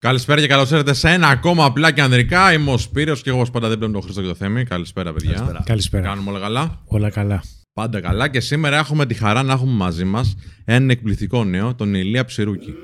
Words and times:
Καλησπέρα 0.00 0.40
και 0.40 0.46
καλώς 0.46 0.70
ήρθατε 0.70 0.94
σε 0.94 1.08
ένα 1.08 1.28
ακόμα 1.28 1.64
απλά 1.64 1.90
και 1.90 2.02
ανδρικά. 2.02 2.52
Είμαι 2.52 2.72
ο 2.72 2.78
Σπύρος 2.78 3.22
και 3.22 3.30
εγώ 3.30 3.46
πάντα 3.52 3.68
δεν 3.68 3.78
πρέπει 3.78 3.92
τον 3.92 4.02
Χρήστο 4.02 4.20
και 4.20 4.26
το 4.26 4.34
Θέμη. 4.34 4.64
Καλησπέρα, 4.64 5.12
παιδιά. 5.12 5.32
Καλησπέρα. 5.32 5.62
Καλησπέρα. 5.66 6.02
Κάνουμε 6.02 6.30
όλα 6.30 6.40
καλά. 6.40 6.78
Όλα 6.84 7.10
καλά. 7.10 7.42
Πάντα 7.72 8.00
καλά. 8.00 8.28
Και 8.28 8.40
σήμερα 8.40 8.76
έχουμε 8.76 9.06
τη 9.06 9.14
χαρά 9.14 9.42
να 9.42 9.52
έχουμε 9.52 9.72
μαζί 9.72 10.04
μας 10.04 10.36
έναν 10.64 10.90
εκπληκτικό 10.90 11.44
νέο, 11.44 11.74
τον 11.74 11.94
Ηλία 11.94 12.24
Ψηρούκη. 12.24 12.74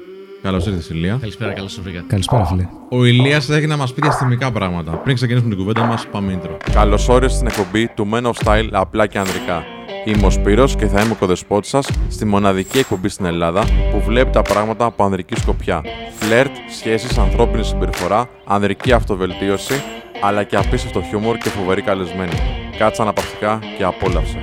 Καλώς 0.43 0.67
ήρθες, 0.67 0.89
Ηλία. 0.89 1.17
Καλησπέρα, 1.21 1.53
καλώς 1.53 1.73
σας 1.73 1.85
βρήκα. 1.85 2.05
Καλησπέρα, 2.07 2.45
φίλε. 2.45 2.69
Ο 2.91 3.05
Ηλίας 3.05 3.49
έχει 3.49 3.67
να 3.67 3.77
μας 3.77 3.95
πει 3.95 4.01
διαστημικά 4.01 4.53
πράγματα. 4.53 4.93
Πριν 4.93 5.15
ξεκινήσουμε 5.15 5.51
την 5.51 5.59
κουβέντα 5.59 5.85
μας, 5.85 6.07
πάμε 6.07 6.41
intro. 6.43 6.57
Καλώς 6.73 7.09
όρισες 7.09 7.37
στην 7.37 7.47
εκπομπή 7.47 7.89
του 7.89 8.09
Men 8.13 8.23
of 8.23 8.33
Style 8.45 8.69
απλά 8.73 9.07
και 9.07 9.19
ανδρικά. 9.19 9.74
Είμαι 10.07 10.27
ο 10.27 10.31
Σπύρος 10.31 10.77
και 10.77 10.87
θα 10.87 11.03
είμαι 11.03 11.13
ο 11.13 11.15
κοδεσπότης 11.15 11.71
σας 11.71 11.89
στη 12.09 12.25
μοναδική 12.25 12.79
εκπομπή 12.79 13.09
στην 13.09 13.25
Ελλάδα 13.25 13.65
που 13.93 14.01
βλέπει 14.01 14.31
τα 14.31 14.43
πράγματα 14.43 14.85
από 14.85 15.05
ανδρική 15.05 15.35
σκοπιά. 15.37 15.83
Φλερτ, 16.19 16.51
σχέσεις, 16.79 17.19
ανθρώπινη 17.19 17.65
συμπεριφορά, 17.65 18.29
ανδρική 18.45 18.93
αυτοβελτίωση, 18.93 19.75
αλλά 20.23 20.45
και 20.45 20.57
απίστευτο 20.57 21.03
χιούμορ 21.03 21.37
και 21.37 21.49
φοβερή 21.49 21.83
καλεσμένη. 21.83 22.33
Κάτσε 22.79 23.03
αναπαυτικά 23.03 23.59
και 23.79 23.85
απόλαυσε. 23.85 24.39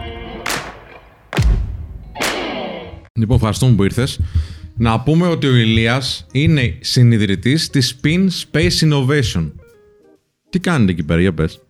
Λοιπόν, 3.14 3.36
ευχαριστούμε 3.36 3.76
που 3.76 3.84
ήρθες. 3.84 4.20
Να 4.78 5.00
πούμε 5.00 5.28
ότι 5.28 5.48
ο 5.48 5.56
Ηλίας 5.56 6.26
είναι 6.32 6.78
συνειδητής 6.80 7.70
της 7.70 8.00
Spin 8.02 8.28
Space 8.28 8.90
Innovation. 8.90 9.52
Τι 10.50 10.60
κάνετε 10.60 10.92
εκεί 10.92 11.04
πέρα, 11.04 11.22
για 11.22 11.34
πες. 11.34 11.62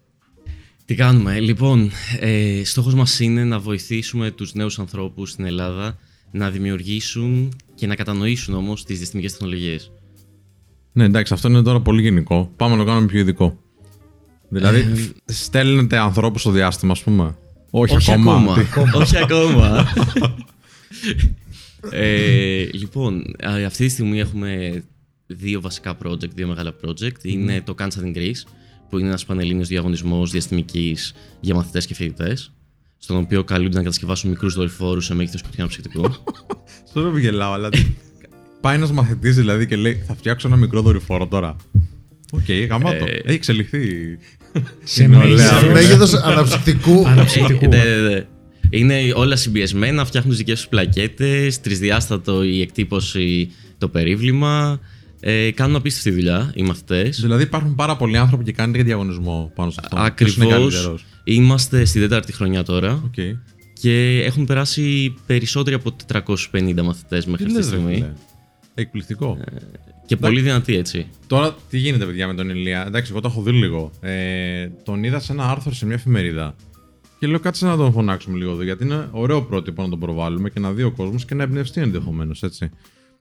Τι 0.91 0.98
κάνουμε; 0.98 1.40
Λοιπόν, 1.40 1.91
ε, 2.20 2.62
στόχος 2.66 2.94
μας 2.94 3.20
είναι 3.20 3.44
να 3.44 3.59
βοηθήσουμε 3.59 4.32
τους 4.32 4.54
νέους 4.54 4.80
ανθρώπους 4.80 5.30
στην 5.30 5.45
Ελλάδα 5.45 5.98
να 6.32 6.49
δημιουργήσουν 6.49 7.54
και 7.76 7.88
να 7.88 7.95
κατανοήσουν 7.95 8.54
όμως 8.55 8.84
τις 8.86 8.98
διαστημικές 8.98 9.32
τεχνολογίες. 9.32 9.91
Ναι, 10.91 11.04
εντάξει, 11.04 11.34
αυτό 11.34 11.48
είναι 11.48 11.62
τώρα 11.62 11.80
πολύ 11.82 12.02
γενικό. 12.02 12.52
Πάμε 12.55 12.76
να 12.76 12.80
το 12.84 12.88
κάνουμε 12.90 13.05
πιο 13.08 13.20
ειδικό. 13.20 13.58
Δηλαδή, 14.49 14.79
Ε, 15.26 15.32
στέλνετε 15.34 15.98
ανθρώπους 15.98 16.41
στο 16.41 16.51
διάστημα, 16.51 16.91
ας 16.91 17.04
πούμε. 17.04 17.35
Όχι, 17.70 17.96
Όχι 17.96 18.12
ακόμα. 18.12 18.32
ακόμα. 18.57 18.91
Τι- 18.91 18.98
Όχι 18.98 19.18
ακόμα. 19.18 19.85
ε, 21.91 22.63
λοιπόν, 22.73 23.23
α, 23.44 23.66
αυτή 23.66 23.85
τη 23.85 23.91
στιγμή 23.91 24.20
έχουμε 24.20 24.84
δύο 25.27 25.62
βασικά 25.62 25.98
project, 26.05 26.29
δύο 26.34 26.48
μεγάλα 26.48 26.73
project. 26.85 27.23
Είναι 27.23 27.62
το 27.62 27.76
Kansas 27.79 28.04
in 28.05 28.18
Greece, 28.18 28.44
που 28.92 28.98
είναι 29.00 29.08
ένας 29.08 29.26
πανελλήνιος 29.26 29.68
διαγωνισμός 29.68 30.32
διαστημικής 30.32 31.14
για 31.40 31.56
μαθητές 31.56 31.86
και 31.86 31.94
φοιτητές, 31.94 32.52
στον 32.98 33.18
οποίο 33.18 33.44
καλούνται 33.44 33.78
να 33.78 33.84
κατασκευάσουν 33.84 34.30
μικρούς 34.30 34.54
δορυφόρους 34.54 35.06
σε 35.06 35.14
μέγεθος 35.16 35.42
κουτιού 35.42 35.68
αναψυκτικού. 35.68 36.05
Στο 36.90 37.02
δεν 37.02 37.18
γελάω, 37.18 37.54
αλλά. 37.54 37.70
τι- 37.70 37.86
Πάει 38.62 38.76
ένας 38.76 38.92
μαθητής 38.92 39.36
δηλαδή 39.36 39.68
και 39.68 39.76
λέει: 39.76 40.04
Θα 40.08 40.16
φτιάξω 40.16 40.48
ένα 40.48 40.58
μικρό 40.58 40.82
δορυφόρο 40.82 41.28
τώρα. 41.28 41.56
Οκ, 42.32 42.52
γαμάτο. 42.70 43.06
Ε, 43.06 43.12
Έχει 43.12 43.34
εξελιχθεί. 43.36 44.18
Σε 44.84 45.04
Είναι 45.04 45.18
μέγεθος- 45.18 45.52
ωραία. 45.52 45.60
σε 45.60 45.66
Μέγεθος 45.71 46.20
αναψυκτικού. 46.24 47.08
Αναψυκτικού. 47.08 47.68
ναι, 47.68 47.84
ναι, 47.84 48.10
ναι. 48.10 48.26
Είναι 48.70 49.12
όλα 49.16 49.36
συμπιεσμένα, 49.36 50.06
φτιάχνουν 50.06 50.30
τις 50.36 50.40
δικές 50.44 50.60
τους 50.60 50.68
πλακέτες, 50.70 51.60
τρισδιάστατο 51.62 52.44
η 52.44 52.62
εκτύπωση, 52.62 53.52
το 53.78 53.88
περίβλημα. 53.88 54.80
Ε, 55.24 55.52
κάνουν 55.52 55.76
απίστευτη 55.76 56.12
δουλειά 56.12 56.52
οι 56.55 56.64
μαθητές. 56.64 57.22
δηλαδή 57.22 57.44
υπάρχουν 57.44 57.76
πάρα 57.76 57.96
πολλοί 57.96 58.18
άνθρωποι 58.18 58.44
και 58.44 58.52
κάνετε 58.52 58.77
και 58.77 58.84
διαγωνισμό 58.84 59.52
πάνω 59.55 59.72
σε 59.72 59.80
αυτό. 59.84 59.96
Ποιος 60.16 60.36
είναι 60.36 60.46
Ακριβώς. 60.46 60.74
καλύτερος. 60.74 61.05
Είμαστε 61.24 61.86
στη 61.86 62.00
τέταρτη 62.00 62.34
χρονιά 62.34 62.63
τώρα 62.63 63.02
Οκ. 63.05 63.13
Τι 63.13 63.38
και 63.82 64.22
έχουν 64.25 64.46
περάσει 64.46 65.13
περισσότεροι 65.25 65.75
από 65.75 65.96
450 66.13 66.81
μαθητές 66.84 67.25
μέχρι 67.25 67.46
αυτή 67.46 67.58
τη 67.58 67.63
λες, 67.63 67.69
ρε 67.69 67.75
στιγμή. 67.78 67.94
φίλε. 67.94 68.13
Εκπληκτικό. 68.74 69.38
Και 70.06 70.16
πολύ 70.16 70.41
δυνατοί 70.41 70.75
έτσι. 70.75 71.08
Τώρα 71.28 71.56
τι 71.69 71.78
γίνεται, 71.78 72.06
παιδιά, 72.06 72.28
με 72.28 72.34
τον 72.34 72.50
Ηλία; 72.50 72.85
Εντάξει, 72.88 73.12
εγώ 73.12 73.22
το 73.22 73.28
έχω 73.31 73.41
δει 73.41 73.52
λίγο. 73.52 73.91
Ε, 74.02 74.68
τον 74.84 75.03
είδα 75.03 75.19
σε 75.19 75.31
ένα 75.31 75.50
άρθρο 75.50 75.74
σε 75.74 75.85
μια 75.85 75.96
εφημερίδα. 75.96 76.56
Και 77.19 77.28
λέω 77.28 77.40
κάτσε 77.40 77.66
να 77.66 77.78
τον 77.78 77.91
φωνάξουμε 77.91 78.38
λίγο 78.38 78.51
εδώ, 78.51 78.63
γιατί 78.63 78.84
είναι 78.84 79.07
ωραίο 79.12 79.41
πρότυπο 79.41 79.81
να 79.81 79.90
τον 79.90 80.00
προβάλλουμε 80.00 80.50
και 80.50 80.59
να 80.59 80.72
δει 80.72 80.84
ο 80.84 80.91
κόσμος 80.91 81.25
και 81.25 81.35
να 81.35 81.44
εμπνευστεί 81.44 81.81
ενδεχομένως, 81.81 82.44
έτσι. 82.44 82.69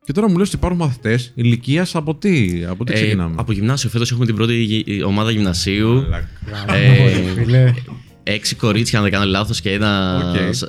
Και 0.04 0.12
τώρα 0.12 0.28
μου 0.30 0.38
λες 0.38 0.46
ότι 0.48 0.56
υπάρχουν 0.56 0.78
μαθητές 0.78 1.32
ηλικίας 1.34 1.94
από 1.94 2.14
τι, 2.14 2.64
από 2.68 2.84
τι 2.84 2.92
Ε, 2.92 2.94
ξεκινάμε; 2.94 3.34
από 3.38 3.52
γυμνάσιο, 3.52 3.90
φέτος 3.90 4.10
έχουμε 4.10 4.26
την 4.26 4.34
πρώτη 4.34 4.54
γη- 4.54 5.02
ομάδα 5.04 5.30
γυμνασίου. 5.30 5.94
Μαλάκα. 5.94 6.74
Ε, 6.74 7.22
Φίλε, 7.34 7.74
έξι 8.22 8.54
κορίτσια, 8.54 8.98
αν 8.98 9.04
δεν 9.04 9.12
κάνω 9.12 9.26
λάθος, 9.30 9.60
και, 9.60 9.72
ένα, 9.72 10.16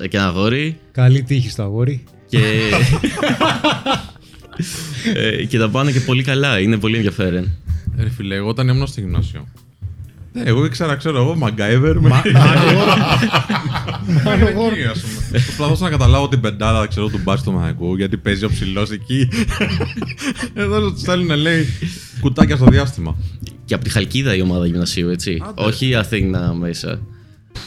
Οκ. 0.02 0.08
και 0.08 0.18
ένα 0.18 0.26
αγόρι. 0.28 0.78
καλή 0.92 1.24
τύχη 1.24 1.50
στο 1.50 1.64
αγόρι. 1.64 2.04
Και... 2.30 2.40
ε, 5.16 5.46
και 5.46 5.58
τα 5.58 5.70
πάνε 5.70 5.92
και 5.92 6.00
πολύ 6.00 6.24
καλά. 6.24 6.60
Είναι 6.60 6.78
πολύ 6.78 6.96
ενδιαφέρον. 6.96 7.58
Ρε 8.00 8.10
φίλε, 8.10 8.36
εγώ 8.36 8.48
όταν 8.50 8.68
ήμουν 8.68 8.88
στο 8.88 9.00
γυμνάσιο. 9.02 9.48
Ναι, 10.34 10.42
εγώ 10.46 10.66
ήξερα, 10.66 10.96
ξέρω 10.96 11.18
εγώ, 11.18 11.38
MacGyver. 11.44 11.96
με- 12.00 12.10
Μάνο 14.24 14.48
Εκεί, 14.48 14.84
ας 14.92 15.00
πούμε. 15.00 15.42
Προσπαθούσα 15.46 15.84
να 15.84 15.90
καταλάβω 15.90 16.28
την 16.28 16.40
πεντάδα 16.40 16.88
ξέρω, 16.88 17.08
του 17.08 17.20
μπάσκετ 17.24 17.46
του 17.50 17.58
Μαχαϊκού, 17.58 17.96
γιατί 17.96 18.18
παίζει 18.18 18.46
ο 18.46 18.50
ψηλός 18.50 18.92
εκεί. 18.92 19.30
Εδώ 20.54 20.92
τους 20.92 21.00
στέλνουν, 21.02 21.38
λέει, 21.38 21.66
κουτάκια 22.20 22.56
στο 22.56 22.66
διάστημα. 22.66 23.16
Και 23.66 23.74
από 23.74 23.84
τη 23.84 23.90
Χαλκίδα 23.90 24.36
η 24.36 24.42
ομάδα 24.42 24.66
γυμνασίου, 24.66 25.10
έτσι. 25.10 25.42
Άντε. 25.48 25.62
Όχι 25.64 25.88
η 25.88 25.96
Αθήνα 25.96 26.54
μέσα. 26.54 27.00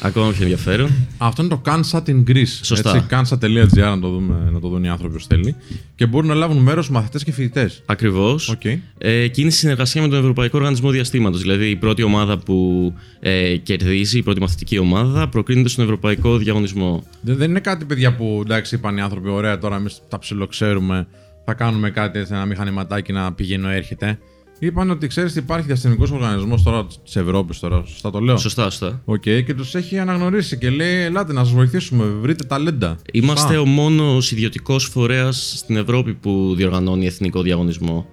Ακόμα 0.03 0.31
πιο 0.31 0.43
ενδιαφέρον. 0.43 0.91
Αυτό 1.19 1.43
είναι 1.43 1.55
το 1.55 1.61
CanSat 1.65 2.03
in 2.09 2.25
Greece. 2.31 2.59
Σωστά. 2.63 2.97
Έτσι, 2.97 3.07
cansat.gr 3.11 3.77
να 3.77 4.01
το, 4.01 4.09
δούμε, 4.09 4.51
να 4.53 4.61
το 4.61 4.69
δουν 4.69 4.85
οι 4.85 4.89
άνθρωποι 4.89 5.17
όσο 5.17 5.27
θέλει. 5.29 5.57
Και 5.95 6.07
μπορούν 6.07 6.29
να 6.29 6.35
λάβουν 6.35 6.57
μέρος 6.57 6.91
μαθητές 6.91 7.25
και 7.25 7.33
φοιτητές. 7.33 7.83
Ακριβώς. 7.87 8.49
Οκ. 8.49 8.65
Ε, 8.99 9.29
και 9.29 9.41
είναι 9.41 9.51
σε 9.51 9.59
συνεργασία 9.59 10.03
με 10.03 10.09
τον 10.09 10.19
Ευρωπαϊκό 10.19 10.59
Οργανισμό 10.59 10.91
Διαστήματος. 10.91 11.41
Δηλαδή 11.41 11.71
η 11.71 11.77
πρώτη 11.77 12.03
ομάδα 12.03 12.39
που 12.39 12.93
ε, 13.21 13.57
κερδίζει, 13.57 14.19
η 14.19 14.23
πρώτη 14.23 14.41
μαθητική 14.41 14.79
ομάδα, 14.79 15.29
προκρίνεται 15.29 15.69
στον 15.69 15.85
Ευρωπαϊκό 15.85 16.37
Διαγωνισμό. 16.37 17.05
Δεν, 17.21 17.37
δεν 17.37 17.51
είναι 17.51 17.61
κάτι, 17.61 17.85
παιδιά, 17.85 18.15
που 18.15 18.41
εντάξει, 18.45 18.75
είπαν 18.75 18.97
οι 18.97 19.01
άνθρωποι, 19.01 19.29
ωραία, 19.29 19.59
τώρα 19.59 19.77
εμείς 19.77 20.01
τα 20.09 20.19
ψιλοξέρουμε, 20.19 21.07
θα 21.45 21.55
κάνουμε 21.55 21.91
κάτι 21.91 22.19
έτσι, 22.19 22.35
ένα 22.35 22.45
μηχανηματάκι 22.45 23.13
να 23.13 23.33
πηγαίνει 23.33 23.75
έρχεται. 23.75 24.19
Είπαν 24.65 24.91
ότι 24.91 25.07
ξέρεις 25.07 25.31
ότι 25.31 25.39
υπάρχει 25.39 25.67
διαστημικός 25.67 26.11
οργανισμός 26.11 26.63
τώρα 26.63 26.87
της 27.05 27.17
Ευρώπης, 27.17 27.59
τώρα, 27.59 27.85
σωστά 27.87 28.11
το 28.11 28.19
λέω; 28.21 28.37
Σωστά, 28.37 28.63
σωστά. 28.63 29.03
Οκ, 29.05 29.21
και 29.21 29.55
τους 29.57 29.75
έχει 29.75 29.99
αναγνωρίσει 29.99 30.59
και 30.59 30.71
λέει: 30.71 31.01
Ελάτε 31.01 31.33
να 31.33 31.45
σας 31.45 31.53
βοηθήσουμε, 31.53 32.05
βρείτε 32.05 32.45
ταλέντα. 32.45 32.99
Είμαστε 33.13 33.47
Σωστά. 33.47 33.61
ο 33.61 33.65
μόνος 33.65 34.33
ιδιωτικός 34.33 34.85
φορέας 34.85 35.53
στην 35.57 35.77
Ευρώπη 35.77 36.15
που 36.15 36.55
διοργανώνει 36.57 37.07
εθνικό 37.07 37.43
διαγωνισμό. 37.43 38.07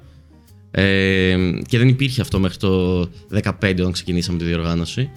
Ε, 0.71 1.35
και 1.67 1.77
δεν 1.77 1.87
υπήρχε 1.87 2.21
αυτό 2.21 2.39
μέχρι 2.39 2.57
το 2.57 3.01
2015 3.01 3.79
όταν 3.79 3.91
ξεκινήσαμε 3.91 4.37
τη 4.37 4.43
διοργάνωση. 4.43 5.09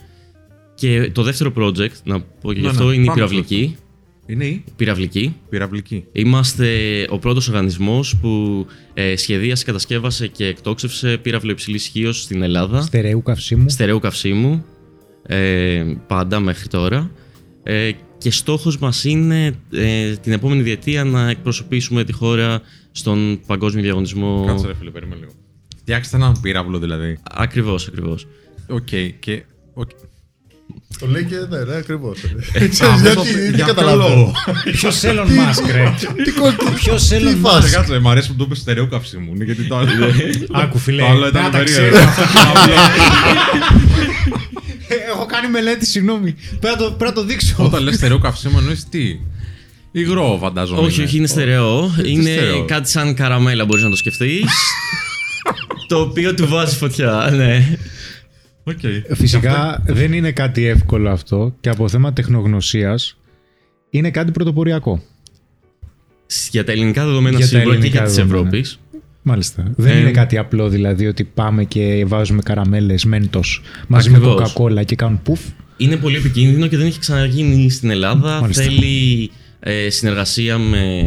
Και 0.75 1.11
το 1.15 1.23
δεύτερο 1.23 1.53
project, 1.57 2.03
να 2.05 2.21
πω 2.21 2.53
και 2.53 2.59
γι' 2.59 2.65
Ναι, 2.65 2.69
αυτό, 2.69 2.85
ναι, 2.85 2.95
είναι 2.95 3.03
η 3.03 3.07
πάμε 3.07 3.21
σε 3.21 3.27
πυραυλική. 3.27 3.77
Είναι 4.27 4.45
η; 4.45 4.65
Πυραυλική. 4.77 5.37
πυραυλική. 5.49 6.05
Είμαστε 6.13 6.69
ο 7.11 7.19
πρώτος 7.19 7.49
οργανισμός 7.49 8.17
που 8.17 8.67
ε, 8.95 9.17
σχεδίασε, 9.17 9.65
κατασκεύασε 9.65 10.27
και 10.27 10.47
εκτόξευσε 10.47 11.17
πύραυλο 11.17 11.51
υψηλής 11.51 11.85
ισχύος 11.85 12.13
στην 12.13 12.43
Ελλάδα. 12.43 12.83
Στερεού 12.83 13.23
καυσίμου. 13.23 13.69
Στερεού 13.69 13.99
καυσίμου. 13.99 14.65
Ε, 15.27 15.85
πάντα 16.07 16.41
μέχρι 16.41 16.69
τώρα. 16.69 17.11
Ε, 17.63 17.91
και 18.19 18.31
στόχος 18.31 18.79
μας 18.79 19.05
είναι 19.05 19.55
ε, 19.73 20.13
την 20.17 20.33
επόμενη 20.33 20.63
διετία 20.63 21.05
να 21.05 21.29
εκπροσωπήσουμε 21.31 22.05
τη 22.05 22.13
χώρα 22.13 22.61
στον 22.93 23.41
παγκόσμιο 23.47 23.83
διαγωνισμό. 23.83 24.45
Κάτσε, 24.47 24.67
ρε 24.67 24.75
φίλε, 24.75 24.91
περίμενε 24.91 25.21
λίγο. 25.21 25.33
Φτιάξατε 25.81 26.17
έναν 26.17 26.41
πύραυλο 26.41 26.79
δηλαδή. 26.79 27.19
Ακριβώς, 27.31 27.89
ακριβώς. 27.89 28.27
Οκ, 28.69 28.89
και. 29.21 29.45
οκ. 29.75 29.91
Το 30.99 31.07
λέει 31.07 31.25
και 31.25 31.35
ναι, 31.51 31.59
ναι, 31.65 31.77
ακριβώς. 31.77 32.19
Α, 32.25 32.29
Γιατί 32.59 32.85
αυτό- 32.85 33.23
δεν 33.23 33.55
για 33.55 33.55
ποιο 33.55 33.67
καταλαβαίνω. 33.67 34.09
λόγο; 34.09 34.33
Ποιος 34.79 35.01
Elon 35.03 35.27
Musk, 35.27 35.71
ρε; 35.73 35.95
Τι 36.25 36.31
κο- 36.31 36.73
Ποιος 36.75 37.09
Τι 37.09 37.17
Elon 37.19 37.37
φάση; 37.43 37.43
Κάτσε, 37.43 37.69
Musk; 37.69 37.73
κάτσε, 37.73 37.99
μ' 37.99 38.09
αρέσει 38.09 38.29
που 38.29 38.35
το 38.35 38.45
είπες 38.47 38.59
στερεό 38.59 38.87
καυσίμου. 38.89 39.33
Είναι 39.35 39.45
γιατί 39.45 39.63
το 39.63 39.77
άλλο. 39.77 39.91
Άκου, 40.53 40.79
φίλε. 40.79 41.03
Το 41.03 41.09
άλλο 41.09 41.21
δεν 41.21 41.29
ήταν 41.29 41.51
τα 41.51 41.59
περίεργο. 41.59 41.97
ξέρω. 41.97 42.11
Έχω 45.13 45.27
κάνει 45.27 45.49
μελέτη, 45.49 45.87
συγγνώμη. 45.87 46.35
Πρέπει 46.61 46.67
να 46.67 46.77
το- 46.77 46.85
πρέπει 46.93 47.05
να 47.05 47.13
το 47.13 47.25
δείξω. 47.25 47.55
Όταν 47.57 47.83
λες 47.83 47.95
στερεό 47.95 48.19
καυσίμου, 48.19 48.59
εννοείς 48.59 48.89
τι; 48.89 49.19
Υγρό, 49.93 50.39
φαντάζομαι. 50.43 50.81
όχι, 50.81 51.03
όχι, 51.03 51.17
είναι 51.17 51.27
στερεό. 51.27 51.95
τι 52.03 52.11
είναι 52.11 52.31
στερεό; 52.31 52.65
κάτι 52.65 52.91
σαν 52.91 53.15
καραμέλα, 53.15 53.65
μπορείς 53.65 53.85
να 53.85 53.91
το 53.91 53.97
σκεφτείς. 53.97 54.45
το 55.89 56.01
οποίο 56.01 56.35
του 56.35 56.49
βάζει 56.49 56.77
φωτιά, 56.77 57.31
ναι. 57.37 57.79
Οκ. 58.65 58.79
Φυσικά 59.15 59.83
δεν 59.87 60.13
είναι 60.13 60.33
κάτι 60.33 60.65
εύκολο 60.67 61.11
αυτό 61.11 61.55
και 61.61 61.69
από 61.69 61.89
θέμα 61.89 62.13
τεχνογνωσίας 62.13 63.17
είναι 63.91 64.11
κάτι 64.11 64.31
πρωτοποριακό. 64.31 65.03
Για 66.51 66.65
τα 66.65 66.73
ελληνικά 66.73 67.05
δεδομένα 67.05 67.37
Για 67.37 67.47
τα 67.47 67.51
σίγουρα 67.53 67.65
και 67.65 67.71
ελληνικά 67.77 67.97
για 67.99 68.07
της 68.07 68.15
δεδομένα. 68.15 68.39
Ευρώπης. 68.49 68.79
Μάλιστα. 69.23 69.73
Δεν 69.77 69.97
Ε, 69.97 70.01
είναι 70.01 70.11
κάτι 70.11 70.39
απλό 70.39 70.69
δηλαδή 70.69 71.07
ότι 71.07 71.25
πάμε 71.25 71.65
και 71.65 72.05
βάζουμε 72.07 72.43
καραμέλες, 72.43 73.05
μέντος 73.05 73.63
μαζί 73.89 74.09
Ακριβώς. 74.09 74.29
με 74.29 74.35
κοκακόλα 74.35 74.83
και 74.83 74.95
κάνουν 74.95 75.23
πουφ. 75.23 75.41
Είναι 75.77 75.97
πολύ 75.97 76.17
επικίνδυνο 76.17 76.67
και 76.67 76.77
δεν 76.77 76.87
έχει 76.87 76.99
ξαναγίνει 76.99 77.71
στην 77.71 77.91
Ελλάδα. 77.91 78.41
Μάλιστα. 78.41 78.63
Θέλει 78.63 79.31
ε, 79.61 79.91
συνεργασία 79.91 80.59
με 80.59 81.03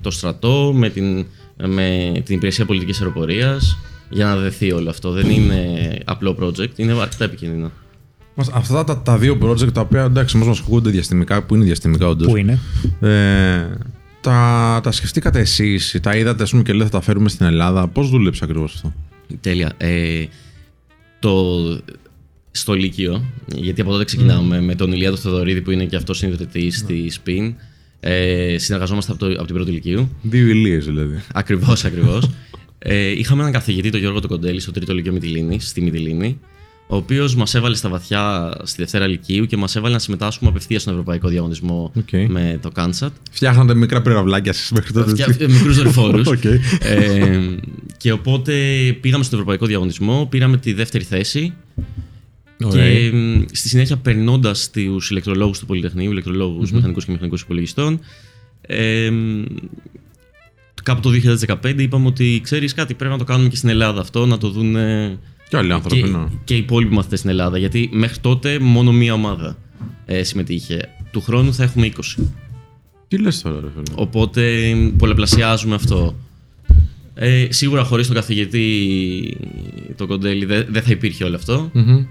το 0.00 0.10
στρατό, 0.10 0.72
με 0.76 0.90
την, 0.90 1.26
με 1.66 2.12
την 2.24 2.34
υπηρεσία 2.36 2.64
πολιτικής 2.64 3.00
αεροπορίας 3.00 3.78
για 4.10 4.24
να 4.26 4.36
δεθεί 4.36 4.72
όλο 4.72 4.90
αυτό. 4.90 5.10
Δεν 5.10 5.30
είναι 5.30 5.98
απλό 6.04 6.36
project, 6.40 6.76
είναι 6.76 6.92
αρκετά 7.00 7.24
επικίνδυνο. 7.24 7.70
Μας- 8.34 8.50
Αυτά 8.52 8.84
τα, 8.84 8.98
τα 9.02 9.18
δύο 9.18 9.38
project 9.42 9.72
τα 9.72 9.80
οποία 9.80 10.02
εντάξει 10.04 10.36
μας 10.36 10.46
μας 10.46 10.60
ακούγονται 10.60 10.90
διαστημικά, 10.90 11.42
που 11.42 11.54
είναι 11.54 11.64
διαστημικά 11.64 12.08
όντως. 12.08 12.26
Πού 12.26 12.36
είναι. 12.36 12.58
Ε, 13.00 13.66
τα, 14.20 14.80
τα 14.82 14.92
σκεφτήκατε 14.92 15.38
εσείς, 15.40 15.96
τα 16.02 16.16
είδατε 16.16 16.42
ας 16.42 16.50
πούμε, 16.50 16.62
και 16.62 16.72
λέτε 16.72 16.84
θα 16.84 16.90
τα 16.90 17.00
φέρουμε 17.00 17.28
στην 17.28 17.46
Ελλάδα. 17.46 17.88
Πώς 17.88 18.10
δούλεψε 18.10 18.44
ακριβώς 18.44 18.74
αυτό; 18.74 18.92
Τέλεια. 19.40 19.72
Ε, 19.76 20.24
το, 21.18 21.54
στο 22.50 22.72
Λύκειο, 22.72 23.24
γιατί 23.46 23.80
από 23.80 23.90
τότε 23.90 24.04
ξεκινάμε 24.04 24.60
με 24.60 24.74
τον 24.74 24.92
Ηλία 24.92 25.08
τον 25.10 25.18
Θεοδωρίδη 25.18 25.60
που 25.60 25.70
είναι 25.70 25.84
και 25.84 25.96
αυτός 25.96 26.18
συνειδητητή 26.18 26.70
στη 26.70 27.12
SPIN. 27.24 27.52
Ε, 28.00 28.56
συνεργαζόμαστε 28.58 29.12
από, 29.12 29.20
το, 29.26 29.32
από 29.32 29.44
την 29.44 29.54
πρώτη 29.54 29.70
Λυκείου. 29.70 30.08
Δύο 30.22 30.46
Ηλίες 30.46 30.84
δηλαδή. 30.84 31.22
Ακριβώς, 31.34 31.84
ακριβώς. 31.84 32.30
ε, 32.78 33.10
είχαμε 33.10 33.40
έναν 33.40 33.52
καθηγητή, 33.52 33.90
τον 33.90 34.00
Γιώργο 34.00 34.20
τον 34.20 34.30
Κοντέλη, 34.30 34.60
στο 34.60 34.72
τρίτο 34.72 34.94
Λύκειο 34.94 35.12
Μυτιλήνης, 35.12 35.60
στη 35.60 35.80
Μυτιλήνη, 35.80 36.38
ο 36.86 36.96
οποίος 36.96 37.34
μας 37.34 37.54
έβαλε 37.54 37.76
στα 37.76 37.88
βαθιά 37.88 38.52
στη 38.62 38.82
Δευτέρα 38.82 39.06
Λυκείου 39.06 39.46
και 39.46 39.56
μας 39.56 39.76
έβαλε 39.76 39.94
να 39.94 40.00
συμμετάσχουμε 40.00 40.50
απευθείας 40.50 40.82
στον 40.82 40.92
Ευρωπαϊκό 40.92 41.28
Διαγωνισμό 41.28 41.92
Οκ. 41.96 42.28
με 42.28 42.58
το 42.62 42.70
CanSat. 42.70 43.12
Φτιάχνατε 43.30 43.74
μικρά 43.74 44.02
πυραυλάκια 44.02 44.50
εσείς 44.50 44.70
μέχρι 44.70 44.92
τότε. 44.92 45.48
Μικρούς 45.48 45.76
δορυφόρους. 45.76 46.26
Οκ. 46.36 46.44
ε, 46.44 47.56
και 47.96 48.12
οπότε 48.12 48.52
πήγαμε 49.00 49.24
στον 49.24 49.38
Ευρωπαϊκό 49.38 49.66
Διαγωνισμό, 49.66 50.26
πήραμε 50.30 50.56
τη 50.56 50.72
δεύτερη 50.72 51.04
θέση. 51.04 51.52
Ωραία. 52.64 52.92
Και 52.92 53.16
μ, 53.16 53.42
στη 53.52 53.68
συνέχεια, 53.68 53.96
περνώντας 53.96 54.70
τους 54.70 55.10
ηλεκτρολόγους 55.10 55.58
του 55.58 55.66
Πολυτεχνείου, 55.66 56.10
ηλεκτρολόγους, 56.10 56.72
μηχανικούς 56.72 57.04
και 57.04 57.10
μηχανικούς 57.12 57.40
υπολογιστών, 57.40 58.00
ε, 58.60 59.10
μ, 59.10 59.44
κάπου 60.88 61.00
το 61.00 61.10
2015 61.62 61.74
είπαμε 61.78 62.06
ότι 62.06 62.40
ξέρεις 62.42 62.74
κάτι, 62.74 62.94
πρέπει 62.94 63.12
να 63.12 63.18
το 63.18 63.24
κάνουμε 63.24 63.48
και 63.48 63.56
στην 63.56 63.68
Ελλάδα 63.68 64.00
αυτό, 64.00 64.26
να 64.26 64.38
το 64.38 64.48
δουν 64.48 64.72
Και 65.48 65.56
άλλοι 65.56 65.72
άνθρωποι. 65.72 66.00
και, 66.00 66.06
ναι. 66.08 66.24
και 66.44 66.54
οι 66.54 66.58
υπόλοιποι 66.58 66.94
μαθητές 66.94 67.18
στην 67.18 67.30
Ελλάδα. 67.30 67.58
Γιατί 67.58 67.88
μέχρι 67.92 68.18
τότε 68.18 68.58
μόνο 68.58 68.92
μία 68.92 69.12
ομάδα 69.12 69.56
ε, 70.06 70.22
συμμετείχε. 70.22 70.88
Του 71.10 71.20
χρόνου 71.20 71.54
θα 71.54 71.62
έχουμε 71.62 71.92
20. 72.18 72.24
Τι 73.08 73.18
λες 73.18 73.42
τώρα, 73.42 73.60
ρε 73.60 73.66
φίλε; 73.70 73.94
Οπότε 73.94 74.74
μ, 74.74 74.96
πολλαπλασιάζουμε 74.96 75.74
αυτό. 75.74 76.14
Ε, 77.14 77.46
σίγουρα 77.48 77.84
χωρίς 77.84 78.06
τον 78.06 78.16
καθηγητή 78.16 79.36
τον 79.96 80.06
Κοντέλη 80.06 80.44
δεν 80.44 80.66
δεν 80.68 80.82
θα 80.82 80.90
υπήρχε 80.90 81.24
όλο 81.24 81.36
αυτό. 81.36 81.70
Μμμ. 81.72 82.04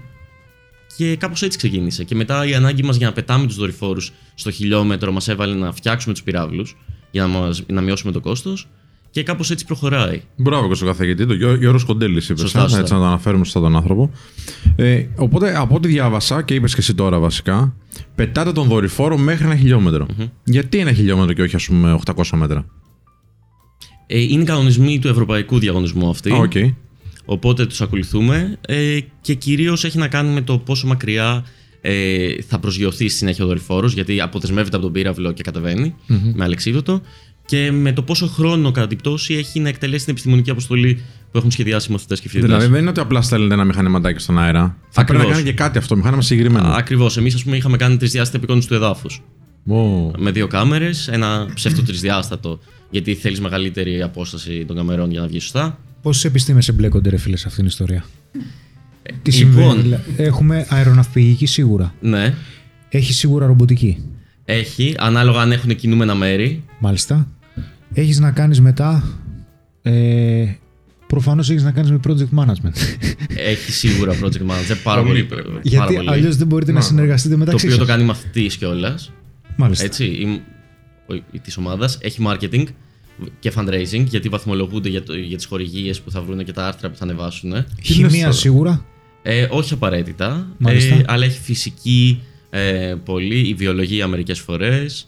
Και 0.96 1.16
κάπως 1.16 1.42
έτσι 1.42 1.58
ξεκίνησε. 1.58 2.04
Και 2.04 2.14
μετά 2.14 2.46
η 2.46 2.54
ανάγκη 2.54 2.82
μας 2.82 2.96
για 2.96 3.06
να 3.06 3.12
πετάμε 3.12 3.46
τους 3.46 3.56
δορυφόρους 3.56 4.12
στο 4.34 4.50
χιλιόμετρο 4.50 5.12
μας 5.12 5.28
έβαλε 5.28 5.54
να 5.54 5.72
φτιάξουμε 5.72 6.14
τους 6.14 6.22
πυράβλους 6.22 6.76
για 7.10 7.22
να, 7.22 7.28
μας, 7.28 7.62
να 7.66 7.80
μειώσουμε 7.80 8.12
το 8.12 8.20
κόστος. 8.20 8.68
Και 9.10 9.22
κάπως 9.22 9.50
έτσι 9.50 9.64
προχωράει. 9.64 10.22
Μπράβο 10.36 10.68
και 10.68 10.74
στον 10.74 10.86
καθηγητή, 10.88 11.26
τον 11.26 11.36
Γιώ- 11.36 11.56
Γιώργος 11.58 11.84
Κοντέλης, 11.84 12.28
είπες. 12.28 12.40
Σωστά, 12.40 12.60
σωστά. 12.60 12.78
Έτσι 12.78 12.92
να 12.92 12.98
το 12.98 13.04
αναφέρουμε 13.04 13.44
σωστά 13.44 13.60
τον 13.60 13.76
άνθρωπο. 13.76 14.10
Ε, 14.76 15.06
οπότε 15.16 15.56
από 15.58 15.74
ό,τι 15.74 15.88
διάβασα 15.88 16.42
και 16.42 16.54
είπες 16.54 16.74
και 16.74 16.80
εσύ 16.80 16.94
τώρα 16.94 17.18
βασικά, 17.18 17.74
πετάτε 18.14 18.52
τον 18.52 18.68
δορυφόρο 18.68 19.16
μέχρι 19.18 19.44
ένα 19.44 19.56
χιλιόμετρο. 19.56 20.06
Γιατί 20.44 20.78
ένα 20.78 20.92
χιλιόμετρο 20.92 21.32
και 21.32 21.42
όχι, 21.42 21.56
ας 21.56 21.66
πούμε, 21.66 21.98
800 22.04 22.36
μέτρα; 22.36 22.66
Ε, 24.06 24.18
είναι 24.20 24.42
οι 24.42 24.44
κανονισμοί 24.44 24.98
του 24.98 25.08
Ευρωπαϊκού 25.08 25.58
Διαγωνισμού 25.58 26.08
αυτοί. 26.08 26.32
Α, 26.32 26.36
οκ. 26.36 26.52
Οπότε 27.24 27.66
τους 27.66 27.80
ακολουθούμε 27.80 28.58
ε, 28.66 28.98
και 29.20 29.34
κυρίως 29.34 29.84
έχει 29.84 29.98
να 29.98 30.08
κάνει 30.08 30.32
με 30.32 30.40
το 30.40 30.58
πόσο 30.58 30.86
μακριά 30.86 31.44
ε, 31.90 32.42
θα 32.48 32.58
προσγειωθεί 32.58 33.08
στη 33.08 33.18
συνέχεια 33.18 33.44
ο 33.44 33.46
δορυφόρος 33.46 33.92
γιατί 33.92 34.20
αποδεσμεύεται 34.20 34.76
από 34.76 34.84
τον 34.84 34.94
πύραυλο 34.94 35.32
και 35.32 35.42
κατεβαίνει 35.42 35.94
με 36.34 36.44
αλεξίπτωτο 36.44 37.00
και 37.46 37.70
με 37.72 37.92
το 37.92 38.02
πόσο 38.02 38.26
χρόνο 38.26 38.70
κατά 38.70 38.86
την 38.86 38.98
πτώση 38.98 39.34
έχει 39.34 39.60
να 39.60 39.68
εκτελέσει 39.68 40.04
την 40.04 40.12
επιστημονική 40.12 40.50
αποστολή 40.50 41.02
που 41.30 41.38
έχουν 41.38 41.50
σχεδιάσει 41.50 41.86
οι 41.90 41.92
μαθητές 41.92 42.20
και 42.20 42.28
φοιτητές. 42.28 42.50
Δηλαδή 42.50 42.70
δεν 42.72 42.80
είναι 42.80 42.90
ότι 42.90 43.00
απλά 43.00 43.22
στέλνετε 43.22 43.54
ένα 43.54 43.64
μηχανηματάκι 43.64 44.20
στον 44.20 44.38
αέρα. 44.38 44.76
Θα 44.88 45.04
πρέπει 45.04 45.12
να 45.12 45.18
Ακριβώς. 45.18 45.36
κάνει 45.36 45.50
και 45.50 45.52
κάτι 45.62 45.78
αυτό, 45.78 45.96
μηχάνημα 45.96 46.22
συγκεκριμένο. 46.22 46.68
Ακριβώς. 46.68 47.16
Εμείς 47.16 47.34
ας 47.34 47.44
πούμε 47.44 47.56
είχαμε 47.56 47.76
κάνει 47.76 47.96
τρισδιάστατη 47.96 48.36
απεικόνιση 48.36 48.68
του 48.68 48.74
εδάφους 48.74 49.22
Ω. 49.68 50.10
με 50.18 50.30
δύο 50.30 50.46
κάμερες, 50.46 51.08
ένα 51.08 51.50
ψεύτο 51.54 51.82
τρισδιάστατο 51.82 52.58
γιατί 52.90 53.14
θέλεις 53.14 53.40
μεγαλύτερη 53.40 54.02
απόσταση 54.02 54.64
των 54.64 54.76
καμερών 54.76 55.10
για 55.10 55.20
να 55.20 55.26
βγεις 55.26 55.42
σωστά. 55.42 55.78
Πόσες 56.02 56.24
επιστήμες 56.24 56.68
εμπλέκονται, 56.68 57.10
ρε 57.10 57.16
φίλε, 57.16 57.36
σε 57.36 57.44
αυτήν 57.46 57.58
την 57.58 57.72
ιστορία; 57.72 58.04
Τι 59.22 59.30
λοιπόν. 59.30 59.52
συμβαίνει. 59.62 59.82
δηλα- 59.82 60.00
Έχουμε 60.16 60.66
αεροναυπηγική 60.68 61.46
σίγουρα. 61.46 61.94
Ναι, 62.00 62.34
Έχει 62.88 63.12
σίγουρα 63.12 63.46
ρομποτική. 63.46 64.02
έχει, 64.44 64.94
ανάλογα 64.98 65.40
αν 65.40 65.52
έχουν 65.52 65.76
κινούμενα 65.76 66.14
μέρη. 66.14 66.64
Μάλιστα. 66.78 67.28
Έχεις 67.94 68.18
να 68.18 68.30
κάνεις 68.30 68.60
μετά. 68.60 69.02
Ε, 69.82 70.44
Προφανώς 71.06 71.50
έχεις 71.50 71.62
να 71.62 71.70
κάνεις 71.70 71.90
με 71.90 72.00
project 72.08 72.38
management. 72.38 72.72
Έχει 73.36 73.72
σίγουρα 73.72 74.12
project 74.22 74.40
manager 74.42 74.76
πάρα 74.82 75.02
πολύ. 75.02 75.24
πάρα 75.24 75.42
Γιατί 75.62 75.94
πολύ. 75.94 76.10
αλλιώς 76.10 76.36
δεν 76.36 76.46
μπορείτε 76.46 76.72
να 76.72 76.80
συνεργαστείτε 76.80 77.32
Το 77.34 77.38
μεταξύ 77.38 77.66
οποίο 77.66 77.78
το 77.78 77.84
σας. 77.84 77.94
κάνει 77.94 78.04
μαθητής 78.08 78.56
κιόλας. 78.56 79.12
Μάλιστα. 79.56 79.84
Έτσι. 79.84 80.04
Η, 81.32 81.38
της 81.42 81.56
ομάδας 81.56 81.98
έχει 82.00 82.22
marketing 82.26 82.64
και 83.40 83.52
fundraising 83.56 84.04
γιατί 84.08 84.28
βαθμολογούνται 84.28 84.88
για, 84.88 85.02
το, 85.02 85.14
για 85.14 85.36
τις 85.36 85.46
χορηγίες 85.46 86.00
που 86.00 86.10
θα 86.10 86.22
βρουν 86.22 86.44
και 86.44 86.52
τα 86.52 86.66
άρθρα 86.66 86.90
που 86.90 86.96
θα 86.96 87.04
ανεβάσουν. 87.04 87.50
λες 87.50 87.64
Χημεία 87.82 88.20
τώρα; 88.20 88.32
σίγουρα. 88.32 88.84
Ε, 89.30 89.46
όχι 89.50 89.72
απαραίτητα. 89.72 90.46
Μάλιστα. 90.58 90.94
Ε, 90.94 91.04
αλλά 91.06 91.24
έχει 91.24 91.40
φυσική 91.40 92.22
ε, 92.50 92.94
πολύ, 93.04 93.48
η 93.48 93.54
βιολογία 93.54 94.06
μερικές 94.06 94.40
φορές. 94.40 95.06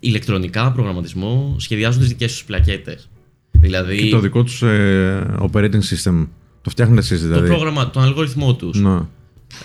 ηλεκτρονικά, 0.00 0.72
προγραμματισμό. 0.72 1.56
Σχεδιάζουν 1.58 2.00
τις 2.00 2.08
δικές 2.08 2.32
τους 2.32 2.44
πλακέτες. 2.44 3.08
Δηλαδή 3.50 3.96
Και 3.96 4.08
το 4.08 4.18
δικό 4.18 4.42
τους 4.42 4.62
ε, 4.62 5.36
operating 5.40 5.80
system. 5.80 6.26
Το 6.62 6.70
φτιάχνετε 6.70 7.00
εσείς 7.00 7.20
το 7.20 7.26
δηλαδή. 7.26 7.46
πρόγραμμα, 7.48 7.90
τον 7.90 8.02
αλγόριθμό 8.02 8.54
τους. 8.54 8.80
Να. 8.80 9.08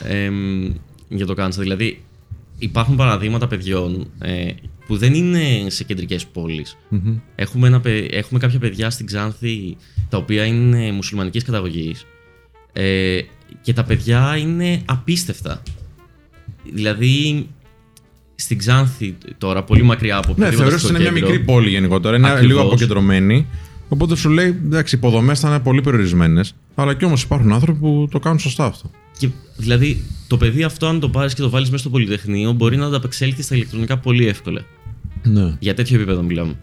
Εμ, 0.04 0.72
για 1.10 1.26
το 1.26 1.34
Κάνσα. 1.34 1.62
Δηλαδή, 1.62 2.04
υπάρχουν 2.60 2.96
παραδείγματα 2.96 3.48
παιδιών 3.48 4.08
ε, 4.20 4.52
που 4.88 4.98
δεν 4.98 5.14
είναι 5.14 5.70
σε 5.70 5.84
κεντρικές 5.84 6.26
πόλεις. 6.26 6.78
Έχουμε, 7.36 7.68
ένα, 7.68 7.80
παι- 7.80 8.14
έχουμε 8.14 8.40
κάποια 8.40 8.60
παιδιά 8.60 8.90
στην 8.90 9.06
Ξάνθη 9.06 9.78
τα 10.10 10.18
οποία 10.18 10.46
είναι 10.46 10.92
μουσουλμανικής 10.92 11.44
καταγωγής 11.44 12.06
ε, 12.74 13.20
και 13.62 13.74
τα 13.74 13.84
παιδιά 13.84 14.38
είναι 14.38 14.82
απίστευτα. 14.86 15.62
Δηλαδή, 16.74 17.48
στην 18.36 18.58
Ξάνθη 18.58 19.18
τώρα, 19.38 19.64
πολύ 19.64 19.82
μακριά 19.82 20.18
από 20.18 20.28
Ναι, 20.28 20.34
οποιοδήποτε 20.34 20.70
θεωρώ 20.70 20.76
ότι 20.76 20.88
είναι 20.88 21.00
μια 21.00 21.12
κέντρο, 21.12 21.30
μικρή 21.30 21.44
πόλη 21.44 21.70
γενικότερα. 21.70 22.18
Είναι 22.18 22.28
Ακριβώς. 22.28 22.48
λίγο 22.48 22.62
αποκεντρωμένη. 22.62 23.48
Οπότε 23.90 24.16
σου 24.16 24.30
λέει, 24.30 24.48
εντάξει, 24.48 24.96
οι 24.96 24.98
υποδομές 25.02 25.40
θα 25.40 25.48
είναι 25.50 25.60
πολύ 25.60 25.82
περιορισμένες. 25.82 26.56
Αλλά 26.76 26.94
κι 26.94 27.06
όμως 27.06 27.24
υπάρχουν 27.24 27.52
άνθρωποι 27.52 27.80
που 27.80 28.08
το 28.12 28.20
κάνουν 28.20 28.40
σωστά 28.40 28.66
αυτό. 28.66 28.92
Και, 29.18 29.30
δηλαδή, 29.58 30.04
το 30.28 30.38
παιδί 30.38 30.64
αυτό, 30.64 30.88
αν 30.88 31.00
το 31.00 31.10
πάρεις 31.10 31.34
και 31.34 31.42
το 31.42 31.50
βάλεις 31.50 31.70
μέσα 31.70 31.82
στο 31.82 31.90
Πολυτεχνείο, 31.90 32.52
μπορεί 32.52 32.78
να 32.78 32.86
ανταπεξέλθει 32.86 33.42
στα 33.42 33.56
ηλεκτρονικά 33.56 33.98
πολύ 33.98 34.28
εύκολα. 34.28 34.62
Ναι. 35.24 35.56
Για 35.60 35.74
τέτοιο 35.74 35.96
επίπεδο 35.96 36.22
μιλάμε. 36.22 36.54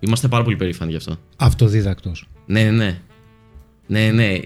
Είμαστε 0.00 0.28
πάρα 0.28 0.44
πολύ 0.44 0.56
περήφανοι 0.56 0.90
γι' 0.90 0.96
αυτό. 0.96 1.16
Αυτοδίδακτος. 1.36 2.28
Ναι, 2.46 2.62
ναι, 2.62 2.70
ναι. 2.70 2.98
Ναι, 3.86 4.10
ναι. 4.10 4.24
Ε, 4.24 4.40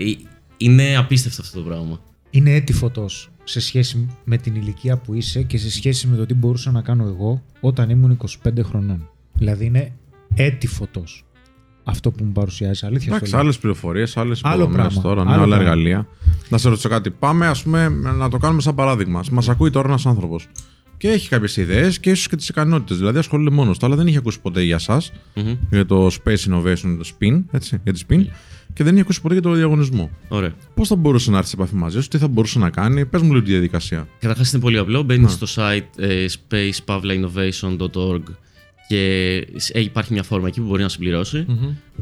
Είναι 0.60 0.96
απίστευτο 0.96 1.42
αυτό 1.42 1.58
το 1.58 1.64
πράγμα. 1.64 2.00
Είναι 2.30 2.54
έτη 2.54 2.72
φωτός 2.72 3.30
σε 3.44 3.60
σχέση 3.60 4.06
με 4.24 4.36
την 4.36 4.54
ηλικία 4.54 4.96
που 4.96 5.14
είσαι 5.14 5.42
και 5.42 5.58
σε 5.58 5.70
σχέση 5.70 6.06
με 6.06 6.16
το 6.16 6.26
τι 6.26 6.34
μπορούσα 6.34 6.70
να 6.70 6.80
κάνω 6.82 7.04
εγώ 7.04 7.42
όταν 7.60 7.90
ήμουν 7.90 8.18
25 8.44 8.50
χρονών. 8.62 9.08
Δηλαδή 9.32 9.64
είναι 9.64 9.92
έτη 10.34 10.66
φωτός 10.66 11.24
αυτό 11.84 12.10
που 12.10 12.24
μου 12.24 12.32
παρουσιάζει. 12.32 12.86
Αλήθεια 12.86 13.06
Εντάξει, 13.08 13.26
στο 13.26 13.36
λέω. 13.36 13.44
άλλες 13.44 13.58
πληροφορίες, 13.58 14.16
άλλες 14.16 14.40
Άλλο 14.44 14.62
υποδομές 14.62 14.82
πράγμα, 14.92 15.02
τώρα, 15.02 15.24
ναι, 15.24 15.32
άλλο 15.32 15.42
άλλα 15.42 15.54
πράγμα. 15.56 15.70
εργαλεία. 15.72 16.06
Να 16.48 16.58
σε 16.58 16.68
ρωτήσω 16.68 16.88
κάτι. 16.88 17.10
Πάμε, 17.10 17.46
ας 17.46 17.62
πούμε, 17.62 17.88
να 17.88 18.28
το 18.28 18.38
κάνουμε 18.38 18.60
σαν 18.60 18.74
παράδειγμα. 18.74 19.22
Μας 19.30 19.48
ακούει 19.48 19.70
τώρα 19.70 19.88
ένας 19.88 20.06
άνθρωπος 20.06 20.48
και 20.96 21.08
έχει 21.08 21.28
κάποιες 21.28 21.56
ιδέες 21.56 21.98
και 21.98 22.10
ίσως 22.10 22.28
και 22.28 22.36
τις 22.36 22.48
ικανότητες. 22.48 22.96
Δηλαδή 22.98 23.18
ασχολείται 23.18 23.54
μόνος 23.54 23.78
του, 23.78 23.86
αλλά 23.86 23.96
δεν 23.96 24.06
είχε 24.06 24.18
ακούσει 24.18 24.40
ποτέ 24.40 24.62
για 24.62 24.74
εσά, 24.74 25.02
Μμμ. 25.34 25.54
για 25.70 25.86
το 25.86 26.06
Space 26.06 26.50
Innovation, 26.50 26.96
το 26.98 27.10
SPIN, 27.20 27.42
έτσι, 27.50 27.80
για 27.84 27.92
τη 27.92 28.00
SPIN, 28.08 28.24
και 28.78 28.84
δεν 28.84 28.92
είχε 28.92 29.02
ακούσει 29.02 29.20
ποτέ 29.20 29.34
για 29.34 29.42
το 29.42 29.52
διαγωνισμό. 29.52 30.10
Ωραία. 30.28 30.52
Πώς 30.74 30.88
θα 30.88 30.96
μπορούσε 30.96 31.30
να 31.30 31.36
έρθει 31.38 31.48
σε 31.48 31.54
επαφή 31.58 31.74
μαζί 31.74 32.00
σου, 32.02 32.08
τι 32.08 32.18
θα 32.18 32.28
μπορούσε 32.28 32.58
να 32.58 32.70
κάνει, 32.70 33.06
πες 33.06 33.22
μου 33.22 33.32
λίγο 33.32 33.44
τη 33.44 33.50
διαδικασία. 33.50 34.08
Καταρχάς 34.18 34.52
είναι 34.52 34.62
πολύ 34.62 34.78
απλό. 34.78 35.02
Μπαίνει 35.02 35.28
στο 35.28 35.46
site 35.54 36.02
ε, 36.02 36.26
spacepavlainnovation.org 36.50 38.22
και 38.88 39.34
ε, 39.72 39.80
υπάρχει 39.80 40.12
μια 40.12 40.22
φόρμα 40.22 40.48
εκεί 40.48 40.60
που 40.60 40.66
μπορεί 40.66 40.82
να 40.82 40.88
συμπληρωσει 40.88 41.46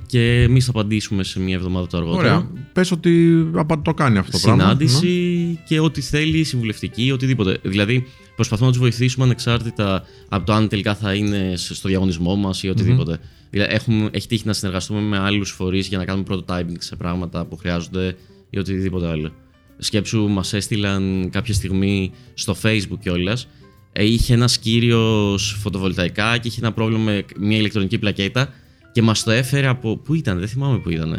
και 0.07 0.43
εμείς 0.43 0.65
θα 0.65 0.71
απαντήσουμε 0.71 1.23
σε 1.25 1.41
μια 1.41 1.55
εβδομάδα 1.55 1.87
το 1.87 1.97
αργότερο. 1.97 2.19
Ωραία. 2.23 2.49
Πες 2.73 2.91
ότι 2.91 3.45
απα- 3.55 3.83
το 3.83 3.95
κάνει 3.95 4.19
αυτό 4.19 4.31
το 4.33 4.39
πράγμα. 4.39 4.63
συνάντηση 4.63 5.59
και 5.69 5.81
ό,τι 5.81 6.01
θέλει, 6.01 6.45
συμβουλευτική, 6.45 7.11
οτιδήποτε. 7.11 7.59
Δηλαδή, 7.63 8.07
προσπαθούμε 8.37 8.67
να 8.67 8.73
τους 8.73 8.83
βοηθήσουμε 8.83 9.25
ανεξάρτητα 9.25 10.03
από 10.29 10.47
το 10.47 10.53
αν 10.53 10.69
τελικά 10.69 10.95
θα 10.95 11.15
είναι 11.15 11.53
σε- 11.57 11.75
στο 11.75 11.89
διαγωνισμό 11.89 12.37
μας 12.37 12.63
ή 12.63 12.69
οτιδήποτε. 12.69 13.11
Δηλαδή, 13.11 13.23
έχουμε, 13.65 14.09
έχει 14.13 14.27
τύχει 14.27 14.47
να 14.47 14.53
συνεργαστούμε 14.53 15.01
με 15.01 15.19
άλλους 15.19 15.51
φορείς 15.51 15.87
για 15.87 15.99
να 15.99 16.05
κάνουμε 16.05 16.27
prototyping 16.31 16.77
σε 16.79 16.97
πράγματα 16.97 17.45
που 17.45 17.57
χρειάζονται 17.57 18.17
ή 18.51 18.59
οτιδήποτε 18.59 19.09
άλλο. 19.09 19.33
Σκέψου, 19.79 20.29
μας 20.29 20.53
έστειλαν 20.53 21.29
κάποια 21.33 21.55
στιγμή 21.55 22.13
στο 22.35 22.57
Facebook 22.63 22.99
κιόλας. 23.01 23.49
Είχε 23.93 24.35
ένας 24.35 24.59
κύριος 24.59 25.57
φωτοβολταϊκά 25.61 26.39
και 26.39 26.49
είχε 26.49 26.61
ένα 26.61 26.73
πρόβλημα 26.73 27.03
με 27.03 27.25
μια 27.39 27.59
ηλεκτρονική 27.59 27.99
πλακέτα 27.99 28.49
και 28.93 29.03
μας 29.03 29.23
το 29.23 29.31
έφερε 29.31 29.67
από. 29.67 29.97
Πού 29.97 30.15
ήταν, 30.15 30.39
δεν 30.39 30.49
θυμάμαι 30.49 30.79
πού 30.79 30.91
ήταν. 30.91 31.13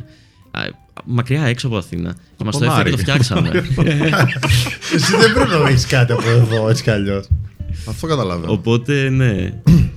Α, 0.52 0.62
μακριά 1.06 1.44
έξω 1.44 1.68
από 1.68 1.78
Αθήνα. 1.78 2.16
Και 2.38 2.44
μας 2.44 2.58
το 2.58 2.60
τον 2.60 2.68
έφερε 2.68 2.90
Άρη. 2.90 2.90
και 2.90 2.96
το 2.96 3.02
φτιάξαμε. 3.02 3.50
Εσύ 4.94 5.16
δεν 5.18 5.34
πρέπει 5.34 5.50
να 5.50 5.70
έχεις 5.70 5.86
κάτι 5.86 6.12
από 6.12 6.30
εδώ, 6.30 6.70
έτσι 6.70 6.84
κι 6.84 6.90
αλλιώς. 6.90 7.28
Αυτό 7.88 8.08
καταλαβαίνω. 8.08 8.52
Οπότε, 8.52 9.10
ναι. 9.10 9.62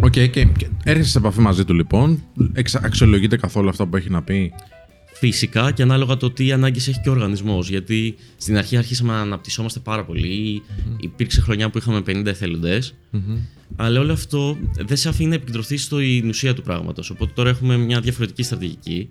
Οκ, 0.00 0.10
και, 0.10 0.26
και 0.28 0.68
έρχεσαι 0.84 1.10
σε 1.10 1.18
επαφή 1.18 1.40
μαζί 1.40 1.64
του 1.64 1.74
λοιπόν. 1.74 2.22
Εξα, 2.52 2.80
αξιολογείτε 2.84 3.36
καθόλου 3.36 3.68
αυτά 3.68 3.86
που 3.86 3.96
έχει 3.96 4.10
να 4.10 4.22
πει; 4.22 4.52
Φυσικά 5.12 5.72
και 5.72 5.82
ανάλογα 5.82 6.16
το 6.16 6.30
τι 6.30 6.52
ανάγκες 6.52 6.88
έχει 6.88 7.00
και 7.00 7.08
ο 7.08 7.12
οργανισμός. 7.12 7.68
Γιατί 7.68 8.14
στην 8.36 8.56
αρχή 8.56 8.76
αρχίσαμε 8.76 9.12
να 9.12 9.20
αναπτυσσόμαστε 9.20 9.80
πάρα 9.80 10.04
πολύ. 10.04 10.62
Υπήρξε 11.00 11.40
χρονιά 11.40 11.70
που 11.70 11.78
είχαμε 11.78 11.98
50 11.98 12.26
εθελοντές. 12.26 12.94
Αλλά 13.76 14.00
όλο 14.00 14.12
αυτό 14.12 14.56
δεν 14.78 14.96
σε 14.96 15.08
αφήνει 15.08 15.28
να 15.28 15.34
επικεντρωθείς 15.34 15.82
στην 15.82 16.28
ουσία 16.28 16.54
του 16.54 16.62
πράγματος. 16.62 17.10
Οπότε 17.10 17.32
τώρα 17.34 17.50
έχουμε 17.50 17.76
μια 17.76 18.00
διαφορετική 18.00 18.42
στρατηγική 18.42 19.10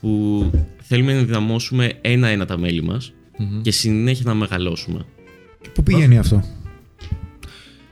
που 0.00 0.50
θέλουμε 0.82 1.12
να 1.12 1.18
ενδυναμώσουμε 1.18 1.92
ένα-ένα 2.00 2.46
τα 2.46 2.58
μέλη 2.58 2.82
μας 2.82 3.12
και 3.62 3.70
συνέχεια 3.70 4.24
να 4.26 4.34
μεγαλώσουμε. 4.34 5.04
Πού 5.74 5.82
πηγαίνει 5.82 6.18
αυτό; 6.18 6.44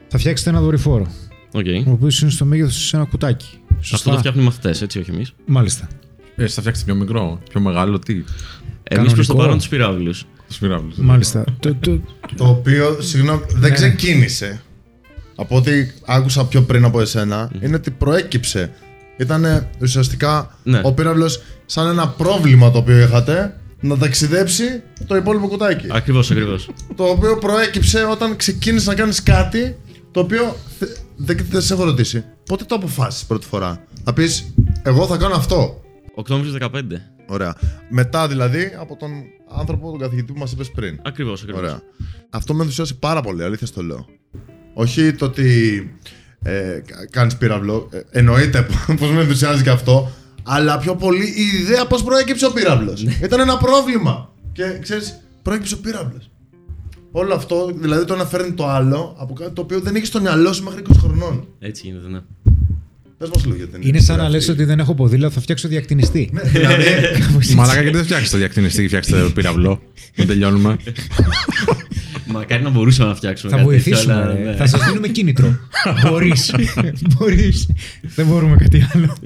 Θα 0.09 0.19
φτιάξετε 0.19 0.51
ένα 0.51 0.61
δορυφόρο, 0.61 1.07
Οκ. 1.53 1.65
ο 1.87 1.91
οποίος 1.91 2.21
είναι 2.21 2.31
στο 2.31 2.45
μέγεθος 2.45 2.87
σε 2.87 2.97
ένα 2.97 3.05
κουτάκι. 3.05 3.59
Σωστά. 3.81 3.95
Αυτό 3.97 4.11
το 4.11 4.19
φτιάχνουν 4.19 4.43
οι 4.43 4.47
μαθητές, 4.47 4.69
έτσι, 4.85 4.99
όχι 4.99 5.11
εμείς. 5.11 5.33
Μάλιστα. 5.47 5.89
Ε, 6.37 6.47
θα 6.49 6.61
φτιάξετε 6.61 6.93
πιο 6.93 7.01
μικρό, 7.01 7.41
πιο 7.51 7.61
μεγάλο, 7.61 7.99
τι; 7.99 8.13
Εμείς 8.13 8.25
Κανονικό. 8.83 9.15
προς 9.15 9.27
το 9.27 9.35
παρόν 9.35 9.57
τους 9.59 9.69
πυράβλους. 9.69 10.25
Τους 10.49 10.59
πυράβλους. 10.59 10.97
Μάλιστα. 10.97 11.45
το, 11.61 11.75
το, 11.75 12.01
Το 12.37 12.45
οποίο, 12.49 12.97
συγγνώμη, 13.01 13.41
δεν 13.55 13.73
ξεκίνησε. 13.75 14.61
Από 15.37 15.57
ό,τι 15.57 15.71
άκουσα 16.07 16.45
πιο 16.47 16.63
πριν 16.63 16.85
από 16.85 17.01
εσένα, 17.01 17.51
είναι 17.61 17.77
ότι 17.77 17.91
προέκυψε. 17.91 18.71
Ήταν 19.19 19.67
ουσιαστικά 19.81 20.59
Ναι. 20.63 20.81
ο 20.83 20.93
πύραυλο 20.93 21.31
σαν 21.67 21.87
ένα 21.89 22.09
πρόβλημα 22.09 22.71
το 22.71 22.79
οποίο 22.79 22.99
είχατε 22.99 23.55
να 23.81 23.97
ταξιδέψει 23.99 24.83
το 25.07 25.17
υπόλοιπο 25.17 25.47
κουτάκι. 25.49 25.87
Ακριβώς, 25.91 26.31
ακριβώς. 26.31 26.69
Το 26.97 27.05
οποίο 27.05 27.37
προέκυψε 27.39 28.05
όταν 28.11 28.37
ξεκίνησε 28.37 28.89
να 28.89 28.95
κάνεις 28.95 29.23
κάτι 29.23 29.77
το 30.11 30.21
οποίο 30.21 30.57
θε- 30.79 30.97
δεν 31.23 31.47
δεν 31.51 31.61
σε 31.61 31.75
έχω 31.75 31.85
ρωτήσει. 31.85 32.25
Πότε 32.45 32.65
το 32.65 32.75
αποφάσισες 32.75 33.27
πρώτη 33.27 33.47
φορά; 33.47 33.85
Θα 34.05 34.13
πεις, 34.13 34.55
Εγώ 34.83 35.07
θα 35.07 35.17
κάνω 35.17 35.35
αυτό. 35.35 35.81
Οκτώβριο 36.15 36.59
15. 36.61 36.69
Ωραία. 37.27 37.55
Μετά 37.91 38.29
δηλαδή 38.29 38.73
από 38.79 38.97
τον 38.97 39.11
άνθρωπο, 39.59 39.91
τον 39.91 39.99
καθηγητή 39.99 40.33
που 40.33 40.39
μας 40.39 40.53
είπες 40.53 40.71
πριν. 40.71 41.01
Ακριβώς, 41.05 41.43
ακριβώς. 41.43 41.61
Ωραία. 41.61 41.83
Αυτό 42.31 42.55
με 42.55 42.61
ενθουσιάζει 42.61 42.99
πάρα 42.99 43.21
πολύ, 43.21 43.45
αλήθεια 43.45 43.67
στο 43.67 43.83
λέω. 43.83 44.07
Όχι 44.75 45.13
το 45.13 45.25
ότι 45.25 45.91
ε, 46.43 46.81
κάνεις 47.11 47.37
πύραυλο. 47.37 47.89
Ε, 47.93 48.01
εννοείται 48.11 48.67
πως 48.99 49.11
με 49.11 49.21
ενθουσιάζει 49.21 49.63
και 49.63 49.71
αυτό. 49.71 50.11
Αλλά 50.43 50.79
πιο 50.79 50.95
πολύ 50.97 51.25
η 51.27 51.59
ιδέα 51.61 51.87
πώς 51.87 52.03
προέκυψε 52.03 52.47
ο 52.47 52.53
πύραυλος. 52.53 53.03
Ήταν 53.03 53.41
ένα 53.41 53.57
πρόβλημα. 53.57 54.33
Και 54.53 54.79
ξέρεις, 54.83 55.21
προέκυψε 55.43 55.75
ο 55.75 55.79
πύραυλος. 55.79 56.31
Όλο 57.13 57.35
αυτό, 57.35 57.73
δηλαδή 57.77 58.05
το 58.05 58.15
ένα 58.15 58.25
φέρνει 58.27 58.53
το 58.53 58.69
άλλο 58.69 59.17
από 59.19 59.35
κάτι 59.35 59.51
το 59.53 59.61
οποίο 59.61 59.81
δεν 59.81 59.95
έχει 59.95 60.07
στο 60.07 60.21
μυαλό 60.21 60.53
σου 60.53 60.65
μέχρι 60.65 60.83
20 60.89 60.93
χρονών. 60.99 61.47
Έτσι 61.59 61.87
γίνεται, 61.87 62.09
ναι. 62.09 62.21
Πες 63.19 63.29
μας 63.35 63.45
λίγο 63.45 63.57
γιατί 63.57 63.89
είναι 63.89 64.01
σαν 64.01 64.19
να 64.19 64.29
λες 64.29 64.49
ότι 64.49 64.65
δεν 64.65 64.79
έχω 64.79 64.95
ποδήλατο, 64.95 65.33
θα 65.35 65.41
φτιάξω 65.41 65.69
διακτηνιστή. 65.69 66.31
Ναι, 66.33 66.43
δηλαδή, 66.43 66.85
Μαλάκα, 67.57 67.81
γιατί 67.81 67.97
δεν 67.97 68.05
φτιάξετε 68.05 68.31
το 68.31 68.37
διακτηνιστή, 68.37 68.87
φτιάξετε 68.87 69.23
το 69.23 69.31
πυραυλό. 69.31 69.83
Δεν 70.15 70.27
τελειώνουμε. 70.27 70.77
Μακάρι 72.33 72.63
να 72.63 72.71
μπορούσαμε 72.71 73.09
να 73.09 73.15
φτιάξουμε 73.15 73.53
θα 73.53 73.59
κάτι 73.59 73.69
τέτοιο, 73.69 73.83
βοηθήσουμε. 73.85 74.15
αλλά, 74.15 74.33
ρε. 74.35 74.43
ναι. 74.43 74.55
Θα 74.55 74.67
σας 74.67 74.85
δίνουμε 74.85 75.09
κίνητρο. 75.09 75.59
Μπορείς. 76.09 76.55
Μπορείς. 77.19 77.69
Δεν 78.03 78.27
μπορούμε 78.27 78.57
κάτι 78.57 78.87
άλλο. 78.95 79.17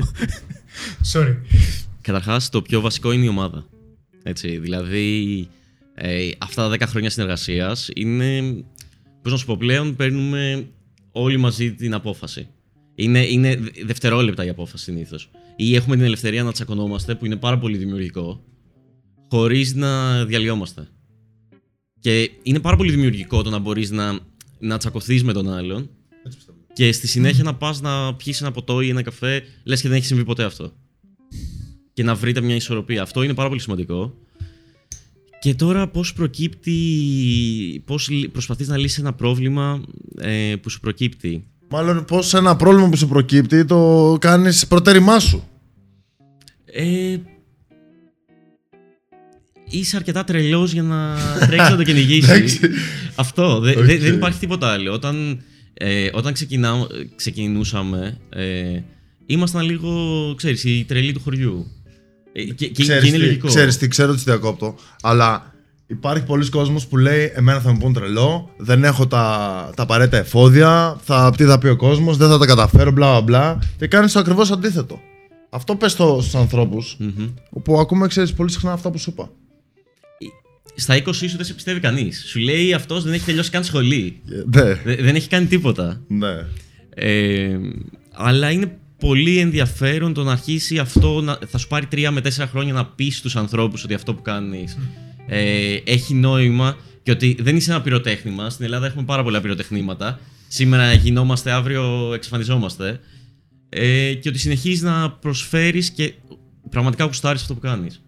Sorry. 1.13 1.37
Καταρχάς, 2.01 2.49
το 2.49 2.63
πιο 2.63 2.81
βασικό 2.81 3.13
είναι 3.13 3.25
η 3.25 3.29
ομάδα. 3.29 3.67
Έτσι, 4.23 4.59
δηλαδή, 4.59 5.49
ε, 5.95 6.31
αυτά 6.39 6.69
τα 6.69 6.87
10 6.87 6.89
χρόνια 6.89 7.11
συνεργασίας 7.11 7.91
είναι. 7.95 8.43
Πώς 9.23 9.33
να 9.33 9.39
σου 9.39 9.47
πω, 9.47 9.57
πλέον 9.57 9.97
παίρνουμε 9.97 10.69
όλοι 11.13 11.37
μαζί 11.37 11.75
την 11.75 11.95
απόφαση. 11.95 12.49
Είναι, 12.95 13.27
είναι 13.27 13.61
δευτερόλεπτα 13.85 14.45
η 14.45 14.49
απόφαση 14.49 14.85
συνήθως. 14.85 15.31
Ή 15.57 15.75
έχουμε 15.75 15.97
την 15.97 16.05
ελευθερία 16.05 16.43
να 16.43 16.53
τσακωνόμαστε, 16.53 17.15
που 17.15 17.27
είναι 17.27 17.37
πάρα 17.37 17.59
πολύ 17.59 17.77
δημιουργικό, 17.77 18.45
χωρίς 19.31 19.75
να 19.75 20.25
διαλυόμαστε. 20.25 20.89
Και 22.01 22.31
είναι 22.43 22.61
πάρα 22.61 22.77
πολύ 22.77 22.91
δημιουργικό 22.91 23.43
το 23.43 23.51
να 23.51 23.59
μπορείς 23.59 23.91
να, 23.91 24.19
να 24.59 24.79
τσακωθείς 24.79 25.25
με 25.25 25.33
τον 25.33 25.53
άλλον 25.53 25.91
και 26.73 26.93
στη 26.93 27.07
συνέχεια 27.07 27.43
να 27.43 27.55
πας 27.55 27.81
να 27.81 28.15
πιεις 28.15 28.41
ένα 28.41 28.51
ποτό 28.51 28.81
ή 28.81 28.89
ένα 28.89 29.03
καφέ, 29.03 29.43
λες 29.65 29.81
και 29.81 29.89
δεν 29.89 29.97
έχει 29.97 30.07
συμβεί 30.07 30.25
ποτέ 30.25 30.45
αυτό 30.45 30.73
και 31.95 32.03
να 32.03 32.15
βρείτε 32.15 32.41
μια 32.41 32.55
ισορροπία. 32.55 33.03
Αυτό 33.03 33.23
είναι 33.23 33.35
πάρα 33.35 33.49
πολύ 33.49 33.61
σημαντικό. 33.61 34.15
Και 35.45 35.55
τώρα 35.55 35.89
πώς 35.89 36.13
προκύπτει, 36.13 36.79
πώς 37.87 38.09
λυ- 38.09 38.29
προσπαθείς 38.31 38.69
να 38.69 38.77
λύσεις 38.77 38.99
ένα 38.99 39.13
πρόβλημα 39.13 39.83
ε, 40.21 40.55
που 40.63 40.71
σου 40.71 40.81
προκύπτει; 40.81 41.45
μάλλον 41.69 42.05
πώς 42.05 42.35
ένα 42.35 42.57
πρόβλημα 42.57 42.89
που 42.89 42.97
σου 42.97 43.09
προκύπτει 43.09 43.65
το 43.65 44.17
κάνεις 44.21 44.67
προτέρημά 44.67 45.19
σου. 45.19 45.49
Ε, 46.65 47.17
είσαι 49.71 49.97
αρκετά 49.97 50.25
τρελός 50.25 50.73
για 50.73 50.83
να 50.83 51.17
τρέξεις 51.47 51.71
να 51.71 51.77
το 51.77 51.83
κυνηγήσεις. 51.85 52.61
Αυτό, 53.15 53.61
δε- 53.61 53.75
δε- 53.75 53.95
Οκ. 53.95 54.01
δεν 54.01 54.15
υπάρχει 54.15 54.39
τίποτα 54.39 54.73
άλλο. 54.73 54.93
Όταν, 54.93 55.43
ε, 55.75 56.09
όταν 56.13 56.33
ξεκινά, 56.33 56.75
ξεκινούσαμε, 57.17 58.19
ε, 58.29 58.81
ήμασταν 59.27 59.65
λίγο, 59.65 60.35
ξέρεις, 60.37 60.65
οι 60.65 60.85
τρελοί 60.89 61.13
του 61.13 61.21
χωριού. 61.21 61.67
Ε, 62.37 62.43
και, 62.45 62.53
και, 62.53 62.69
και 62.69 62.83
Ξέρεις 62.83 63.09
είναι 63.09 63.17
τι, 63.19 63.23
λογικό. 63.25 63.47
Ξέρεις 63.47 63.77
τι, 63.77 63.89
ξέρω 63.89 64.11
ότι 64.11 64.19
σε 64.21 64.25
διακόπτω, 64.31 64.75
αλλά 65.03 65.55
υπάρχει 65.87 66.25
πολλοί 66.25 66.49
κόσμος 66.49 66.87
που 66.87 66.97
λέει 66.97 67.33
εμένα 67.35 67.61
θα 67.61 67.73
με 67.73 67.79
πούν 67.79 67.93
τρελό, 67.93 68.51
δεν 68.57 68.85
έχω 68.85 69.07
τα, 69.07 69.71
τα 69.77 69.83
απαραίτητα 69.83 70.17
εφόδια, 70.17 70.97
θα, 71.05 71.33
τι 71.37 71.45
θα 71.45 71.59
πει 71.59 71.69
ο 71.69 71.77
κόσμος, 71.77 72.17
δεν 72.17 72.29
θα 72.29 72.39
τα 72.39 72.47
καταφέρω, 72.47 72.91
μπλα 72.91 73.21
μπλα 73.21 73.23
μπλα 73.23 73.59
και 73.79 73.87
κάνεις 73.87 74.13
το 74.13 74.19
ακριβώς 74.19 74.51
αντίθετο. 74.51 75.01
Αυτό 75.51 75.77
πες 75.77 75.93
στο, 75.93 76.19
στους 76.21 76.35
ανθρώπους, 76.35 76.97
Μμμ. 76.99 77.29
που 77.63 77.79
ακούμε, 77.79 78.07
ξέρεις, 78.07 78.33
πολύ 78.33 78.51
συχνά 78.51 78.73
αυτά 78.73 78.91
που 78.91 78.99
σου 78.99 79.11
είπα. 79.11 79.31
Στα 80.77 80.95
20 80.95 81.15
σου 81.15 81.37
δεν 81.37 81.45
σε 81.45 81.55
πιστεύει 81.55 81.81
κανείς. 81.81 82.25
Σου 82.29 82.39
λέει 82.39 82.73
αυτός 82.75 83.05
δεν 83.05 83.13
έχει 83.13 83.25
τελειώσει 83.25 83.51
καν 83.51 83.65
σχολή. 83.65 84.21
Ε, 84.31 84.59
Ναι, 84.61 84.75
Δε- 84.75 85.03
δεν 85.03 85.15
έχει 85.15 85.29
κάνει 85.29 85.47
τίποτα. 85.47 86.01
ναι. 86.09 86.47
Ε, 86.95 87.59
αλλά 88.13 88.51
είναι 88.51 88.79
πολύ 89.05 89.39
ενδιαφέρον 89.39 90.13
το 90.13 90.23
να 90.23 90.33
αρχίσει 90.33 90.79
αυτό 90.79 91.21
να, 91.21 91.39
θα 91.47 91.59
σου 91.59 91.69
πάρει 91.69 91.87
τρία 91.87 92.11
με 92.11 92.21
τέσσερα 92.21 92.47
χρόνια 92.49 92.73
να 92.73 92.87
πεις 92.87 93.17
στους 93.17 93.37
ανθρώπους 93.37 93.85
ότι 93.85 93.95
αυτό 93.95 94.15
που 94.15 94.23
κάνεις 94.23 94.79
ε, 95.27 95.77
έχει 95.85 96.15
νόημα 96.15 96.77
και 97.03 97.11
ότι 97.11 97.37
δεν 97.41 97.57
είσαι 97.57 97.71
ένα 97.71 97.83
πυροτέχνημα. 97.83 98.51
Στην 98.51 98.65
Ελλάδα 98.65 98.87
έχουμε 98.87 99.05
πάρα 99.05 99.23
πολλά 99.23 99.41
πυροτεχνήματα. 99.41 100.21
Σήμερα 100.49 100.93
γινόμαστε, 100.93 101.51
αύριο 101.51 102.13
εξαφανιζόμαστε. 102.15 103.01
Ε, 103.69 104.15
και 104.15 104.29
ότι 104.29 104.39
συνεχίζεις 104.39 104.83
να 104.83 105.11
προσφέρεις 105.11 105.91
και 105.91 106.15
πραγματικά 106.71 107.05
γουστάρεις 107.05 107.41
αυτό 107.41 107.55
που 107.55 107.61
κάνεις. 107.61 108.03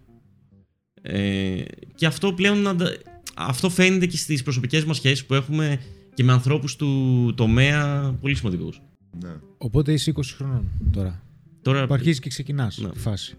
Ε, 1.01 1.61
και 1.95 2.05
αυτό 2.05 2.33
πλέον 2.33 2.67
αντα- 2.67 2.97
αυτό 3.35 3.69
φαίνεται 3.69 4.05
και 4.05 4.17
στις 4.17 4.43
προσωπικές 4.43 4.83
μας 4.85 4.97
σχέσεις 4.97 5.25
που 5.25 5.33
έχουμε 5.33 5.79
και 6.13 6.23
με 6.23 6.31
ανθρώπους 6.31 6.75
του 6.75 7.33
τομέα 7.35 8.13
πολύ 8.21 8.35
σημαντικούς. 8.35 8.81
Ναι. 9.23 9.29
Οπότε 9.57 9.93
είσαι 9.93 10.13
20 10.15 10.21
χρονών 10.37 10.63
τώρα. 10.91 11.21
Τώρα 11.61 11.87
Που 11.87 11.93
αρχίζεις 11.93 12.19
και 12.19 12.29
ξεκινάς 12.29 12.77
Ναι. 12.77 12.89
τη 12.89 12.99
φάση. 12.99 13.35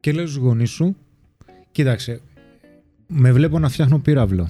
Και 0.00 0.12
λέω 0.12 0.26
στους 0.26 0.42
γονείς 0.42 0.70
σου, 0.70 0.96
κοίταξε, 1.72 2.20
με 3.06 3.32
βλέπω 3.32 3.58
να 3.58 3.68
φτιάχνω 3.68 3.98
πύραυλο. 3.98 4.48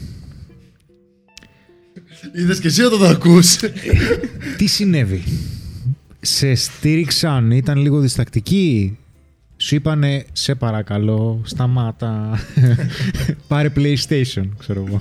Είδες 2.34 2.60
και 2.60 2.66
εσύ 2.66 2.82
όταν 2.82 2.98
το 2.98 3.06
ακούς. 3.06 3.56
Τι 4.56 4.66
συνέβη; 4.66 5.22
Σε 6.20 6.54
στήριξαν, 6.54 7.50
ήταν 7.50 7.78
λίγο 7.78 8.00
διστακτικοί; 8.00 8.98
Σου 9.56 9.74
είπανε, 9.74 10.24
σε 10.32 10.54
παρακαλώ, 10.54 11.40
σταμάτα. 11.44 12.38
Πάρε 13.48 13.72
PlayStation, 13.76 14.48
ξέρω 14.58 14.84
εγώ. 14.88 15.00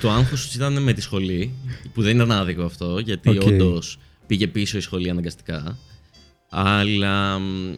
το 0.00 0.10
άγχος 0.10 0.44
τους 0.46 0.54
ήταν 0.54 0.82
με 0.82 0.92
τη 0.92 1.00
σχολή, 1.00 1.52
που 1.94 2.02
δεν 2.02 2.16
ήταν 2.16 2.32
άδικο 2.32 2.62
αυτό, 2.62 2.98
γιατί 2.98 3.28
Οκ. 3.28 3.42
όντως 3.42 3.98
πήγε 4.28 4.46
πίσω 4.46 4.78
η 4.78 4.80
σχολή 4.80 5.10
αναγκαστικά. 5.10 5.78
Αλλά 6.50 7.38
μ, 7.38 7.74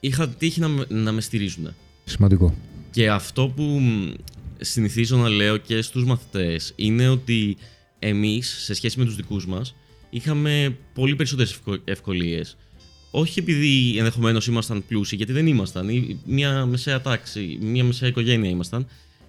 είχα 0.00 0.28
τύχει 0.28 0.60
να, 0.60 0.68
με- 0.68 0.86
να 0.88 1.12
με 1.12 1.20
στηρίζουν. 1.20 1.74
Σημαντικό. 2.04 2.54
Και 2.90 3.10
αυτό 3.10 3.48
που 3.56 3.62
μ, 3.62 4.10
συνηθίζω 4.60 5.16
να 5.16 5.28
λέω 5.28 5.56
και 5.56 5.82
στους 5.82 6.04
μαθητές 6.04 6.72
είναι 6.76 7.08
ότι 7.08 7.56
εμείς, 7.98 8.56
σε 8.64 8.74
σχέση 8.74 8.98
με 8.98 9.04
τους 9.04 9.16
δικούς 9.16 9.46
μας, 9.46 9.74
είχαμε 10.10 10.76
πολύ 10.94 11.16
περισσότερες 11.16 11.50
ευκο- 11.52 11.78
ευκολίες. 11.84 12.56
Όχι 13.10 13.38
επειδή 13.38 13.94
ενδεχομένως 13.98 14.46
ήμασταν 14.46 14.84
πλούσιοι, 14.88 15.16
γιατί 15.16 15.32
δεν 15.32 15.46
ήμασταν. 15.46 15.88
Ή 15.88 16.18
Μια 16.24 16.66
μεσαία 16.66 17.00
τάξη, 17.00 17.58
μια 17.60 17.84
μεσαία 17.84 18.08
οικογένεια 18.08 18.50
ήμασταν. 18.50 18.86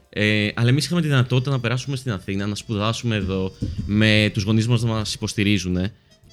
Ε, 0.09 0.47
αλλά 0.55 0.69
εμείς 0.69 0.85
είχαμε 0.85 1.01
τη 1.01 1.07
δυνατότητα 1.07 1.51
να 1.51 1.59
περάσουμε 1.59 1.95
στην 1.95 2.11
Αθήνα, 2.11 2.47
να 2.47 2.55
σπουδάσουμε 2.55 3.15
εδώ, 3.15 3.51
με 3.85 4.29
τους 4.33 4.43
γονείς 4.43 4.67
μας 4.67 4.81
να 4.83 4.89
μας 4.89 5.13
υποστηρίζουν, 5.13 5.77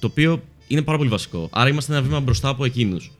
το 0.01 0.07
οποίο 0.07 0.43
είναι 0.67 0.81
πάρα 0.81 0.97
πολύ 0.97 1.09
βασικό. 1.09 1.49
Άρα 1.51 1.69
είμαστε 1.69 1.93
ένα 1.93 2.01
βήμα 2.01 2.19
μπροστά 2.19 2.49
από 2.49 2.65
εκείνους. 2.65 3.11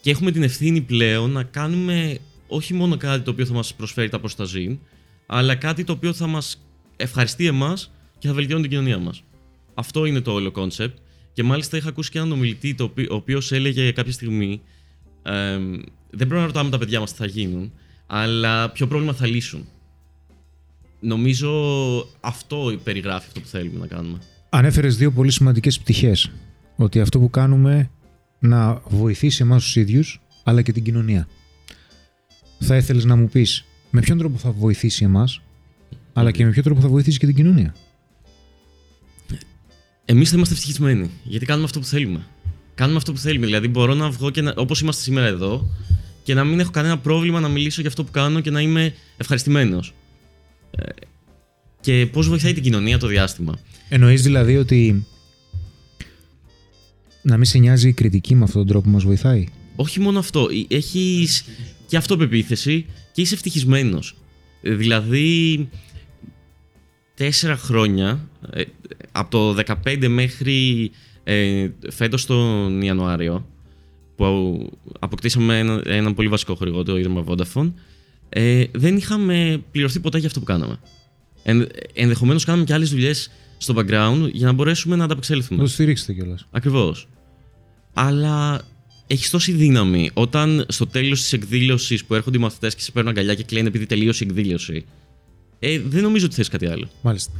Και 0.00 0.10
έχουμε 0.10 0.30
την 0.30 0.42
ευθύνη 0.42 0.80
πλέον 0.80 1.30
να 1.30 1.42
κάνουμε 1.42 2.18
όχι 2.46 2.74
μόνο 2.74 2.96
κάτι 2.96 3.24
το 3.24 3.30
οποίο 3.30 3.46
θα 3.46 3.54
μας 3.54 3.74
προσφέρει 3.74 4.08
τα 4.08 4.20
προς 4.20 4.43
το 4.43 4.55
ζην, 4.55 4.78
αλλά 5.26 5.54
κάτι 5.54 5.84
το 5.84 5.92
οποίο 5.92 6.12
θα 6.12 6.26
μας 6.26 6.62
ευχαριστεί 6.96 7.46
εμάς 7.46 7.92
και 8.18 8.28
θα 8.28 8.34
βελτιώνει 8.34 8.62
την 8.62 8.70
κοινωνία 8.70 8.98
μας. 8.98 9.22
Αυτό 9.74 10.04
είναι 10.04 10.20
το 10.20 10.32
όλο 10.32 10.50
concept. 10.50 10.98
Και 11.32 11.42
μάλιστα 11.42 11.76
είχα 11.76 11.88
ακούσει 11.88 12.10
και 12.10 12.18
έναν 12.18 12.32
ομιλητή 12.32 12.74
το 12.74 12.84
οποίο, 12.84 13.06
ο 13.10 13.14
οποίος 13.14 13.52
έλεγε 13.52 13.92
κάποια 13.92 14.12
στιγμή 14.12 14.60
ε, 15.22 15.58
δεν 16.10 16.26
πρέπει 16.26 16.34
να 16.34 16.44
ρωτάμε 16.44 16.70
τα 16.70 16.78
παιδιά 16.78 17.00
μας 17.00 17.10
τι 17.10 17.16
θα 17.18 17.26
γίνουν, 17.26 17.72
αλλά 18.06 18.70
ποιο 18.70 18.86
πρόβλημα 18.86 19.12
θα 19.12 19.26
λύσουν. 19.26 19.68
Νομίζω 21.00 21.50
αυτό 22.20 22.78
περιγράφει 22.84 23.26
αυτό 23.26 23.40
που 23.40 23.46
θέλουμε 23.46 23.78
να 23.78 23.86
κάνουμε. 23.86 24.18
Ανέφερες 24.56 24.96
δύο 24.96 25.10
πολύ 25.10 25.30
σημαντικές 25.30 25.78
πτυχές. 25.78 26.30
Ότι 26.76 27.00
αυτό 27.00 27.18
που 27.18 27.30
κάνουμε 27.30 27.90
να 28.38 28.80
βοηθήσει 28.88 29.42
εμάς 29.42 29.62
τους 29.62 29.76
ίδιους, 29.76 30.20
αλλά 30.44 30.62
και 30.62 30.72
την 30.72 30.84
κοινωνία. 30.84 31.28
Θα 32.58 32.76
ήθελες 32.76 33.04
να 33.04 33.16
μου 33.16 33.28
πεις 33.28 33.64
με 33.90 34.00
ποιον 34.00 34.18
τρόπο 34.18 34.38
θα 34.38 34.50
βοηθήσει 34.50 35.04
εμάς, 35.04 35.40
αλλά 36.12 36.30
και 36.30 36.44
με 36.44 36.50
ποιον 36.50 36.64
τρόπο 36.64 36.80
θα 36.80 36.88
βοηθήσει 36.88 37.18
και 37.18 37.26
την 37.26 37.34
κοινωνία; 37.34 37.74
Εμείς 40.04 40.30
θα 40.30 40.36
είμαστε 40.36 40.54
ευτυχισμένοι. 40.54 41.10
Γιατί 41.22 41.46
κάνουμε 41.46 41.66
αυτό 41.66 41.80
που 41.80 41.86
θέλουμε. 41.86 42.26
Κάνουμε 42.74 42.96
αυτό 42.96 43.12
που 43.12 43.18
θέλουμε. 43.18 43.46
Δηλαδή, 43.46 43.68
μπορώ 43.68 43.94
να 43.94 44.10
βγω 44.10 44.30
και 44.30 44.52
όπως 44.56 44.80
είμαστε 44.80 45.02
σήμερα 45.02 45.26
εδώ 45.26 45.68
και 46.22 46.34
να 46.34 46.44
μην 46.44 46.60
έχω 46.60 46.70
κανένα 46.70 46.98
πρόβλημα 46.98 47.40
να 47.40 47.48
μιλήσω 47.48 47.80
για 47.80 47.90
αυτό 47.90 48.04
που 48.04 48.10
κάνω 48.10 48.40
και 48.40 48.50
να 48.50 48.60
είμαι 48.60 48.94
ευχαριστημένος. 49.16 49.94
Ε, 51.86 51.92
και 51.92 52.06
πώς 52.06 52.28
βοηθάει 52.28 52.52
την 52.52 52.62
κοινωνία 52.62 52.98
το 52.98 53.06
διάστημα. 53.06 53.58
Εννοείς 53.88 54.22
δηλαδή 54.22 54.56
ότι 54.56 55.06
να 57.22 57.36
μην 57.36 57.44
σε 57.44 57.58
νοιάζει 57.58 57.88
η 57.88 57.92
κριτική 57.92 58.34
με 58.34 58.44
αυτόν 58.44 58.60
τον 58.60 58.70
τρόπο 58.70 58.84
που 58.84 58.90
μας 58.90 59.04
βοηθάει; 59.04 59.46
Όχι 59.76 60.00
μόνο 60.00 60.18
αυτό. 60.18 60.48
Έχεις 60.68 61.44
και 61.86 61.96
αυτοπεποίθηση 61.96 62.86
και 63.12 63.20
είσαι 63.20 63.34
ευτυχισμένος. 63.34 64.16
Δηλαδή, 64.62 65.68
τέσσερα 67.14 67.56
χρόνια, 67.56 68.28
ε, 68.50 68.62
από 69.12 69.30
το 69.30 69.62
15 69.84 70.08
μέχρι 70.08 70.90
ε, 71.24 71.68
φέτος 71.90 72.26
τον 72.26 72.82
Ιανουάριο, 72.82 73.46
που 74.16 74.70
αποκτήσαμε 74.98 75.58
ένα, 75.58 75.82
ένα 75.84 76.14
πολύ 76.14 76.28
βασικό 76.28 76.54
χορηγό, 76.54 76.82
το 76.82 76.98
Ίδρυμα 76.98 77.24
Vodafone, 77.28 77.72
ε, 78.28 78.64
δεν 78.72 78.96
είχαμε 78.96 79.62
πληρωθεί 79.70 80.00
ποτέ 80.00 80.18
για 80.18 80.26
αυτό 80.26 80.38
που 80.38 80.46
κάναμε. 80.46 80.78
Εν, 81.48 81.66
ενδεχομένως 81.92 82.44
κάναμε 82.44 82.64
και 82.64 82.72
άλλες 82.72 82.90
δουλειές 82.90 83.30
στο 83.58 83.74
background 83.76 84.28
για 84.32 84.46
να 84.46 84.52
μπορέσουμε 84.52 84.96
να 84.96 85.04
ανταπεξέλθουμε. 85.04 85.58
Να 85.58 85.64
το 85.64 85.72
στηρίξετε 85.72 86.12
κιόλας. 86.12 86.46
Ακριβώς. 86.50 87.08
Αλλά 87.92 88.62
έχεις 89.06 89.30
τόση 89.30 89.52
δύναμη 89.52 90.10
όταν 90.14 90.66
στο 90.68 90.86
τέλος 90.86 91.20
της 91.20 91.32
εκδήλωσης 91.32 92.04
που 92.04 92.14
έρχονται 92.14 92.36
οι 92.36 92.40
μαθητές 92.40 92.74
και 92.74 92.80
σε 92.80 92.92
παίρνουν 92.92 93.12
αγκαλιά 93.12 93.34
και 93.34 93.42
κλαίνουν 93.42 93.66
επειδή 93.66 93.86
τελείωσε 93.86 94.24
η 94.24 94.26
εκδήλωση. 94.30 94.84
Ε, 95.58 95.80
δεν 95.80 96.02
νομίζω 96.02 96.26
ότι 96.26 96.34
θες 96.34 96.48
κάτι 96.48 96.66
άλλο. 96.66 96.88
Μάλιστα. 97.02 97.32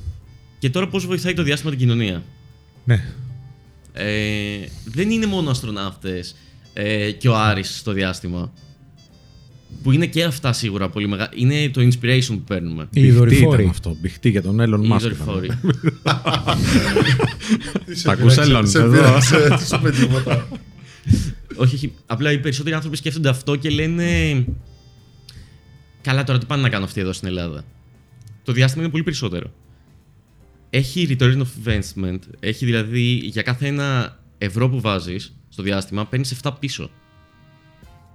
Και 0.58 0.70
τώρα 0.70 0.88
πώς 0.88 1.06
βοηθάει 1.06 1.34
το 1.34 1.42
διάστημα 1.42 1.70
την 1.70 1.80
κοινωνία; 1.80 2.22
Ναι. 2.84 3.04
Ε, 3.92 4.68
δεν 4.84 5.10
είναι 5.10 5.26
μόνο 5.26 5.50
αστροναύτες 5.50 6.36
ε, 6.72 7.10
και 7.10 7.28
ο 7.28 7.36
Άρης 7.36 7.78
στο 7.78 7.92
διάστημα. 7.92 8.52
Που 9.82 9.92
είναι 9.92 10.06
και 10.06 10.24
αυτά 10.24 10.52
σίγουρα 10.52 10.88
πολύ 10.88 11.08
μεγάλα. 11.08 11.30
Είναι 11.34 11.68
το 11.68 11.80
inspiration 11.80 12.26
που 12.28 12.40
παίρνουμε. 12.46 12.88
Οι 12.90 13.10
δορυφόροι. 13.10 13.56
ήταν 13.62 13.68
αυτό. 13.70 13.96
Μπιχτή 14.00 14.30
για 14.30 14.42
τον 14.42 14.60
Έλλον 14.60 14.82
Οι 14.82 14.86
Μάσκ. 14.86 15.02
δορυφόροι. 15.02 15.50
Τα 18.02 18.12
ακούς, 18.12 18.36
Έλλον, 18.36 18.68
Σε 18.68 18.78
εδώ. 18.78 18.90
πειράξε, 18.90 19.38
δεν 19.38 19.58
σου 19.58 19.74
είπε 19.76 19.90
τίποτα. 19.90 20.48
όχι, 21.56 21.74
όχι. 21.74 21.92
Απλά 22.06 22.32
οι 22.32 22.38
περισσότεροι 22.38 22.74
άνθρωποι 22.74 22.96
σκέφτονται 22.96 23.28
αυτό 23.28 23.56
και 23.56 23.70
λένε. 23.70 24.44
Καλά, 26.02 26.24
τώρα 26.24 26.38
τι 26.38 26.46
πάνε 26.46 26.62
να 26.62 26.68
κάνω 26.68 26.84
αυτοί 26.84 27.00
εδώ 27.00 27.12
στην 27.12 27.28
Ελλάδα; 27.28 27.64
Το 28.44 28.52
διάστημα 28.52 28.82
είναι 28.82 28.90
πολύ 28.90 29.02
περισσότερο. 29.04 29.52
Έχει 30.70 31.16
return 31.18 31.36
of 31.36 31.68
investment. 31.68 32.18
Έχει 32.40 32.64
δηλαδή 32.64 33.00
για 33.24 33.42
κάθε 33.42 33.66
ένα 33.66 34.18
ευρώ 34.38 34.68
που 34.68 34.80
βάζεις 34.80 35.34
στο 35.48 35.62
διάστημα 35.62 36.06
παίρνεις 36.06 36.34
7 36.42 36.50
πίσω. 36.60 36.90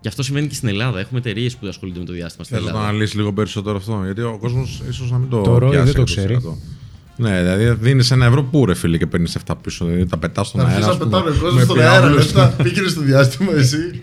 Και 0.01 0.07
αυτό 0.07 0.23
συμβαίνει 0.23 0.47
και 0.47 0.55
στην 0.55 0.67
Ελλάδα. 0.67 0.99
Έχουμε 0.99 1.19
εταιρείες 1.19 1.55
που 1.57 1.67
ασχολούνται 1.67 1.99
με 1.99 2.05
το 2.05 2.13
διάστημα 2.13 2.43
στην 2.43 2.55
Θέλω 2.55 2.67
να 2.67 2.71
το 2.73 2.77
Ελλάδα. 2.77 2.93
αναλύσει 2.93 3.17
λίγο 3.17 3.33
περισσότερο 3.33 3.77
αυτό. 3.77 4.01
Γιατί 4.05 4.21
ο 4.21 4.37
κόσμος 4.41 4.81
ίσως 4.89 5.11
να 5.11 5.17
μην 5.17 5.29
το. 5.29 5.41
Το 5.41 5.57
Ρόι 5.57 5.69
πιάσει 5.69 5.85
δεν 5.85 5.93
το 5.95 6.01
100%. 6.01 6.05
ξέρει. 6.05 6.37
Ναι, 7.17 7.39
δηλαδή 7.41 7.69
δίνεις 7.81 8.11
ένα 8.11 8.25
ευρώ 8.25 8.43
που 8.43 8.65
ρε 8.65 8.73
φίλε 8.73 8.97
και 8.97 9.07
παίρνεις 9.07 9.37
7 9.47 9.53
πίσω. 9.63 9.85
Δηλαδή 9.85 10.05
τα 10.05 10.17
πετάς 10.17 10.47
στον 10.47 10.61
Να 10.61 10.67
αέρα. 10.67 10.85
αρχίσει 10.85 10.99
να 10.99 11.05
ας 11.05 11.09
πούμε, 11.11 11.21
πετάνε 11.21 11.37
κόσμο 11.39 11.57
με 11.59 11.63
στον 11.63 11.79
αέρα. 11.79 11.91
πυράβλους. 11.99 12.23
Λεφτά. 12.33 12.47
Πήγαινε 12.63 12.87
στο 12.87 13.01
διάστημα 13.01 13.53
εσύ. 13.55 14.01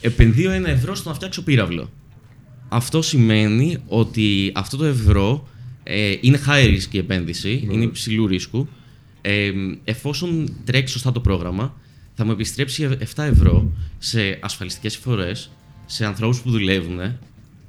Επενδύω 0.00 0.50
ένα 0.50 0.68
ευρώ 0.68 0.94
στο 0.94 1.08
να 1.08 1.14
φτιάξω 1.14 1.42
πύραυλο. 1.42 1.90
Αυτό 2.68 3.02
σημαίνει 3.02 3.78
ότι 3.86 4.52
αυτό 4.54 4.76
το 4.76 4.84
ευρώ 4.84 5.48
ε, 5.82 6.14
είναι 6.20 6.40
high 6.46 6.66
risk 6.74 6.88
η 6.94 6.98
επένδυση, 6.98 7.68
είναι 7.70 7.84
υψηλού 7.84 8.26
ρίσκου. 8.26 8.68
Ε, 9.20 9.50
εφόσον 9.84 10.56
τρέξει 10.64 10.92
σωστά 10.92 11.12
το 11.12 11.20
πρόγραμμα, 11.20 11.74
θα 12.20 12.26
μου 12.26 12.30
επιστρέψει 12.30 12.88
7 13.14 13.22
ευρώ 13.22 13.72
σε 13.98 14.38
ασφαλιστικές 14.42 14.94
εισφορές, 14.94 15.50
σε 15.86 16.04
ανθρώπους 16.06 16.40
που 16.40 16.50
δουλεύουν, 16.50 16.98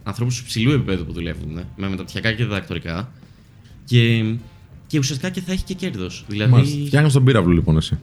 ανθρώπους 0.04 0.40
υψηλού 0.40 0.72
επίπεδου 0.72 1.06
που 1.06 1.14
δουλεύουν, 1.14 1.60
με 1.76 1.90
μεταπτυχιακά 1.90 2.32
και 2.34 2.44
διδακτορικά, 2.44 3.12
και, 3.86 4.24
και 4.88 4.98
ουσιαστικά 4.98 5.30
και 5.30 5.42
θα 5.42 5.52
έχει 5.52 5.64
και 5.64 5.74
κέρδος. 5.74 6.26
Δηλαδή, 6.28 6.52
Μάλιστα. 6.52 6.86
Φτιάχνεις 6.86 7.14
τον 7.14 7.24
πύραυλο 7.24 7.54
λοιπόν 7.54 7.78
εσύ. 7.78 8.00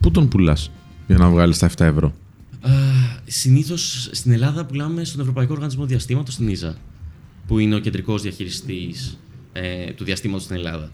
Πού 0.00 0.10
τον 0.10 0.28
πουλάς 0.28 0.70
για 1.06 1.16
να 1.16 1.28
βγάλεις 1.28 1.58
τα 1.58 1.70
7 1.70 1.80
ευρώ; 1.80 2.14
Συνήθως 3.26 4.08
στην 4.12 4.32
Ελλάδα 4.32 4.64
πουλάμε 4.64 5.04
στον 5.04 5.20
Ευρωπαϊκό 5.20 5.52
Οργανισμό 5.52 5.86
Διαστήματος, 5.86 6.34
στην 6.34 6.48
ESA, 6.48 6.76
που 7.46 7.58
είναι 7.58 7.74
ο 7.74 7.78
κεντρικός 7.78 8.22
διαχειριστής 8.22 9.18
ε, 9.52 9.92
του 9.92 10.04
διαστήματος 10.04 10.44
στην 10.44 10.56
Ελλάδα. 10.56 10.90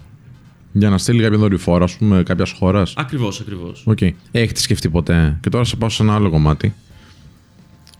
Για 0.78 0.90
να 0.90 0.98
στείλει 0.98 1.22
κάποιο 1.22 1.38
δορυφόρο, 1.38 1.84
ας 1.84 1.96
πούμε, 1.96 2.22
κάποιας 2.22 2.50
χώρας. 2.50 2.92
Ακριβώς, 2.96 3.40
ακριβώς. 3.40 3.82
Οκ. 3.86 3.98
Έχετε 4.30 4.60
σκεφτεί 4.60 4.88
ποτέ. 4.88 5.38
Και 5.42 5.48
τώρα 5.48 5.64
σε 5.64 5.76
πάω 5.76 5.88
σε 5.88 6.02
ένα 6.02 6.14
άλλο 6.14 6.30
κομμάτι. 6.30 6.74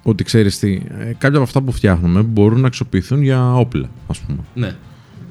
Ότι 0.03 0.25
ξέρεις 0.25 0.59
τι, 0.59 0.73
ε, 0.99 1.12
κάποια 1.19 1.37
από 1.37 1.43
αυτά 1.43 1.62
που 1.62 1.73
φτιάχνουμε 1.73 2.23
μπορούν 2.23 2.61
να 2.61 2.67
αξιοποιηθούν 2.67 3.23
για 3.23 3.55
όπλα, 3.55 3.91
ας 4.07 4.19
πούμε. 4.19 4.39
Ναι. 4.55 4.77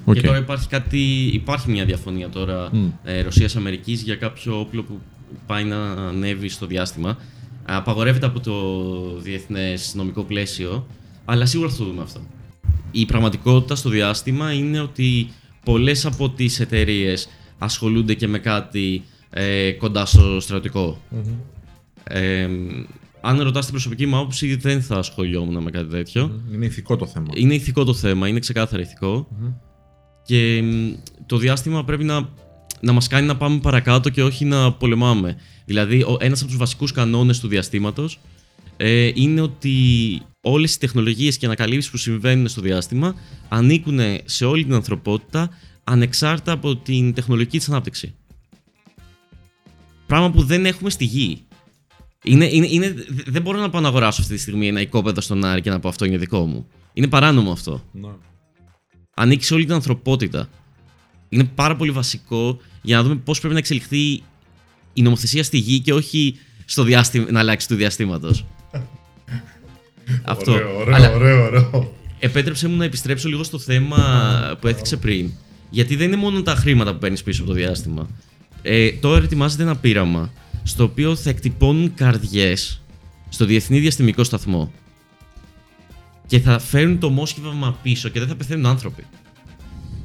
Οκ. 0.05 0.15
Και 0.15 0.21
τώρα 0.21 0.38
υπάρχει, 0.38 0.67
κάτι, 0.67 1.29
υπάρχει 1.34 1.71
μια 1.71 1.86
διαφωνία 1.86 2.29
τώρα 2.29 2.69
Μμ. 2.71 2.88
ε, 3.03 3.21
Ρωσίας-Αμερικής 3.21 4.01
για 4.01 4.15
κάποιο 4.15 4.60
όπλο 4.60 4.84
που 4.84 4.99
πάει 5.47 5.63
να 5.63 5.91
ανέβει 5.91 6.49
στο 6.49 6.65
διάστημα. 6.65 7.17
Απαγορεύεται 7.65 8.25
από 8.25 8.39
το 8.39 8.53
διεθνές 9.21 9.93
νομικό 9.95 10.23
πλαίσιο, 10.23 10.88
αλλά 11.25 11.45
σίγουρα 11.45 11.69
θα 11.69 11.77
το 11.77 11.84
δούμε 11.84 12.01
αυτό. 12.01 12.19
Η 12.91 13.05
πραγματικότητα 13.05 13.75
στο 13.75 13.89
διάστημα 13.89 14.53
είναι 14.53 14.79
ότι 14.79 15.29
πολλές 15.65 16.06
από 16.06 16.30
τις 16.30 16.60
εταιρείες 16.60 17.30
ασχολούνται 17.58 18.13
και 18.13 18.28
με 18.28 18.39
κάτι 18.39 19.04
ε, 19.30 19.71
κοντά 19.71 20.06
στο 20.06 20.39
στρατιωτικο 20.39 21.01
Ε, 22.04 22.47
αν 23.21 23.41
ρωτάς 23.41 23.63
την 23.63 23.73
προσωπική 23.73 24.06
μου 24.06 24.17
άποψη, 24.17 24.56
δεν 24.56 24.82
θα 24.82 24.95
ασχολιόμουν 24.95 25.63
με 25.63 25.71
κάτι 25.71 25.89
τέτοιο. 25.89 26.41
Είναι 26.54 26.65
ηθικό 26.65 26.95
το 26.95 27.06
θέμα. 27.08 27.28
Είναι 27.34 27.54
ηθικό 27.54 27.84
το 27.84 27.93
θέμα, 27.93 28.28
είναι 28.28 28.39
ξεκάθαρα 28.39 28.82
ηθικό. 28.82 29.28
Και 30.25 30.62
μ, 30.63 30.93
το 31.25 31.38
διάστημα 31.38 31.84
πρέπει 31.84 32.04
να, 32.04 32.30
να 32.80 32.91
μας 32.91 33.08
κάνει 33.08 33.28
να 33.28 33.38
πάμε 33.38 33.60
παρακάτω 33.60 34.10
και 34.10 34.23
όχι 34.23 34.45
να 34.45 34.71
πολεμάμε. 34.71 35.38
Δηλαδή, 35.65 36.01
ο, 36.01 36.17
ένας 36.19 36.39
από 36.39 36.49
τους 36.49 36.58
βασικούς 36.58 36.91
κανόνες 36.91 37.39
του 37.39 37.47
διαστήματος 37.47 38.19
ε, 38.77 39.11
είναι 39.13 39.41
ότι 39.41 39.73
όλες 40.41 40.73
οι 40.73 40.79
τεχνολογίες 40.79 41.38
και 41.38 41.45
ανακαλύψεις 41.45 41.91
που 41.91 41.97
συμβαίνουν 41.97 42.47
στο 42.47 42.61
διάστημα 42.61 43.15
ανήκουν 43.49 43.99
σε 44.25 44.45
όλη 44.45 44.63
την 44.63 44.73
ανθρωπότητα 44.73 45.49
ανεξάρτητα 45.83 46.51
από 46.51 46.75
την 46.75 47.13
τεχνολογική 47.13 47.57
της 47.57 47.69
ανάπτυξη. 47.69 48.15
Πράγμα 50.07 50.31
που 50.31 50.43
δεν 50.43 50.65
έχουμε 50.65 50.89
στη 50.89 51.05
γη. 51.05 51.43
Είναι, 52.23 52.45
είναι, 52.45 52.67
είναι, 52.69 52.93
δε- 53.09 53.23
δεν 53.25 53.41
μπορώ 53.41 53.59
να 53.59 53.69
πάω 53.69 53.81
να 53.81 53.88
αγοράσω 53.88 54.21
αυτή 54.21 54.33
τη 54.33 54.39
στιγμή 54.39 54.67
ένα 54.67 54.81
οικόπεδο 54.81 55.21
στον 55.21 55.45
Άρη 55.45 55.61
και 55.61 55.69
να 55.69 55.79
πω 55.79 55.88
αυτό 55.88 56.05
είναι 56.05 56.17
δικό 56.17 56.45
μου. 56.45 56.67
Είναι 56.93 57.07
παράνομο 57.07 57.51
αυτό. 57.51 57.83
Ναι. 57.91 58.09
Ανήκει 59.15 59.43
σε 59.43 59.53
όλη 59.53 59.65
την 59.65 59.73
ανθρωπότητα. 59.73 60.49
Είναι 61.29 61.43
πάρα 61.43 61.75
πολύ 61.75 61.91
βασικό 61.91 62.59
για 62.81 62.97
να 62.97 63.03
δούμε 63.03 63.15
πώς 63.15 63.38
πρέπει 63.39 63.53
να 63.53 63.59
εξελιχθεί 63.59 64.23
η 64.93 65.01
νομοθεσία 65.01 65.43
στη 65.43 65.57
γη 65.57 65.79
και 65.79 65.93
όχι 65.93 66.35
στο 66.65 66.83
διάστημα, 66.83 67.31
να 67.31 67.39
αλλάξει 67.39 67.67
του 67.67 67.75
διαστήματος. 67.75 68.45
αυτό. 70.23 70.51
Ωραίο, 70.51 70.77
ωραίο, 70.79 70.95
Αλλά 70.95 71.13
ωραίο, 71.13 71.45
ωραίο. 71.45 71.93
επέτρεψε 72.19 72.67
μου 72.67 72.75
να 72.75 72.85
επιστρέψω 72.85 73.29
λίγο 73.29 73.43
στο 73.43 73.59
θέμα 73.59 73.97
που 74.61 74.67
έθιξε 74.67 74.97
πριν. 74.97 75.31
Γιατί 75.69 75.95
δεν 75.95 76.07
είναι 76.07 76.15
μόνο 76.15 76.41
τα 76.41 76.55
χρήματα 76.55 76.91
που 76.93 76.97
παίρνεις 76.99 77.23
πίσω 77.23 77.41
από 77.41 77.51
το 77.51 77.57
διάστημα. 77.57 78.09
Ε, 78.61 78.91
τώρα 78.91 79.23
ετοιμάζεται 79.23 79.63
ένα 79.63 79.75
πείραμα 79.75 80.31
στο 80.63 80.83
οποίο 80.83 81.15
θα 81.15 81.29
εκτυπώνουν 81.29 81.93
καρδιές 81.93 82.81
στο 83.29 83.45
Διεθνή 83.45 83.79
Διαστημικό 83.79 84.23
Σταθμό 84.23 84.71
και 86.27 86.39
θα 86.39 86.59
φέρουν 86.59 86.99
το 86.99 87.09
μόσχευμα 87.09 87.77
πίσω 87.83 88.09
και 88.09 88.19
δεν 88.19 88.27
θα 88.27 88.35
πεθαίνουν 88.35 88.65
άνθρωποι 88.65 89.03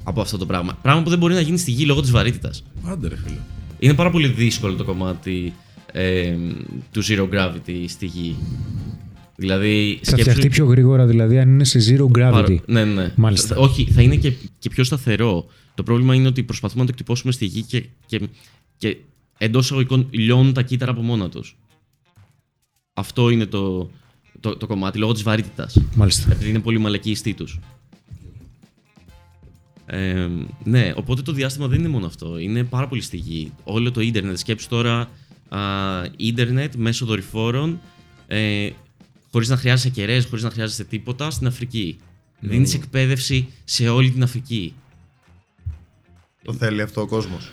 από 0.04 0.20
αυτό 0.20 0.38
το 0.38 0.46
πράγμα. 0.46 0.78
Πράγμα 0.82 1.02
που 1.02 1.10
δεν 1.10 1.18
μπορεί 1.18 1.34
να 1.34 1.40
γίνει 1.40 1.58
στη 1.58 1.70
γη 1.70 1.84
λόγω 1.84 2.00
της 2.00 2.10
βαρύτητας. 2.10 2.62
Άντε 2.84 3.08
ρε 3.08 3.16
φίλε. 3.16 3.38
Είναι 3.78 3.94
πάρα 3.94 4.10
πολύ 4.10 4.28
δύσκολο 4.28 4.74
το 4.74 4.84
κομμάτι 4.84 5.54
ε, 5.92 6.36
του 6.92 7.04
zero 7.04 7.28
gravity 7.32 7.84
στη 7.88 8.06
γη. 8.06 8.36
Δηλαδή, 9.40 10.00
Θα 10.02 10.16
φτιαχτεί 10.16 10.48
πιο 10.48 10.64
γρήγορα, 10.66 11.06
δηλαδή, 11.06 11.38
αν 11.38 11.48
είναι 11.48 11.64
σε 11.64 11.78
zero 11.88 12.04
gravity. 12.04 12.30
Παρα... 12.30 12.46
Ναι, 12.66 12.84
ναι. 12.84 13.12
Μάλιστα. 13.16 13.54
Θα- 13.54 13.60
Όχι, 13.60 13.84
θα 13.90 14.02
είναι 14.02 14.16
και, 14.16 14.32
και 14.58 14.68
πιο 14.68 14.84
σταθερό. 14.84 15.46
Το 15.74 15.82
πρόβλημα 15.82 16.14
είναι 16.14 16.26
ότι 16.28 16.42
προσπαθούμε 16.42 16.80
να 16.80 16.86
το 16.86 16.92
εκτυπώσουμε 16.92 17.32
στη 17.32 17.44
γη 17.44 17.62
και, 17.62 17.84
και, 18.06 18.20
και 18.76 18.96
εντός 19.38 19.64
εισαγωγικών 19.64 20.06
λιώνουν 20.10 20.52
τα 20.52 20.62
κύτταρα 20.62 20.90
από 20.90 21.00
μόνα 21.02 21.28
τους. 21.28 21.56
Αυτό 22.94 23.30
είναι 23.30 23.46
το, 23.46 23.90
το, 24.40 24.56
το 24.56 24.66
κομμάτι 24.66 24.98
λόγω 24.98 25.12
της 25.12 25.22
βαρύτητας. 25.22 25.80
Μάλιστα. 25.94 26.32
Επειδή 26.32 26.50
είναι 26.50 26.58
πολύ 26.60 26.78
μαλακή 26.78 27.08
η 27.08 27.12
ιστή 27.12 27.34
τους. 27.34 27.58
Ε, 29.86 30.28
ναι, 30.64 30.92
οπότε 30.96 31.22
το 31.22 31.32
διάστημα 31.32 31.66
δεν 31.66 31.78
είναι 31.78 31.88
μόνο 31.88 32.06
αυτό. 32.06 32.38
Είναι 32.38 32.64
πάρα 32.64 32.88
πολύ 32.88 33.00
στη 33.02 33.16
γη. 33.16 33.52
Όλο 33.64 33.90
το 33.90 34.00
ίντερνετ. 34.00 34.38
Σκέψου 34.38 34.68
τώρα 34.68 35.08
α, 35.48 35.58
ίντερνετ 36.16 36.74
μέσω 36.74 37.06
δορυφόρων, 37.06 37.80
ε, 38.26 38.68
χωρίς 39.32 39.48
να 39.48 39.56
χρειάζεσαι 39.56 39.88
κεραίες, 39.88 40.24
χωρίς 40.24 40.44
να 40.44 40.50
χρειάζεσαι 40.50 40.84
τίποτα 40.84 41.30
στην 41.30 41.46
Αφρική. 41.46 41.98
Δίνεις 42.40 42.74
εκπαίδευση 42.74 43.48
σε 43.64 43.88
όλη 43.88 44.10
την 44.10 44.22
Αφρική. 44.22 44.74
Το 46.44 46.52
θέλει 46.52 46.82
αυτό 46.82 47.00
ο 47.00 47.06
κόσμος. 47.06 47.50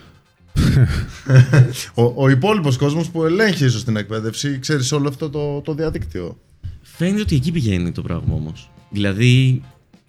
ο 1.94 2.14
ο 2.16 2.30
υπόλοιπος 2.30 2.78
κόσμος 2.78 3.10
που 3.10 3.24
ελέγχει 3.24 3.66
ίσως 3.66 3.84
την 3.84 3.96
εκπαίδευση, 3.96 4.60
ξέρεις 4.60 4.92
όλο 4.92 5.08
αυτό 5.08 5.30
το, 5.30 5.62
το 5.62 5.74
διαδίκτυο. 5.74 6.38
Φαίνεται 6.82 7.22
ότι 7.22 7.36
εκεί 7.36 7.52
πηγαίνει 7.52 7.92
το 7.92 8.02
πράγμα 8.02 8.34
όμως. 8.34 8.70
Δηλαδή, 8.90 9.62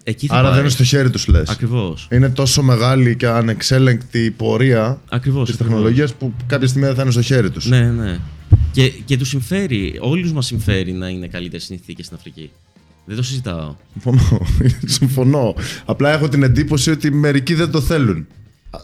εκεί 0.04 0.26
θα 0.26 0.34
Άρα 0.34 0.42
πάει. 0.42 0.52
δεν 0.52 0.60
είναι 0.60 0.70
στο 0.70 0.84
χέρι 0.84 1.10
τους, 1.10 1.26
λες. 1.26 1.48
Ακριβώς. 1.48 2.08
Είναι 2.10 2.28
τόσο 2.30 2.62
μεγάλη 2.62 3.16
και 3.16 3.26
ανεξέλεγκτη 3.26 4.24
η 4.24 4.30
πορεία 4.30 5.00
Ακριβώς. 5.08 5.48
της 5.48 5.56
τεχνολογίας 5.58 6.14
που 6.14 6.32
κάποια 6.46 6.68
στιγμή 6.68 6.86
δεν 6.86 6.96
θα 6.96 7.02
είναι 7.02 7.10
στο 7.10 7.22
χέρι 7.22 7.50
τους. 7.50 7.66
Ναι, 7.66 7.90
ναι. 7.90 8.18
Και, 8.72 8.88
και 8.88 9.16
τους 9.16 9.28
συμφέρει, 9.28 9.98
όλους 10.00 10.32
μας 10.32 10.46
συμφέρει 10.46 10.92
να 10.92 11.08
είναι 11.08 11.26
καλύτερες 11.26 11.64
συνθήκες 11.64 12.04
στην 12.04 12.16
Αφρική. 12.16 12.50
Δεν 13.04 13.16
το 13.16 13.22
συζητάω. 13.22 13.76
Συμφωνώ. 13.92 14.46
Συμφωνώ. 14.98 15.54
Απλά 15.84 16.12
έχω 16.12 16.28
την 16.28 16.42
εντύπωση 16.42 16.90
ότι 16.90 17.10
μερικοί 17.10 17.54
δεν 17.54 17.70
το 17.70 17.80
θέλουν. 17.80 18.26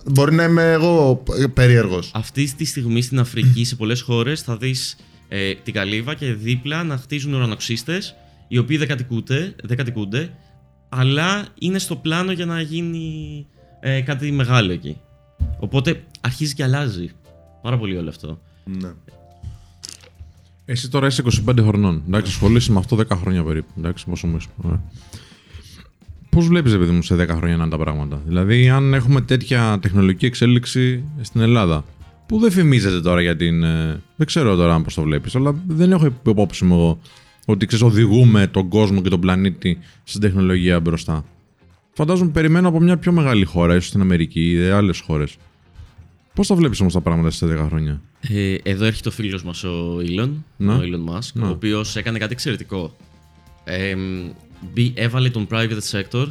Μπορεί 0.07 0.35
να 0.35 0.45
είμαι 0.45 0.73
εγώ 0.73 1.23
περίεργος. 1.55 2.11
Αυτή 2.15 2.55
τη 2.55 2.65
στιγμή 2.65 3.03
στην 3.03 3.19
Αφρική, 3.19 3.65
σε 3.65 3.77
πολλές 3.77 4.01
χώρες, 4.01 4.41
θα 4.41 4.57
δεις 4.57 4.97
ε, 5.29 5.55
την 5.55 5.73
καλύβα 5.73 6.15
και 6.15 6.33
δίπλα 6.33 6.85
να 6.85 6.97
χτίζουν 6.97 7.35
ουρανοξύστες, 7.35 8.15
οι 8.49 8.59
οποίοι 8.59 8.77
δεν 8.77 8.89
κατοικούνται, 8.89 9.55
δεν 9.63 9.77
κατοικούνται, 9.77 10.31
αλλά 10.89 11.47
είναι 11.59 11.79
στο 11.79 11.97
πλάνο 11.97 12.33
για 12.33 12.47
να 12.47 12.61
γίνει 12.61 13.47
ε, 13.81 14.01
κάτι 14.01 14.33
μεγάλο 14.33 14.73
εκεί. 14.73 15.01
Οπότε 15.59 16.03
αρχίζει 16.21 16.55
και 16.55 16.63
αλλάζει. 16.63 17.11
Πάρα 17.63 17.79
πολύ 17.79 17.97
όλο 17.97 18.09
αυτό. 18.09 18.41
Ναι. 18.65 18.93
Εσύ 20.65 20.91
τώρα 20.91 21.07
είσαι 21.07 21.23
25 21.49 21.59
χρονών. 21.63 22.03
Εντάξει, 22.07 22.33
ασχολείσαι 22.33 22.73
με 22.73 22.79
αυτό 22.79 22.97
10 22.97 23.05
χρόνια 23.11 23.43
περίπου. 23.43 23.69
Εντάξει, 23.79 24.05
πόσο 24.07 24.27
μου 24.27 24.37
είσαι. 24.37 24.81
Πώς 26.31 26.47
βλέπεις, 26.47 26.77
παιδί 26.77 26.91
μου, 26.91 27.03
σε 27.03 27.15
10 27.15 27.29
χρόνια 27.29 27.57
να 27.57 27.63
είναι 27.63 27.71
τα 27.71 27.79
πράγματα; 27.79 28.23
Δηλαδή, 28.27 28.69
αν 28.69 28.95
έχουμε 28.95 29.21
τέτοια 29.21 29.79
τεχνολογική 29.83 30.27
εξέλιξη 30.27 31.05
στην 31.21 31.41
Ελλάδα, 31.41 31.85
που 32.27 32.39
δεν 32.39 32.51
φημίζεται 32.51 33.01
τώρα 33.01 33.21
για 33.23 33.37
την. 33.37 33.63
ε, 33.63 34.03
δεν 34.17 34.27
ξέρω 34.27 34.57
τώρα 34.57 34.81
πώς 34.81 34.95
το 34.95 35.03
βλέπεις, 35.03 35.35
αλλά 35.35 35.55
δεν 35.67 35.93
έχω 35.93 36.07
υπόψη 36.27 36.65
μου 36.65 36.75
εγώ 36.75 36.99
ότι 37.47 37.67
ξέρεις, 37.67 37.85
οδηγούμε 37.85 38.47
τον 38.47 38.69
κόσμο 38.69 39.01
και 39.03 39.09
τον 39.09 39.21
πλανήτη 39.21 39.79
στην 40.05 40.21
τεχνολογία 40.21 40.81
μπροστά. 40.81 41.25
Φαντάζομαι 41.93 42.31
περιμένω 42.31 42.69
από 42.69 42.81
μια 42.81 42.97
πιο 42.97 43.13
μεγάλη 43.13 43.45
χώρα, 43.45 43.75
ίσως 43.75 43.87
στην 43.87 44.01
Αμερική 44.01 44.51
ή 44.53 44.69
άλλες 44.69 45.01
χώρες. 45.01 45.37
Πώς 46.35 46.47
τα 46.47 46.55
βλέπεις 46.55 46.81
όμως 46.81 46.93
τα 46.93 47.01
πράγματα 47.01 47.31
σε 47.31 47.47
10 47.47 47.67
χρόνια; 47.69 48.01
Ε, 48.21 48.55
εδώ 48.63 48.85
έρχεται 48.85 49.09
ο 49.09 49.13
φίλος 49.13 49.43
μας 49.45 49.65
ο 49.65 49.97
Elon, 49.99 50.31
Ναι. 50.57 50.73
ο 50.75 50.81
Elon 50.81 51.15
Musk, 51.15 51.31
Ναι. 51.33 51.47
ο 51.47 51.51
οποίος 51.51 51.97
έκανε 51.97 52.19
κάτι 52.19 52.33
εξαιρετικό. 52.33 52.97
Ε, 53.65 53.95
μπη- 54.73 54.99
έβαλε 54.99 55.31
τον 55.31 55.47
private 55.51 55.79
sector 55.91 56.27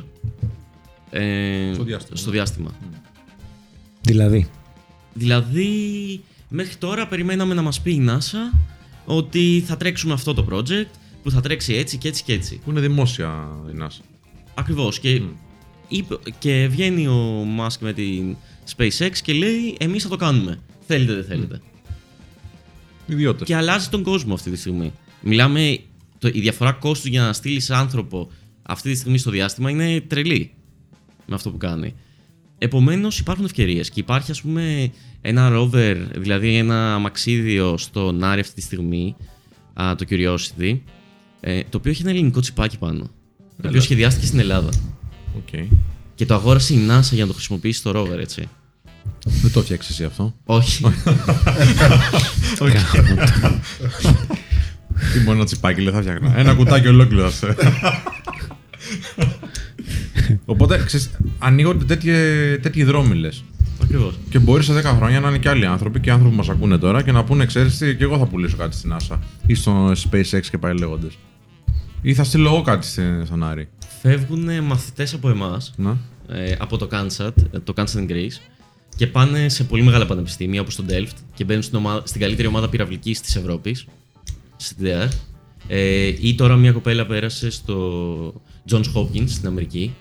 ε, 1.09 1.71
Στο 1.73 1.83
διάστημα. 1.83 2.17
στο 2.17 2.31
διάστημα. 2.31 2.71
Δηλαδή; 4.01 4.47
Δηλαδή, 5.13 5.69
μέχρι 6.49 6.75
τώρα 6.75 7.07
περιμέναμε 7.07 7.53
να 7.53 7.61
μας 7.61 7.81
πει 7.81 7.91
η 7.91 8.05
NASA 8.09 8.57
ότι 9.05 9.63
θα 9.67 9.77
τρέξουμε 9.77 10.13
αυτό 10.13 10.33
το 10.33 10.45
project 10.51 10.85
που 11.23 11.31
θα 11.31 11.41
τρέξει 11.41 11.73
έτσι 11.73 11.97
και 11.97 12.07
έτσι 12.07 12.23
και 12.23 12.33
έτσι. 12.33 12.59
Που 12.65 12.69
είναι 12.71 12.79
δημόσια 12.79 13.47
η 13.73 13.77
NASA. 13.81 14.01
Ακριβώς. 14.53 14.99
Και, 14.99 15.21
είπε- 15.87 16.29
και 16.39 16.67
βγαίνει 16.71 17.07
ο 17.07 17.45
Musk 17.59 17.77
με 17.79 17.93
την 17.93 18.35
SpaceX 18.75 19.11
και 19.23 19.33
λέει 19.33 19.75
εμείς 19.79 20.03
θα 20.03 20.09
το 20.09 20.15
κάνουμε. 20.15 20.59
Θέλετε 20.87 21.13
δεν 21.13 21.23
θέλετε. 21.23 21.61
Ιδιώτες. 23.07 23.47
Και 23.47 23.55
αλλάζει 23.55 23.89
τον 23.89 24.03
κόσμο 24.03 24.33
αυτή 24.33 24.51
τη 24.51 24.57
στιγμή. 24.57 24.93
Μιλάμε, 25.21 25.79
το, 26.17 26.27
η 26.27 26.39
διαφορά 26.39 26.71
κόστου 26.71 27.07
για 27.07 27.21
να 27.21 27.33
στείλεις 27.33 27.69
άνθρωπο 27.69 28.31
αυτή 28.61 28.91
τη 28.91 28.97
στιγμή 28.97 29.17
στο 29.17 29.31
διάστημα 29.31 29.69
είναι 29.69 30.01
τρελή 30.01 30.51
με 31.25 31.35
αυτό 31.35 31.51
που 31.51 31.57
κάνει. 31.57 31.93
Επομένως, 32.57 33.19
υπάρχουν 33.19 33.45
ευκαιρίες 33.45 33.89
και 33.89 33.99
υπάρχει, 33.99 34.31
ας 34.31 34.41
πούμε, 34.41 34.91
ένα 35.21 35.49
rover, 35.53 35.95
δηλαδή 36.17 36.55
ένα 36.55 36.93
αμαξίδιο 36.93 37.77
στο 37.77 38.11
Νάρι 38.11 38.39
αυτή 38.39 38.53
τη 38.53 38.61
στιγμή, 38.61 39.15
α, 39.73 39.95
το 39.95 40.05
Curiosity, 40.09 40.79
ε, 41.39 41.61
το 41.69 41.77
οποίο 41.77 41.91
έχει 41.91 42.01
ένα 42.01 42.11
ελληνικό 42.11 42.39
τσιπάκι 42.39 42.77
πάνω. 42.77 43.09
Το 43.61 43.67
οποίο 43.67 43.81
σχεδιάστηκε 43.81 44.25
στην 44.25 44.39
Ελλάδα. 44.39 44.69
Οκ. 45.37 45.65
Και 46.15 46.25
το 46.25 46.33
αγόρασε 46.33 46.73
η 46.73 46.77
NASA 46.89 47.01
για 47.11 47.21
να 47.21 47.27
το 47.27 47.33
χρησιμοποιήσει 47.33 47.79
στο 47.79 47.91
rover, 47.95 48.17
έτσι. 48.19 48.49
Δεν 49.25 49.51
το 49.51 49.61
έφτιαξες 49.61 49.87
εσύ 49.91 50.03
αυτό; 50.03 50.35
Όχι. 50.45 50.83
Τι 55.13 55.19
μόνο 55.19 55.31
ένα 55.37 55.45
τσιπάκι 55.45 55.81
λέει 55.81 55.93
θα 55.93 56.01
έφτιαχνα. 56.01 56.37
Ένα 56.37 56.53
κουτάκι 56.53 56.87
ολόκληρο. 56.87 57.29
θα 57.29 57.53
σε. 57.53 57.55
Οπότε 60.45 60.83
ξέρεις, 60.85 61.09
ανοίγονται 61.39 61.85
τέτοιοι, 61.85 62.11
τέτοιοι 62.61 62.83
δρόμοι 62.83 63.15
λες. 63.15 63.43
Ακριβώς. 63.83 64.13
Και 64.29 64.39
μπορείς 64.39 64.65
σε 64.65 64.73
10 64.79 64.83
χρόνια 64.83 65.19
να 65.19 65.27
είναι 65.29 65.37
και 65.37 65.49
άλλοι 65.49 65.65
άνθρωποι 65.65 65.99
και 65.99 66.11
άνθρωποι 66.11 66.31
που 66.31 66.37
μας 66.37 66.49
ακούνε 66.49 66.77
τώρα 66.77 67.01
και 67.03 67.11
να 67.11 67.23
πούνε, 67.23 67.45
ξέρεις 67.45 67.77
τι, 67.77 67.95
και 67.95 68.03
εγώ 68.03 68.17
θα 68.17 68.25
πουλήσω 68.25 68.57
κάτι 68.57 68.75
στην 68.75 68.93
NASA 68.97 69.17
ή 69.45 69.53
στο 69.53 69.91
SpaceX 69.91 70.41
και 70.51 70.57
πάει 70.57 70.77
λέγοντε. 70.77 71.07
Ή 72.01 72.13
θα 72.13 72.23
στείλω 72.23 72.47
εγώ 72.47 72.61
κάτι 72.61 72.85
στη- 72.87 73.21
στον 73.25 73.43
Άρη. 73.43 73.67
Φεύγουν 74.05 74.63
μαθητές 74.63 75.13
από 75.13 75.29
εμάς 75.29 75.73
Να. 75.75 75.97
ε, 76.27 76.55
από 76.59 76.77
το 76.77 76.87
Kansas, 76.91 77.31
ε, 77.51 77.59
το 77.59 77.73
Kansas 77.75 77.95
in 77.95 78.09
Greece 78.09 78.37
και 78.95 79.07
πάνε 79.07 79.49
σε 79.49 79.63
πολύ 79.63 79.83
μεγάλα 79.83 80.05
πανεπιστήμια 80.05 80.61
όπως 80.61 80.75
το 80.75 80.85
Delft 80.89 81.15
και 81.33 81.43
μπαίνουν 81.43 81.63
στην, 81.63 81.77
ομάδα, 81.77 82.01
στην 82.05 82.21
καλύτερη 82.21 82.47
ομάδα 82.47 82.69
πυραυλικής 82.69 83.21
της 83.21 83.35
Ευρώπης, 83.35 83.85
στην 84.55 84.77
DR. 84.87 85.09
Ε, 85.67 86.13
ή 86.19 86.35
τώρα 86.35 86.55
μια 86.55 86.71
κοπέλα 86.71 87.05
πέρασε 87.05 87.49
στο 87.49 88.41
Johns 88.69 88.93
Hopkins 88.95 89.29
στην 89.29 89.47
Αμερική 89.47 89.93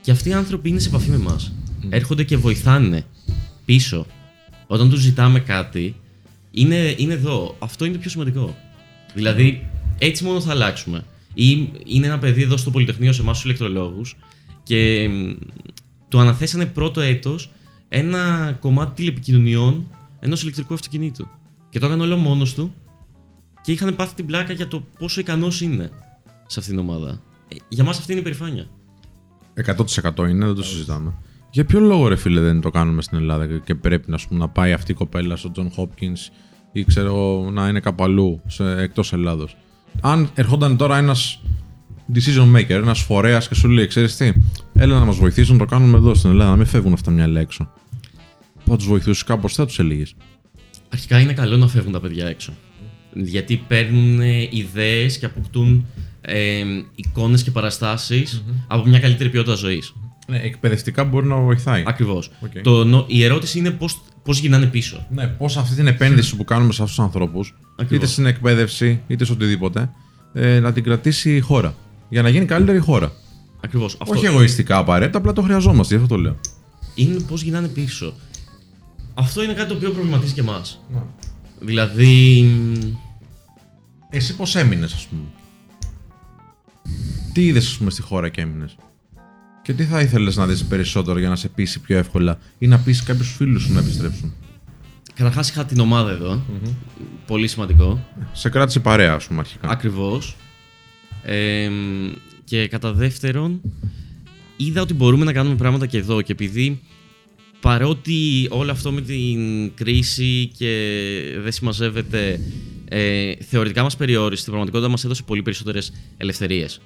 και 0.00 0.10
αυτοί 0.10 0.28
οι 0.28 0.32
άνθρωποι 0.32 0.68
είναι 0.68 0.78
σε 0.78 0.88
επαφή 0.88 1.10
με 1.10 1.16
εμάς. 1.16 1.52
Έρχονται 1.88 2.24
και 2.24 2.36
βοηθάνε 2.36 3.04
πίσω. 3.64 4.06
Όταν 4.66 4.90
τους 4.90 5.00
ζητάμε 5.00 5.40
κάτι, 5.40 5.96
είναι, 6.50 6.94
είναι 6.96 7.12
εδώ. 7.12 7.56
Αυτό 7.58 7.84
είναι 7.84 7.94
το 7.94 8.00
πιο 8.00 8.10
σημαντικό. 8.10 8.56
Δηλαδή, 9.14 9.66
έτσι 9.98 10.24
μόνο 10.24 10.40
θα 10.40 10.50
αλλάξουμε. 10.50 11.04
Ή 11.34 11.70
είναι 11.84 12.06
ένα 12.06 12.18
παιδί 12.18 12.42
εδώ 12.42 12.56
στο 12.56 12.70
Πολυτεχνείο, 12.70 13.12
σε 13.12 13.20
εμάς 13.22 13.34
τους 13.36 13.44
ηλεκτρολόγους, 13.44 14.16
και 14.62 15.08
μ, 15.08 15.32
του 16.08 16.18
αναθέσανε 16.20 16.66
πρώτο 16.66 17.00
έτος 17.00 17.50
ένα 17.88 18.52
κομμάτι 18.60 18.92
τηλεπικοινωνιών 18.94 19.86
ενός 20.20 20.42
ηλεκτρικού 20.42 20.74
αυτοκινήτου. 20.74 21.28
Και 21.70 21.78
το 21.78 21.86
έκανε 21.86 22.02
όλο 22.02 22.16
μόνος 22.16 22.54
του 22.54 22.74
και 23.62 23.72
είχαν 23.72 23.96
πάθει 23.96 24.14
την 24.14 24.26
πλάκα 24.26 24.52
για 24.52 24.68
το 24.68 24.84
πόσο 24.98 25.20
ικανός 25.20 25.60
είναι 25.60 25.90
σε 26.46 26.60
αυτήν 26.60 26.76
την 26.76 26.84
ομάδα. 26.88 27.22
Ε, 27.48 27.54
για 27.68 27.84
μας 27.84 27.98
αυτή 27.98 28.12
είναι 28.12 28.20
η 28.20 28.24
περηφάνεια. 28.24 28.66
100% 29.54 30.28
είναι, 30.28 30.46
δεν 30.46 30.54
το 30.54 30.62
συζητάμε. 30.62 31.14
Για 31.50 31.64
ποιο 31.64 31.80
λόγο, 31.80 32.08
ρε 32.08 32.16
φίλε, 32.16 32.40
δεν 32.40 32.60
το 32.60 32.70
κάνουμε 32.70 33.02
στην 33.02 33.18
Ελλάδα 33.18 33.46
και- 33.46 33.58
και 33.64 33.74
πρέπει 33.74 34.10
να, 34.10 34.18
πούμε, 34.28 34.40
να 34.40 34.48
πάει 34.48 34.72
αυτή 34.72 34.92
η 34.92 34.94
κοπέλα 34.94 35.36
στο 35.36 35.52
John 35.56 35.66
Hopkins 35.76 36.32
ή 36.72 36.84
ξέρω 36.84 37.06
εγώ, 37.06 37.50
να 37.50 37.68
είναι 37.68 37.80
κάπου 37.80 38.04
αλλού 38.04 38.40
εκτός 38.78 39.12
Ελλάδος; 39.12 39.56
Αν 40.00 40.30
ερχόταν 40.34 40.76
τώρα 40.76 40.98
ένας 40.98 41.42
decision 42.14 42.56
maker, 42.56 42.70
ένας 42.70 43.00
φορέας 43.00 43.48
και 43.48 43.54
σου 43.54 43.68
λέει: 43.68 43.86
Ξέρεις 43.86 44.16
τι, 44.16 44.32
έλα 44.74 44.98
να 44.98 45.04
μας 45.04 45.16
βοηθήσουν, 45.16 45.58
το 45.58 45.64
κάνουμε 45.64 45.96
εδώ 45.96 46.14
στην 46.14 46.30
Ελλάδα, 46.30 46.50
να 46.50 46.56
μην 46.56 46.66
φεύγουν 46.66 46.92
αυτά 46.92 47.10
μια 47.10 47.40
έξω. 47.40 47.72
Που 48.64 48.70
θα 48.70 48.76
τους 48.76 48.86
βοηθούσε 48.86 49.24
κάπως, 49.26 49.54
θα 49.54 49.66
τους 49.66 49.78
έλεγες. 49.78 50.14
Αρχικά 50.88 51.20
είναι 51.20 51.32
καλό 51.32 51.56
να 51.56 51.68
φεύγουν 51.68 51.92
τα 51.92 52.00
παιδιά 52.00 52.26
έξω. 52.26 52.52
Γιατί 53.14 53.64
παίρνουν 53.68 54.20
ιδέες 54.50 55.18
και 55.18 55.26
αποκτούν 55.26 55.86
ε, 56.20 56.62
εικόνες 56.94 57.42
και 57.42 57.50
παραστασεις 57.50 58.44
από 58.66 58.88
μια 58.88 58.98
καλύτερη 58.98 59.30
ποιότητα 59.30 59.54
ζωής. 59.54 59.92
Ναι, 60.26 60.38
εκπαιδευτικά 60.38 61.04
μπορεί 61.04 61.26
να 61.26 61.36
βοηθάει. 61.36 61.82
Ακριβώς. 61.86 62.30
ΟΚ. 62.40 62.52
Η 63.06 63.24
ερώτηση 63.24 63.58
είναι 63.58 63.70
πώς 63.70 64.00
πώς 64.22 64.38
γυρνάνε 64.38 64.66
πίσω. 64.66 65.06
Ναι, 65.10 65.26
πώς 65.26 65.56
αυτή 65.56 65.74
την 65.74 65.86
επένδυση 65.86 66.36
που 66.36 66.44
κάνουμε 66.44 66.72
σε 66.72 66.82
αυτούς 66.82 66.96
τους 66.96 67.04
ανθρώπους, 67.04 67.54
Ακριβώς. 67.76 67.96
είτε 67.96 68.06
στην 68.12 68.26
εκπαίδευση 68.26 69.02
είτε 69.06 69.24
σε 69.24 69.32
οτιδήποτε, 69.32 69.90
ε, 70.32 70.60
να 70.60 70.72
την 70.72 70.82
κρατήσει 70.82 71.36
η 71.36 71.40
χώρα. 71.40 71.74
Για 72.08 72.22
να 72.22 72.28
γίνει 72.28 72.44
καλύτερη 72.44 72.76
η 72.76 72.80
χώρα. 72.80 73.12
Ακριβώς. 73.64 73.96
Αυτό 74.00 74.14
Όχι 74.14 74.26
εγωιστικά 74.26 74.76
απαραίτητα, 74.76 75.18
απλά 75.18 75.32
το 75.32 75.42
χρειαζόμαστε, 75.42 75.94
γι' 75.96 76.02
αυτό 76.02 76.14
το 76.14 76.20
λέω. 76.20 76.36
είναι 76.94 77.20
πώς 77.20 77.42
γυρνάνε 77.42 77.68
πίσω. 77.68 78.14
Αυτό 79.14 79.42
είναι 79.42 79.52
κάτι 79.52 79.68
το 79.68 79.74
οποίο 79.74 79.90
προβληματίζει 79.90 80.32
και 80.32 80.40
εμάς. 80.40 80.80
Δηλαδή. 81.60 82.50
Εσύ 84.10 84.36
πώς 84.36 84.56
έμεινες, 84.56 84.92
ας 84.92 85.06
πούμε; 85.06 85.22
Τι 87.32 87.46
είδες, 87.46 87.66
ας 87.66 87.76
πούμε, 87.76 87.90
στη 87.90 88.02
χώρα 88.02 88.28
και 88.28 88.40
έμεινες; 88.40 88.76
Και 89.62 89.72
τι 89.72 89.84
θα 89.84 90.00
ήθελες 90.00 90.36
να 90.36 90.46
δεις 90.46 90.64
περισσότερο 90.64 91.18
για 91.18 91.28
να 91.28 91.36
σε 91.36 91.48
πείσει 91.48 91.80
πιο 91.80 91.98
εύκολα 91.98 92.38
ή 92.58 92.66
να 92.66 92.78
πείσει 92.78 93.04
κάποιους 93.04 93.34
φίλους 93.34 93.62
σου 93.62 93.72
να 93.72 93.80
επιστρέψουν; 93.80 94.34
Καταρχάς 95.14 95.48
είχα 95.48 95.64
την 95.64 95.80
ομάδα 95.80 96.10
εδώ. 96.10 96.42
Πολύ 97.26 97.48
σημαντικό. 97.48 98.06
Σε 98.32 98.48
κράτησε 98.48 98.80
παρέα, 98.80 99.12
α 99.12 99.20
πούμε, 99.28 99.40
αρχικά. 99.40 99.68
Ακριβώς. 99.68 100.36
Ε, 101.22 101.70
και 102.44 102.68
κατά 102.68 102.92
δεύτερον, 102.92 103.60
είδα 104.56 104.80
ότι 104.80 104.94
μπορούμε 104.94 105.24
να 105.24 105.32
κάνουμε 105.32 105.56
πράγματα 105.56 105.86
και 105.86 105.98
εδώ. 105.98 106.22
Και 106.22 106.32
επειδή 106.32 106.80
παρότι 107.60 108.46
όλο 108.50 108.70
αυτό 108.70 108.92
με 108.92 109.00
την 109.00 109.74
κρίση 109.74 110.50
και 110.58 110.74
δεν 111.42 111.52
συμμαζεύεται, 111.52 112.40
ε, 112.88 113.32
θεωρητικά 113.34 113.82
μας 113.82 113.96
περιόρισε, 113.96 114.40
στην 114.40 114.52
πραγματικότητα 114.52 114.90
μας 114.90 115.04
έδωσε 115.04 115.22
πολύ 115.22 115.42
περισσότερες 115.42 115.92
ελευθερίες. 116.16 116.80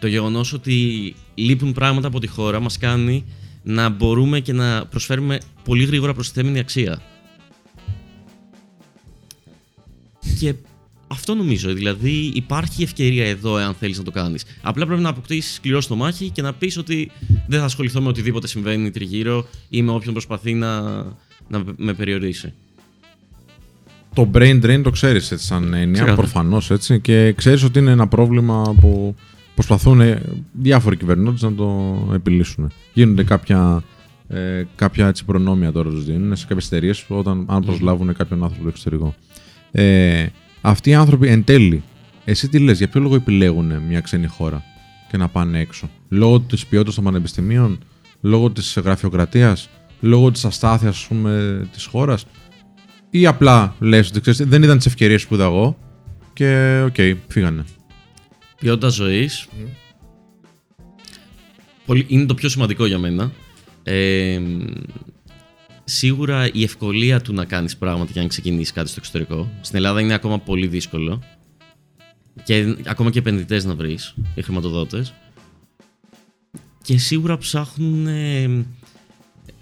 Το 0.00 0.06
γεγονός 0.06 0.52
ότι 0.52 1.14
λείπουν 1.34 1.72
πράγματα 1.72 2.06
από 2.06 2.20
τη 2.20 2.26
χώρα 2.26 2.60
μας 2.60 2.78
κάνει 2.78 3.24
να 3.62 3.88
μπορούμε 3.88 4.40
και 4.40 4.52
να 4.52 4.86
προσφέρουμε 4.86 5.40
πολύ 5.64 5.84
γρήγορα 5.84 6.14
προσθέμενη 6.14 6.58
αξία. 6.58 7.02
Και 10.38 10.54
αυτό 11.06 11.34
νομίζω. 11.34 11.72
Δηλαδή 11.72 12.30
υπάρχει 12.34 12.82
ευκαιρία 12.82 13.26
εδώ, 13.26 13.58
εάν 13.58 13.74
θέλεις 13.74 13.98
να 13.98 14.04
το 14.04 14.10
κάνεις. 14.10 14.44
Απλά 14.62 14.86
πρέπει 14.86 15.02
να 15.02 15.08
αποκτήσεις 15.08 15.54
σκληρό 15.54 15.80
στο 15.80 15.96
μάχη 15.96 16.30
και 16.30 16.42
να 16.42 16.52
πεις 16.52 16.76
ότι 16.76 17.10
δεν 17.46 17.58
θα 17.58 17.64
ασχοληθώ 17.64 18.00
με 18.00 18.08
οτιδήποτε 18.08 18.46
συμβαίνει 18.46 18.90
τριγύρω 18.90 19.46
ή 19.68 19.82
με 19.82 19.90
όποιον 19.90 20.12
προσπαθεί 20.12 20.54
να, 20.54 20.80
να 21.48 21.64
με 21.76 21.94
περιορίσει. 21.94 22.52
Το 24.14 24.30
brain 24.34 24.64
drain 24.64 24.80
το 24.82 24.90
ξέρεις 24.90 25.30
έτσι 25.30 25.46
σαν 25.46 25.74
έννοια, 25.74 26.14
προφανώς 26.14 26.70
έτσι. 26.70 27.00
Και 27.00 27.32
ξέρεις 27.32 27.62
ότι 27.62 27.78
είναι 27.78 27.90
ένα 27.90 28.08
πρόβλημα 28.08 28.74
που 28.80 29.14
προσπαθούν 29.54 30.00
διάφοροι 30.52 30.96
κυβερνώντες 30.96 31.42
να 31.42 31.54
το 31.54 31.96
επιλύσουν. 32.14 32.72
Γίνονται 32.92 33.24
κάποια, 33.24 33.82
ε, 34.28 34.62
κάποια 34.76 35.08
έτσι 35.08 35.24
προνόμια 35.24 35.72
τώρα 35.72 35.90
τους 35.90 36.04
δίνουν 36.04 36.36
σε 36.36 36.46
κάποιες 36.46 36.66
εταιρείες 36.66 37.04
όταν 37.08 37.46
αν 37.48 37.62
προσλάβουν 37.62 38.14
κάποιον 38.14 38.42
άνθρωπο 38.42 38.60
στο 38.60 38.68
εξωτερικό. 38.68 39.14
Ε, 39.78 40.26
αυτοί 40.60 40.90
οι 40.90 40.94
άνθρωποι 40.94 41.28
εν 41.28 41.44
τέλει, 41.44 41.82
εσύ 42.24 42.48
τι 42.48 42.58
λες, 42.58 42.78
για 42.78 42.88
ποιο 42.88 43.00
λόγο 43.00 43.14
επιλέγουν 43.14 43.82
μια 43.82 44.00
ξένη 44.00 44.26
χώρα 44.26 44.62
και 45.10 45.16
να 45.16 45.28
πάνε 45.28 45.58
έξω; 45.58 45.90
Λόγω 46.08 46.40
της 46.40 46.66
ποιότητας 46.66 46.94
των 46.94 47.04
πανεπιστημίων, 47.04 47.78
λόγω 48.20 48.50
της 48.50 48.78
γραφειοκρατίας, 48.84 49.68
λόγω 50.00 50.30
της 50.30 50.44
αστάθειας 50.44 51.08
της 51.72 51.84
χώρας, 51.84 52.26
ή 53.10 53.26
απλά 53.26 53.74
λες 53.78 54.08
ότι 54.08 54.20
ξέρεις, 54.20 54.46
δεν 54.46 54.62
είδαν 54.62 54.76
τις 54.76 54.86
ευκαιρίες 54.86 55.26
που 55.26 55.34
είδα 55.34 55.44
εγώ 55.44 55.78
και 56.32 56.82
οκέι, 56.86 56.94
okay, 56.96 57.14
φύγανε. 57.28 57.64
Ποιότητα 58.58 58.88
ζωής. 58.88 59.48
Είναι 62.06 62.26
το 62.26 62.34
πιο 62.34 62.48
σημαντικό 62.48 62.86
για 62.86 62.98
μένα. 62.98 63.32
Ε, 63.82 64.40
σίγουρα 65.88 66.50
η 66.52 66.62
ευκολία 66.62 67.20
του 67.20 67.32
να 67.32 67.44
κάνεις 67.44 67.76
πράγματα 67.76 68.12
και 68.12 68.20
να 68.20 68.26
ξεκινήσεις 68.26 68.72
κάτι 68.72 68.88
στο 68.88 68.96
εξωτερικό. 68.98 69.50
Στην 69.60 69.76
Ελλάδα 69.76 70.00
είναι 70.00 70.14
ακόμα 70.14 70.38
πολύ 70.38 70.66
δύσκολο. 70.66 71.22
Και 72.42 72.76
ακόμα 72.86 73.10
και 73.10 73.18
επενδυτές 73.18 73.64
να 73.64 73.74
βρεις, 73.74 74.14
οι 74.34 74.42
χρηματοδότες. 74.42 75.14
Και 76.82 76.98
σίγουρα 76.98 77.38
ψάχνουν 77.38 78.06
ε, 78.06 78.66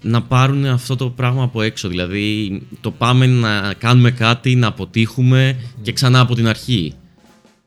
να 0.01 0.21
πάρουν 0.21 0.65
αυτό 0.65 0.95
το 0.95 1.09
πράγμα 1.09 1.43
από 1.43 1.61
έξω. 1.61 1.87
Δηλαδή, 1.87 2.61
το 2.81 2.91
πάμε 2.91 3.25
να 3.25 3.73
κάνουμε 3.73 4.11
κάτι, 4.11 4.55
να 4.55 4.67
αποτύχουμε 4.67 5.57
και 5.81 5.91
ξανά 5.91 6.19
από 6.19 6.35
την 6.35 6.47
αρχή. 6.47 6.93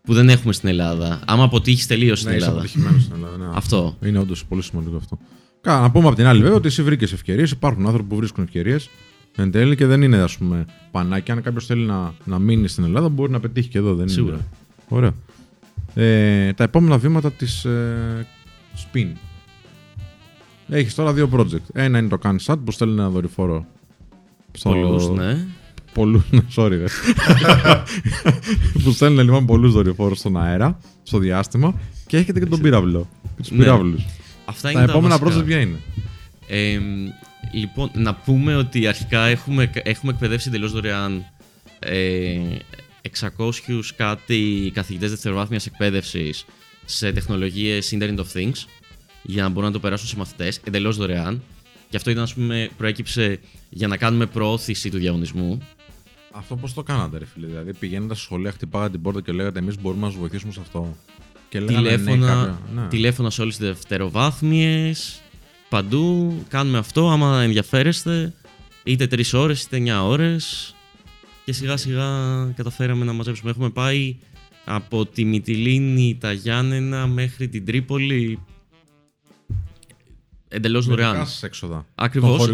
Που 0.02 0.14
δεν 0.14 0.28
έχουμε 0.28 0.52
στην 0.52 0.68
Ελλάδα. 0.68 1.20
Άμα 1.26 1.44
αποτύχεις, 1.44 1.86
τελείω 1.86 2.16
στην 2.16 2.28
ναι, 2.28 2.36
Ελλάδα. 2.36 2.66
στην 2.66 2.84
Ελλάδα. 3.14 3.36
Ναι. 3.36 3.46
Αυτό. 3.54 3.96
Είναι 4.04 4.18
όντως 4.18 4.44
πολύ 4.44 4.62
σημαντικό 4.62 4.96
αυτό. 4.96 5.18
Να 5.66 5.90
πούμε 5.90 6.06
από 6.06 6.16
την 6.16 6.26
άλλη 6.26 6.40
βέβαια 6.40 6.56
ότι 6.56 6.66
εσύ 6.66 6.82
βρήκες 6.82 7.12
ευκαιρίες. 7.12 7.50
Υπάρχουν 7.50 7.86
άνθρωποι 7.86 8.08
που 8.08 8.16
βρίσκουν 8.16 8.44
ευκαιρίες 8.44 8.90
εν 9.36 9.50
τέλει 9.50 9.76
και 9.76 9.86
δεν 9.86 10.02
είναι 10.02 10.16
ας 10.16 10.38
πούμε 10.38 10.64
πανάκι. 10.90 11.30
Αν 11.30 11.42
κάποιος 11.42 11.66
θέλει 11.66 11.84
να, 11.84 12.14
να 12.24 12.38
μείνει 12.38 12.68
στην 12.68 12.84
Ελλάδα, 12.84 13.08
μπορεί 13.08 13.30
να 13.30 13.40
πετύχει 13.40 13.68
και 13.68 13.78
εδώ. 13.78 13.94
Δεν 13.94 14.08
Σίγουρα. 14.08 14.34
Είναι. 14.34 14.44
Ωραία. 14.88 15.12
Ε, 15.94 16.52
τα 16.52 16.64
επόμενα 16.64 16.98
βήματα 16.98 17.32
της 17.32 17.64
ε, 17.64 18.26
Spin. 18.76 19.12
Έχεις 20.68 20.94
τώρα 20.94 21.12
δύο 21.12 21.28
project. 21.32 21.66
Ένα 21.72 21.98
είναι 21.98 22.08
το 22.08 22.18
CanSat 22.22 22.56
που 22.64 22.70
στέλνει 22.70 22.94
ένα 22.94 23.08
δορυφόρο. 23.08 23.66
Στο... 24.52 24.70
Πολλούς, 24.70 25.08
ναι. 25.08 25.46
Πολλούς, 25.94 26.30
ναι, 26.30 26.40
sorry, 26.56 26.70
δε. 26.70 26.86
που 28.84 28.90
στέλνει 28.90 29.22
λοιπόν 29.22 29.46
πολλούς 29.46 29.72
δορυφόρους 29.72 30.18
στον 30.18 30.40
αέρα, 30.40 30.78
στο 31.02 31.18
διάστημα 31.18 31.74
και 32.06 32.16
έχετε 32.16 32.38
και 32.38 32.46
τον 32.46 32.60
πύραυλο. 32.60 33.08
Τους 33.36 33.50
ναι. 33.50 33.58
πυράβλου. 33.58 33.98
Αυτά 34.48 34.62
τα 34.62 34.70
είναι 34.70 34.90
επόμενα 34.90 35.18
τα 35.18 35.26
project 35.26 35.44
ποια 35.44 35.60
είναι; 35.60 35.78
Ε, 36.48 36.78
λοιπόν, 37.52 37.90
να 37.94 38.14
πούμε 38.14 38.56
ότι 38.56 38.86
αρχικά 38.86 39.24
έχουμε, 39.26 39.70
έχουμε 39.82 40.12
εκπαιδεύσει 40.12 40.48
εντελώς 40.48 40.72
δωρεάν 40.72 41.24
ε, 41.78 42.38
600 43.20 43.50
κάτι 43.96 44.70
καθηγητές 44.74 45.10
δευτεροβάθμιας 45.10 45.66
εκπαίδευσης 45.66 46.44
σε 46.84 47.12
τεχνολογίες 47.12 47.96
Internet 47.98 48.16
of 48.16 48.36
Things 48.36 48.64
για 49.22 49.42
να 49.42 49.48
μπορούν 49.48 49.64
να 49.64 49.72
το 49.72 49.80
περάσουν 49.80 50.08
σε 50.08 50.16
μαθητές 50.16 50.60
εντελώς 50.64 50.96
δωρεάν. 50.96 51.42
Και 51.88 51.96
αυτό 51.96 52.10
ήταν, 52.10 52.22
ας 52.22 52.34
πούμε, 52.34 52.70
προέκυψε 52.76 53.40
για 53.70 53.88
να 53.88 53.96
κάνουμε 53.96 54.26
προώθηση 54.26 54.90
του 54.90 54.98
διαγωνισμού. 54.98 55.58
Αυτό 56.30 56.56
πώς 56.56 56.74
το 56.74 56.82
κάνατε, 56.82 57.18
ρε 57.18 57.24
φίλε. 57.24 57.46
Δηλαδή, 57.46 57.74
πηγαίνοντας 57.74 58.16
στο 58.16 58.26
σχολείο, 58.26 58.50
χτυπάγατε 58.50 58.90
την 58.90 59.02
πόρτα 59.02 59.20
και 59.20 59.32
λέγατε 59.32 59.58
Εμείς 59.58 59.80
μπορούμε 59.80 60.00
να 60.00 60.10
σας 60.10 60.18
βοηθήσουμε 60.18 60.52
σε 60.52 60.60
αυτό. 60.60 60.96
Και 61.48 61.60
λέγανε, 61.60 61.88
τηλέφωνα, 61.88 62.16
ναι, 62.16 62.26
κάποια... 62.26 62.58
ναι. 62.74 62.88
τηλέφωνα 62.88 63.30
σε 63.30 63.42
όλες 63.42 63.56
τις 63.56 63.66
δευτεροβάθμιες. 63.66 65.20
Παντού. 65.68 66.34
Κάνουμε 66.48 66.78
αυτό. 66.78 67.08
Άμα 67.08 67.42
ενδιαφέρεστε, 67.42 68.34
είτε 68.82 69.06
3 69.10 69.22
ώρες 69.32 69.62
είτε 69.62 69.76
9 69.76 70.04
ώρες. 70.04 70.74
Και 71.44 71.52
σιγά 71.52 71.76
σιγά 71.76 72.06
καταφέραμε 72.56 73.04
να 73.04 73.12
μαζέψουμε. 73.12 73.50
Έχουμε 73.50 73.70
πάει 73.70 74.16
από 74.64 75.06
τη 75.06 75.24
Μυτιλίνη, 75.24 76.16
τα 76.20 76.32
Γιάννενα 76.32 77.06
μέχρι 77.06 77.48
την 77.48 77.64
Τρίπολη. 77.64 78.38
Εντελώς 80.48 80.86
δωρεάν. 80.86 81.10
Με 81.10 81.16
δικά 81.16 81.30
σας 81.30 81.42
έξοδα. 81.42 81.86
Ακριβώς. 81.94 82.50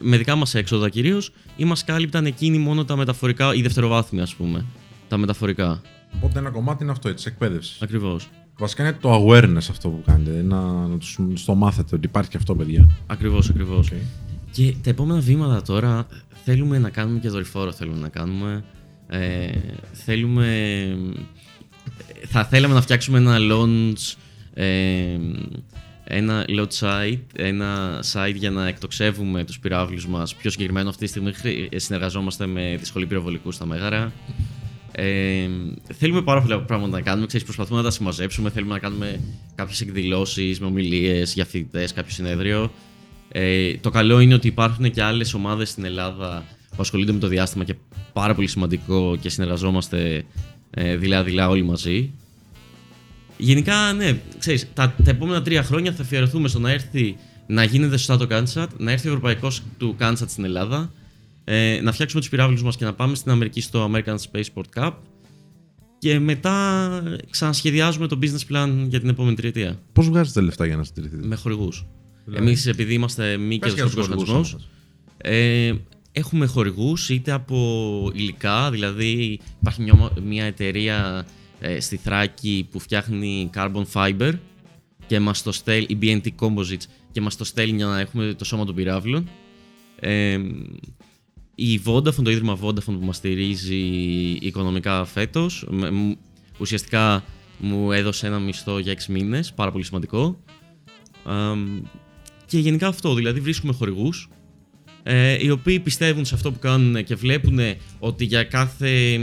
Με 0.00 0.16
δικά 0.16 0.34
μας 0.34 0.54
έξοδα 0.54 0.88
κυρίως. 0.88 1.32
Ή 1.56 1.64
μα 1.64 1.76
κάλυπταν 1.84 2.26
εκείνη 2.26 2.58
μόνο 2.58 2.84
τα 2.84 2.96
μεταφορικά, 2.96 3.54
η 3.54 3.62
δευτεροβάθμια, 3.62 4.22
ας 4.22 4.34
πούμε. 4.34 4.64
Τα 5.08 5.16
μεταφορικά. 5.16 5.82
Οπότε 6.16 6.38
ένα 6.38 6.50
κομμάτι 6.50 6.82
είναι 6.82 6.92
αυτό, 6.92 7.14
της 7.14 7.26
εκπαίδευσης. 7.26 7.82
Ακριβώς. 7.82 8.28
Βασικά 8.58 8.82
είναι 8.82 8.96
το 9.00 9.26
awareness 9.26 9.66
αυτό 9.70 9.88
που 9.88 10.02
κάνετε. 10.06 10.42
Να, 10.42 10.86
να 10.86 10.98
το 11.44 11.54
μάθετε 11.54 11.96
ότι 11.96 12.06
υπάρχει 12.06 12.30
και 12.30 12.36
αυτό, 12.36 12.54
παιδιά. 12.54 12.90
Ακριβώς, 13.06 13.48
ακριβώς. 13.48 13.90
Okay. 13.92 13.96
Και 14.50 14.74
τα 14.82 14.90
επόμενα 14.90 15.20
βήματα 15.20 15.62
τώρα 15.62 16.06
θέλουμε 16.44 16.78
να 16.78 16.90
κάνουμε 16.90 17.18
και 17.18 17.28
δορυφόρο. 17.28 17.72
Θέλουμε 17.72 17.98
να 17.98 18.08
κάνουμε. 18.08 18.64
Ε, 19.06 19.50
θέλουμε. 19.92 20.46
Θα 22.26 22.44
θέλαμε 22.44 22.74
να 22.74 22.80
φτιάξουμε 22.80 23.18
ένα 23.18 23.36
launch. 23.40 24.14
Ε, 24.54 25.18
ένα 26.04 26.44
launch 26.48 26.78
site, 26.80 27.20
ένα 27.36 28.00
site 28.12 28.34
για 28.34 28.50
να 28.50 28.68
εκτοξεύουμε 28.68 29.44
τους 29.44 29.58
πυράβλους 29.58 30.06
μας. 30.06 30.34
Πιο 30.34 30.50
συγκεκριμένο 30.50 30.88
αυτή 30.88 31.04
τη 31.04 31.10
στιγμή 31.10 31.32
συνεργαζόμαστε 31.76 32.46
με 32.46 32.76
τη 32.80 32.86
Σχολή 32.86 33.06
Πυροβολικού 33.06 33.52
στα 33.52 33.66
Μέγαρα. 33.66 34.12
Ε, 34.92 35.48
θέλουμε 35.92 36.22
πάρα 36.22 36.40
πολλά 36.40 36.60
πράγματα 36.60 36.96
να 36.96 37.02
κάνουμε. 37.02 37.26
Ξέρεις, 37.26 37.46
προσπαθούμε 37.46 37.78
να 37.78 37.84
τα 37.84 37.90
συμμαζέψουμε. 37.90 38.50
Θέλουμε 38.50 38.72
να 38.72 38.78
κάνουμε 38.78 39.20
κάποιες 39.54 39.80
εκδηλώσεις 39.80 40.60
με 40.60 40.66
ομιλίες 40.66 41.34
για 41.34 41.44
φοιτητέ, 41.44 41.88
κάποιο 41.94 42.12
συνέδριο. 42.12 42.72
Ε, 43.28 43.74
το 43.76 43.90
καλό 43.90 44.20
είναι 44.20 44.34
ότι 44.34 44.46
υπάρχουν 44.46 44.90
και 44.90 45.02
άλλες 45.02 45.34
ομάδες 45.34 45.68
στην 45.68 45.84
Ελλάδα 45.84 46.44
που 46.70 46.76
ασχολούνται 46.78 47.12
με 47.12 47.18
το 47.18 47.26
διάστημα 47.26 47.64
και 47.64 47.74
πάρα 48.12 48.34
πολύ 48.34 48.46
σημαντικό 48.46 49.16
και 49.20 49.28
συνεργαζόμαστε 49.28 50.24
ε, 50.70 50.96
δειλά-δειλά 50.96 51.48
όλοι 51.48 51.62
μαζί. 51.62 52.10
Γενικά, 53.36 53.92
ναι, 53.92 54.18
ξέρεις, 54.38 54.68
τα, 54.74 54.94
τα 55.04 55.10
επόμενα 55.10 55.42
τρία 55.42 55.62
χρόνια 55.62 55.92
θα 55.92 56.02
αφιερωθούμε 56.02 56.48
στο 56.48 56.58
να 56.58 56.70
έρθει 56.70 57.16
να 57.46 57.64
γίνεται 57.64 57.96
σωστά 57.96 58.16
το 58.16 58.26
Κάντσατ, 58.26 58.70
να 58.76 58.92
έρθει 58.92 59.06
ο 59.06 59.10
ευρωπαϊκός 59.10 59.62
του 59.78 59.94
Κάντσατ 59.98 60.30
στην 60.30 60.44
Ελλάδα, 60.44 60.92
ε, 61.44 61.80
να 61.82 61.92
φτιάξουμε 61.92 62.20
τους 62.20 62.30
πυράβλους 62.30 62.62
μας 62.62 62.76
και 62.76 62.84
να 62.84 62.94
πάμε 62.94 63.14
στην 63.14 63.30
Αμερική 63.30 63.60
στο 63.60 63.90
American 63.92 64.16
Spaceport 64.16 64.82
Cup. 64.82 64.92
Και 65.98 66.18
μετά 66.18 67.02
ξανασχεδιάζουμε 67.30 68.06
το 68.06 68.18
business 68.22 68.54
plan 68.54 68.86
για 68.88 69.00
την 69.00 69.08
επόμενη 69.08 69.36
τριετία. 69.36 69.78
Πώς 69.92 70.08
βγάζετε 70.08 70.40
λεφτά 70.40 70.66
για 70.66 70.76
να 70.76 70.84
συντηρηθείτε, 70.84 71.26
Με 71.26 71.36
χορηγούς. 71.36 71.86
Δηλαδή... 72.24 72.46
Εμείς, 72.46 72.66
επειδή 72.66 72.94
είμαστε 72.94 73.36
μη 73.36 73.58
κερδοσκοπικό 73.58 74.02
οργανισμός, 74.02 74.56
ε, 75.16 75.72
έχουμε 76.12 76.46
χορηγούς 76.46 77.08
είτε 77.08 77.32
από 77.32 78.10
υλικά, 78.14 78.70
δηλαδή 78.70 79.40
υπάρχει 79.60 79.82
μια, 79.82 80.10
μια 80.24 80.44
εταιρεία 80.44 81.26
ε, 81.60 81.80
στη 81.80 81.96
Θράκη 81.96 82.68
που 82.70 82.78
φτιάχνει 82.78 83.50
carbon 83.54 83.84
fiber 83.92 84.32
και 85.06 85.20
μας 85.20 85.42
το 85.42 85.52
στέλνει, 85.52 85.86
η 85.88 85.98
BNT 86.02 86.28
Composites 86.40 86.84
και 87.12 87.20
μας 87.20 87.36
το 87.36 87.44
στέλνει 87.44 87.76
για 87.76 87.86
να 87.86 88.00
έχουμε 88.00 88.34
το 88.34 88.44
σώμα 88.44 88.64
των 88.64 88.74
πυράβλων. 88.74 89.28
Ε, 90.00 90.38
η 91.54 91.80
Vodafone, 91.84 92.24
το 92.24 92.30
ίδρυμα 92.30 92.58
Vodafone 92.62 92.84
που 92.84 93.04
μας 93.04 93.16
στηρίζει 93.16 93.76
οικονομικά 94.40 95.04
φέτος, 95.04 95.68
ουσιαστικά 96.58 97.24
μου 97.58 97.92
έδωσε 97.92 98.26
ένα 98.26 98.38
μισθό 98.38 98.78
για 98.78 98.92
6 98.92 99.06
μήνες, 99.08 99.52
πάρα 99.52 99.72
πολύ 99.72 99.84
σημαντικό. 99.84 100.42
Αμ, 101.24 101.82
και 102.46 102.58
γενικά 102.58 102.86
αυτό, 102.86 103.14
δηλαδή 103.14 103.40
βρίσκουμε 103.40 103.72
χορηγούς 103.72 104.28
ε, 105.02 105.44
οι 105.44 105.50
οποίοι 105.50 105.80
πιστεύουν 105.80 106.24
σε 106.24 106.34
αυτό 106.34 106.52
που 106.52 106.58
κάνουν 106.58 107.04
και 107.04 107.14
βλέπουν 107.14 107.58
ότι 107.98 108.24
για 108.24 108.44
κάθε 108.44 109.18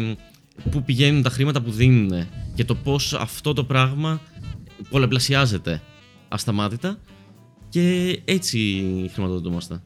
που 0.72 0.84
πηγαίνουν 0.84 1.22
τα 1.22 1.30
χρήματα 1.30 1.62
που 1.62 1.72
δίνουν 1.72 2.28
και 2.56 2.66
το 2.66 2.76
πώς 2.76 3.14
αυτό 3.14 3.54
το 3.54 3.64
πράγμα 3.64 4.22
πολλαπλασιάζεται 4.90 5.82
ασταμάτητα 6.28 7.00
και 7.70 8.20
έτσι 8.26 8.84
χρηματοδοτούμαστε. 9.14 9.82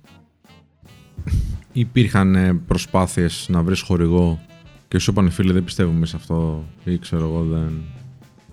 Υπήρχαν 1.74 2.36
ε, 2.36 2.62
προσπάθειες 2.68 3.46
να 3.50 3.64
βρεις 3.64 3.82
χορηγό; 3.82 4.42
Και 4.88 5.00
σου 5.00 5.12
είπαν 5.12 5.30
φίλε 5.30 5.54
δεν 5.54 5.64
πιστεύουμε 5.64 6.06
σε 6.06 6.16
αυτό 6.16 6.66
ή 6.84 6.98
ξέρω 6.98 7.24
εγώ 7.24 7.44
δεν... 7.52 7.82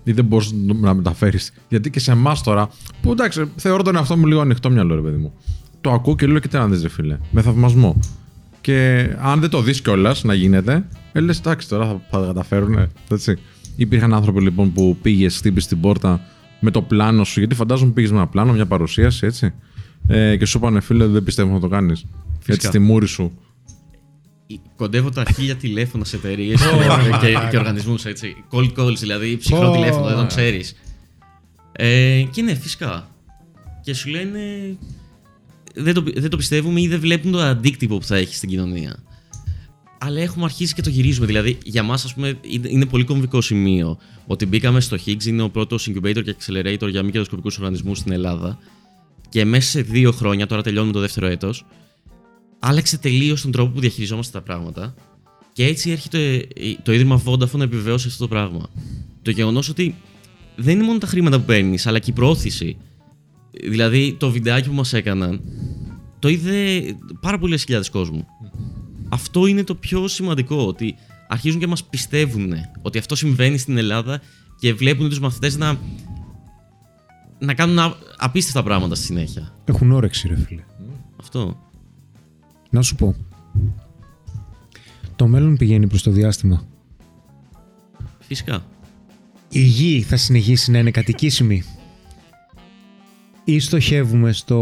Ή 0.03 0.11
δεν 0.11 0.25
μπορείς 0.25 0.51
να 0.81 0.93
μεταφέρεις. 0.93 1.53
Γιατί 1.69 1.89
και 1.89 1.99
σε 1.99 2.11
εμάς 2.11 2.43
τώρα, 2.43 2.69
που 3.01 3.11
εντάξει, 3.11 3.51
θεωρώ 3.55 3.83
τον 3.83 3.95
εαυτό 3.95 4.17
μου 4.17 4.25
λίγο 4.25 4.41
ανοιχτό 4.41 4.69
μυαλό, 4.69 4.95
ρε 4.95 5.01
παιδί 5.01 5.17
μου. 5.17 5.33
Το 5.81 5.91
ακούω 5.91 6.15
και 6.15 6.27
λέω 6.27 6.39
και 6.39 6.47
τι 6.47 6.57
να 6.57 6.67
δεις, 6.67 6.81
ρε 6.81 6.89
φίλε. 6.89 7.17
Με 7.31 7.41
θαυμασμό. 7.41 7.99
Και 8.61 9.09
αν 9.19 9.39
δεν 9.39 9.49
το 9.49 9.61
δεις 9.61 9.81
κιόλας 9.81 10.23
να 10.23 10.33
γίνεται, 10.33 10.85
ε, 11.11 11.19
λες 11.19 11.39
εντάξει 11.39 11.69
τώρα 11.69 11.85
θα, 11.85 12.01
θα 12.09 12.19
τα 12.19 12.25
καταφέρουν. 12.25 12.89
Έτσι. 13.09 13.37
Υπήρχαν 13.75 14.13
άνθρωποι 14.13 14.41
λοιπόν 14.41 14.73
που 14.73 14.97
πήγες, 15.01 15.37
χτύπησες 15.37 15.69
την 15.69 15.79
πόρτα 15.79 16.21
με 16.59 16.71
το 16.71 16.81
πλάνο 16.81 17.23
σου, 17.23 17.39
γιατί 17.39 17.55
φαντάζομαι 17.55 17.91
πήγες 17.91 18.11
με 18.11 18.17
ένα 18.17 18.27
πλάνο, 18.27 18.53
μια 18.53 18.65
παρουσίαση, 18.65 19.25
έτσι. 19.25 19.53
Ε, 20.07 20.35
και 20.35 20.45
σου 20.45 20.57
είπανε 20.57 20.79
φίλε, 20.79 21.05
δεν 21.05 21.23
πιστεύω 21.23 21.53
να 21.53 21.59
το 21.59 21.67
κάνεις. 21.67 22.05
Έτσι 22.45 22.67
στη 22.67 22.79
μούρη 22.79 23.07
σου. 23.07 23.39
Κοντεύω 24.75 25.09
τα 25.09 25.23
χίλια 25.35 25.55
τηλέφωνα 25.55 26.05
σε 26.05 26.15
εταιρείες 26.15 26.61
και, 27.21 27.37
και 27.49 27.57
οργανισμούς. 27.57 28.03
Cold 28.51 28.73
calls, 28.77 28.95
δηλαδή 28.99 29.37
ψυχρό 29.37 29.69
Ω. 29.69 29.71
τηλέφωνο, 29.71 30.05
δεν 30.05 30.15
τον 30.15 30.27
ξέρεις. 30.27 30.75
Ε, 31.71 32.23
και 32.31 32.41
ναι, 32.41 32.53
φυσικά. 32.55 33.09
Και 33.83 33.93
σου 33.93 34.09
λένε. 34.09 34.39
Δεν 35.75 35.93
το, 35.93 36.03
δεν 36.15 36.29
το 36.29 36.37
πιστεύουμε 36.37 36.81
ή 36.81 36.87
δεν 36.87 36.99
βλέπουν 36.99 37.31
το 37.31 37.39
αντίκτυπο 37.39 37.97
που 37.97 38.05
θα 38.05 38.15
έχει 38.15 38.35
στην 38.35 38.49
κοινωνία. 38.49 39.03
Αλλά 39.97 40.21
έχουμε 40.21 40.45
αρχίσει 40.45 40.73
και 40.73 40.81
το 40.81 40.89
γυρίζουμε. 40.89 41.25
Δηλαδή, 41.25 41.57
για 41.63 41.83
μας, 41.83 42.05
ας 42.05 42.13
πούμε, 42.13 42.39
είναι, 42.41 42.69
είναι 42.69 42.85
πολύ 42.85 43.03
κομβικό 43.03 43.41
σημείο 43.41 43.97
ότι 44.27 44.45
μπήκαμε 44.45 44.79
στο 44.79 44.97
Higgs, 45.05 45.25
είναι 45.25 45.41
ο 45.41 45.49
πρώτος 45.49 45.89
incubator 45.89 46.23
και 46.23 46.35
accelerator 46.39 46.89
για 46.89 47.03
μη 47.03 47.11
κερδοσκοπικούς 47.11 47.57
οργανισμούς 47.57 47.97
στην 47.97 48.11
Ελλάδα. 48.11 48.57
Και 49.29 49.45
μέσα 49.45 49.69
σε 49.69 49.81
δύο 49.81 50.11
χρόνια, 50.11 50.47
τώρα 50.47 50.61
τελειώνουμε 50.61 50.93
το 50.93 50.99
δεύτερο 50.99 51.27
έτος, 51.27 51.65
άλλαξε 52.63 52.97
τελείως 52.97 53.41
τον 53.41 53.51
τρόπο 53.51 53.71
που 53.71 53.79
διαχειριζόμαστε 53.79 54.37
τα 54.37 54.43
πράγματα. 54.43 54.93
Και 55.53 55.65
έτσι 55.65 55.91
έρχεται 55.91 56.47
το 56.83 56.93
ίδρυμα 56.93 57.21
Vodafone 57.25 57.51
να 57.51 57.63
επιβεβαιώσει 57.63 58.07
αυτό 58.07 58.23
το 58.23 58.27
πράγμα. 58.27 58.69
Το 59.21 59.31
γεγονός 59.31 59.69
ότι 59.69 59.95
δεν 60.55 60.75
είναι 60.75 60.83
μόνο 60.83 60.97
τα 60.97 61.07
χρήματα 61.07 61.39
που 61.39 61.45
παίρνεις, 61.45 61.87
αλλά 61.87 61.99
και 61.99 62.09
η 62.09 62.13
προώθηση. 62.13 62.77
Δηλαδή, 63.69 64.15
το 64.19 64.31
βιντεάκι 64.31 64.67
που 64.69 64.75
μας 64.75 64.93
έκαναν 64.93 65.41
το 66.19 66.29
είδε 66.29 66.81
πάρα 67.21 67.39
πολλές 67.39 67.63
χιλιάδες 67.63 67.89
κόσμου. 67.89 68.25
Αυτό 69.09 69.45
είναι 69.45 69.63
το 69.63 69.75
πιο 69.75 70.07
σημαντικό, 70.07 70.65
ότι 70.67 70.95
αρχίζουν 71.27 71.59
και 71.59 71.67
μας 71.67 71.83
πιστεύουν 71.83 72.53
ότι 72.81 72.97
αυτό 72.97 73.15
συμβαίνει 73.15 73.57
στην 73.57 73.77
Ελλάδα 73.77 74.21
και 74.59 74.73
βλέπουν 74.73 75.09
τους 75.09 75.19
μαθητές 75.19 75.57
να, 75.57 75.79
να 77.39 77.53
κάνουν 77.53 77.79
α- 77.79 77.95
απίστευτα 78.17 78.63
πράγματα 78.63 78.95
στη 78.95 79.05
συνέχεια. 79.05 79.55
Έχουν 79.65 79.91
όρεξη, 79.91 80.27
ρε 80.27 80.35
φίλε. 80.35 80.63
Αυτό. 81.19 81.70
Να 82.71 82.81
σου 82.81 82.95
πω. 82.95 83.15
Το 85.15 85.27
μέλλον 85.27 85.57
πηγαίνει 85.57 85.87
προς 85.87 86.03
το 86.03 86.11
διάστημα. 86.11 86.63
Φυσικά. 88.19 88.65
Η 89.49 89.61
γη 89.61 90.01
θα 90.01 90.17
συνεχίσει 90.17 90.71
να 90.71 90.79
είναι 90.79 90.91
κατοικήσιμη. 90.91 91.63
Ή 93.43 93.59
στοχεύουμε 93.59 94.31
στο 94.31 94.57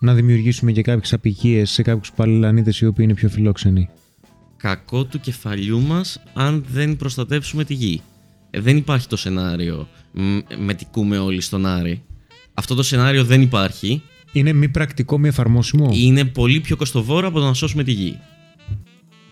να 0.00 0.14
δημιουργήσουμε 0.14 0.72
και 0.72 0.82
κάποιες 0.82 1.12
απικίες 1.12 1.70
σε 1.70 1.82
κάποιους 1.82 2.12
παλαιλανίτες 2.12 2.80
οι 2.80 2.86
οποίοι 2.86 3.04
είναι 3.08 3.18
πιο 3.18 3.28
φιλόξενοι. 3.28 3.88
Κακό 4.56 5.04
του 5.04 5.20
κεφαλιού 5.20 5.80
μας 5.80 6.22
αν 6.34 6.64
δεν 6.68 6.96
προστατεύσουμε 6.96 7.64
τη 7.64 7.74
γη. 7.74 8.00
Ε, 8.50 8.60
δεν 8.60 8.76
υπάρχει 8.76 9.08
το 9.08 9.16
σενάριο 9.16 9.88
μ, 10.12 10.38
μετικούμε 10.58 11.18
όλοι 11.18 11.40
στον 11.40 11.66
Άρη. 11.66 12.02
Αυτό 12.54 12.74
το 12.74 12.82
σενάριο 12.82 13.24
δεν 13.24 13.42
υπάρχει. 13.42 14.02
Είναι 14.32 14.52
μη 14.52 14.68
πρακτικό, 14.68 15.18
μη 15.18 15.28
εφαρμόσιμο. 15.28 15.90
Είναι 15.92 16.24
πολύ 16.24 16.60
πιο 16.60 16.76
κοστοβόρο 16.76 17.26
από 17.28 17.38
το 17.40 17.46
να 17.46 17.54
σώσουμε 17.54 17.84
τη 17.84 17.92
γη. 17.92 18.18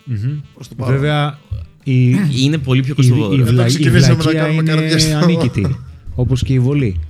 Μμμ. 0.04 0.38
Προς 0.54 0.68
το 0.68 0.74
παρόν. 0.74 0.94
Βέβαια, 0.94 1.38
η, 1.84 2.10
η, 2.10 2.18
Είναι 2.34 2.58
πολύ 2.58 2.80
πιο 2.82 2.92
η, 2.92 2.96
κοστοβόρο. 2.96 3.34
η, 3.34 3.42
βλα- 3.42 3.64
η 3.64 3.68
ξεκινήσαμε 3.68 4.14
να 4.14 4.20
βλακεία 4.22 4.40
κάνουμε 4.42 4.60
είναι 4.62 4.70
καρδιαστό. 4.70 5.16
ανίκητη. 5.16 5.76
όπως 6.14 6.42
και 6.42 6.52
η 6.52 6.58
βολή. 6.60 7.00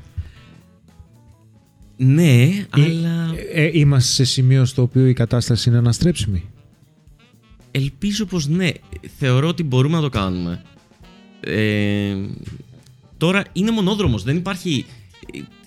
Ναι, 1.96 2.66
αλλά 2.70 3.34
Ε, 3.52 3.62
ε, 3.64 3.70
είμαστε 3.72 4.12
σε 4.12 4.24
σημείο 4.24 4.64
στο 4.64 4.82
οποίο 4.82 5.06
η 5.06 5.12
κατάσταση 5.12 5.68
είναι 5.68 5.78
αναστρέψιμη. 5.78 6.44
ελπίζω 7.70 8.24
πως 8.26 8.46
ναι. 8.48 8.68
Θεωρώ 9.18 9.48
ότι 9.48 9.62
μπορούμε 9.62 9.96
να 9.96 10.02
το 10.02 10.08
κάνουμε. 10.08 10.62
Ε, 11.40 12.14
τώρα 13.16 13.44
είναι 13.52 13.70
μονόδρομος. 13.70 14.22
Δεν 14.22 14.36
υπάρχει... 14.36 14.84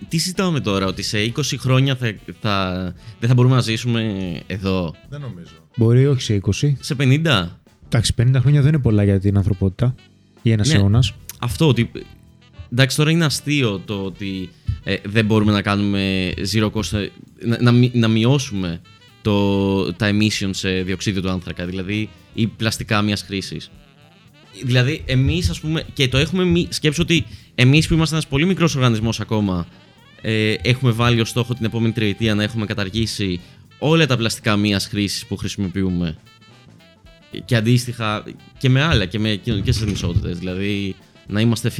Τι 0.07 0.17
συζητάμε 0.17 0.59
τώρα, 0.59 0.85
ότι 0.85 1.01
σε 1.01 1.17
20 1.35 1.41
χρόνια 1.59 1.95
θα, 1.95 2.13
θα, 2.41 2.83
δεν 3.19 3.29
θα 3.29 3.35
μπορούμε 3.35 3.55
να 3.55 3.61
ζήσουμε 3.61 4.13
εδώ; 4.47 4.95
Δεν 5.09 5.21
νομίζω. 5.21 5.51
Μπορεί 5.77 6.07
όχι 6.07 6.21
σε 6.21 6.41
20. 6.61 6.71
Σε 6.79 6.95
50. 6.99 7.47
Εντάξει, 7.85 8.13
50 8.21 8.35
χρόνια 8.39 8.61
δεν 8.61 8.73
είναι 8.73 8.81
πολλά 8.81 9.03
για 9.03 9.19
την 9.19 9.37
ανθρωπότητα. 9.37 9.95
Ή 10.41 10.51
ένας 10.51 10.69
Ναι. 10.69 10.75
αιώνας. 10.75 11.13
Αυτό 11.39 11.67
ότι. 11.67 11.91
Εντάξει, 12.71 12.97
τώρα 12.97 13.11
είναι 13.11 13.25
αστείο 13.25 13.79
το 13.85 14.03
ότι 14.03 14.49
ε, 14.83 14.95
δεν 15.05 15.25
μπορούμε 15.25 15.51
να 15.51 15.61
κάνουμε 15.61 16.31
zero 16.53 16.71
cost. 16.71 16.93
ε, 16.93 17.07
Να, 17.45 17.61
να, 17.61 17.71
μει- 17.71 17.95
να 17.95 18.07
μειώσουμε 18.07 18.81
το, 19.21 19.93
τα 19.93 20.09
emissions 20.11 20.49
σε 20.51 20.69
διοξείδιο 20.81 21.21
του 21.21 21.29
άνθρακα, 21.29 21.65
δηλαδή 21.65 22.09
ή 22.33 22.47
πλαστικά 22.47 23.01
μιας 23.01 23.21
χρήσης. 23.21 23.71
Δηλαδή, 24.63 25.01
εμείς, 25.05 25.49
ας 25.49 25.59
πούμε, 25.59 25.85
και 25.93 26.07
το 26.07 26.17
έχουμε 26.17 26.43
μη, 26.43 26.67
σκέψει 26.69 27.01
ότι 27.01 27.25
εμείς 27.55 27.87
που 27.87 27.93
είμαστε 27.93 28.15
ένας 28.15 28.27
πολύ 28.27 28.45
μικρός 28.45 28.75
οργανισμός 28.75 29.19
ακόμα, 29.19 29.67
ε, 30.21 30.53
έχουμε 30.61 30.91
βάλει 30.91 31.21
ως 31.21 31.29
στόχο 31.29 31.53
την 31.53 31.65
επόμενη 31.65 31.93
τριετία 31.93 32.35
να 32.35 32.43
έχουμε 32.43 32.65
καταργήσει 32.65 33.39
όλα 33.79 34.05
τα 34.05 34.17
πλαστικά 34.17 34.55
μίας 34.55 34.87
χρήσης 34.87 35.25
που 35.25 35.37
χρησιμοποιούμε. 35.37 36.17
Και 37.45 37.55
αντίστοιχα 37.55 38.23
και 38.57 38.69
με 38.69 38.81
άλλα 38.83 39.05
και 39.05 39.19
με 39.19 39.35
κοινωνικές 39.35 39.81
ανισότητε. 39.81 40.29
Δηλαδή, 40.31 40.95
να 41.27 41.39
είμαστε 41.41 41.71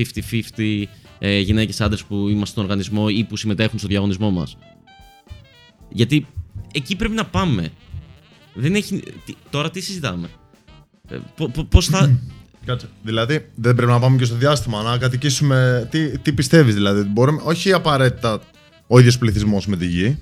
50-50 0.57 0.83
ε, 1.19 1.39
γυναίκες 1.39 1.81
άντρες 1.81 2.03
που 2.03 2.15
είμαστε 2.15 2.45
στον 2.45 2.63
οργανισμό 2.63 3.05
ή 3.09 3.23
που 3.23 3.37
συμμετέχουν 3.37 3.79
στο 3.79 3.87
διαγωνισμό 3.87 4.31
μας. 4.31 4.57
Γιατί 5.89 6.25
εκεί 6.73 6.95
πρέπει 6.95 7.13
να 7.13 7.25
πάμε. 7.25 7.69
Δεν 8.53 8.75
έχει... 8.75 8.99
τι- 9.25 9.33
Τώρα 9.49 9.69
τι 9.71 9.79
συζητάμε; 9.81 10.29
Ε, 11.09 11.17
Πώς 11.69 11.85
θα. 11.87 12.19
Κάτσε. 12.65 12.87
Δηλαδή, 13.03 13.45
δεν 13.55 13.75
πρέπει 13.75 13.91
να 13.91 13.99
πάμε 13.99 14.17
και 14.17 14.25
στο 14.25 14.35
διάστημα 14.35 14.81
να 14.81 14.97
κατοικήσουμε. 14.97 15.87
Τι, 15.91 16.17
τι 16.17 16.33
πιστεύεις, 16.33 16.73
δηλαδή. 16.73 17.01
Μπορούμε, 17.01 17.41
όχι 17.43 17.73
απαραίτητα 17.73 18.39
ο 18.87 18.99
ίδιος 18.99 19.17
πληθυσμός 19.17 19.65
με 19.67 19.77
τη 19.77 19.85
γη. 19.85 20.17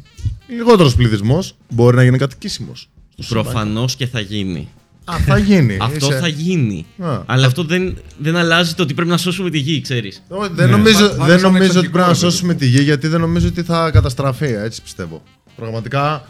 Λιγότερος 0.48 0.96
πληθυσμός 0.96 1.56
μπορεί 1.70 1.96
να 1.96 2.04
γίνει 2.04 2.18
κατοικήσιμος. 2.18 2.90
Προφανώς 3.30 3.96
και 3.96 4.08
θα 4.08 4.20
γίνει. 4.20 4.68
Α, 5.06 5.18
θα 5.26 5.38
γίνει. 5.38 5.78
Αυτό 5.82 6.08
Είσαι- 6.08 6.20
θα 6.20 6.28
γίνει. 6.28 6.86
Α. 7.00 7.22
Αλλά 7.26 7.48
αυτό 7.48 7.64
δεν, 7.64 7.98
δεν 8.18 8.36
αλλάζει 8.36 8.74
το 8.74 8.84
ότι 8.84 8.94
πρέπει 8.94 9.10
να 9.10 9.18
σώσουμε 9.18 9.50
τη 9.50 9.58
γη, 9.58 9.82
ξέρεις. 9.82 10.24
Όχι, 10.28 10.50
δεν 10.54 10.70
Ναι, 10.70 10.76
νομίζω, 10.76 10.98
θα- 10.98 11.10
θα 11.10 11.16
δεν 11.16 11.28
είναι 11.28 11.38
σαν 11.38 11.52
νομίζω 11.52 11.70
ότι 11.70 11.78
εξωτικό, 11.80 11.92
πρέπει 11.92 11.98
να 11.98 12.14
ρε 12.14 12.20
παιδί. 12.20 12.32
σώσουμε 12.32 12.54
τη 12.54 12.66
γη 12.68 12.82
γιατί 12.82 13.08
δεν 13.08 13.20
νομίζω 13.20 13.48
ότι 13.48 13.64
θα 13.64 13.92
καταστραφεί. 13.92 14.46
Έτσι 14.46 14.82
πιστεύω. 14.82 15.24
Πραγματικά 15.56 16.26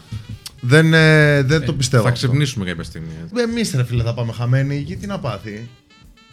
δεν, 0.60 0.94
ε, 0.94 1.42
δεν 1.42 1.64
το 1.64 1.72
πιστεύω. 1.72 2.02
Θα 2.02 2.08
αυτό. 2.08 2.26
ξυπνήσουμε 2.26 2.64
κάποια 2.64 2.84
στιγμή. 2.84 3.08
έτσι. 3.22 3.42
Εμείς 3.50 3.72
ρε 3.76 3.84
φίλε 3.84 4.02
θα 4.02 4.14
πάμε 4.14 4.32
χαμένοι. 4.32 4.74
Η 4.76 4.80
γη 4.80 4.96
τι 4.96 5.06
να 5.06 5.18
πάθει; 5.18 5.68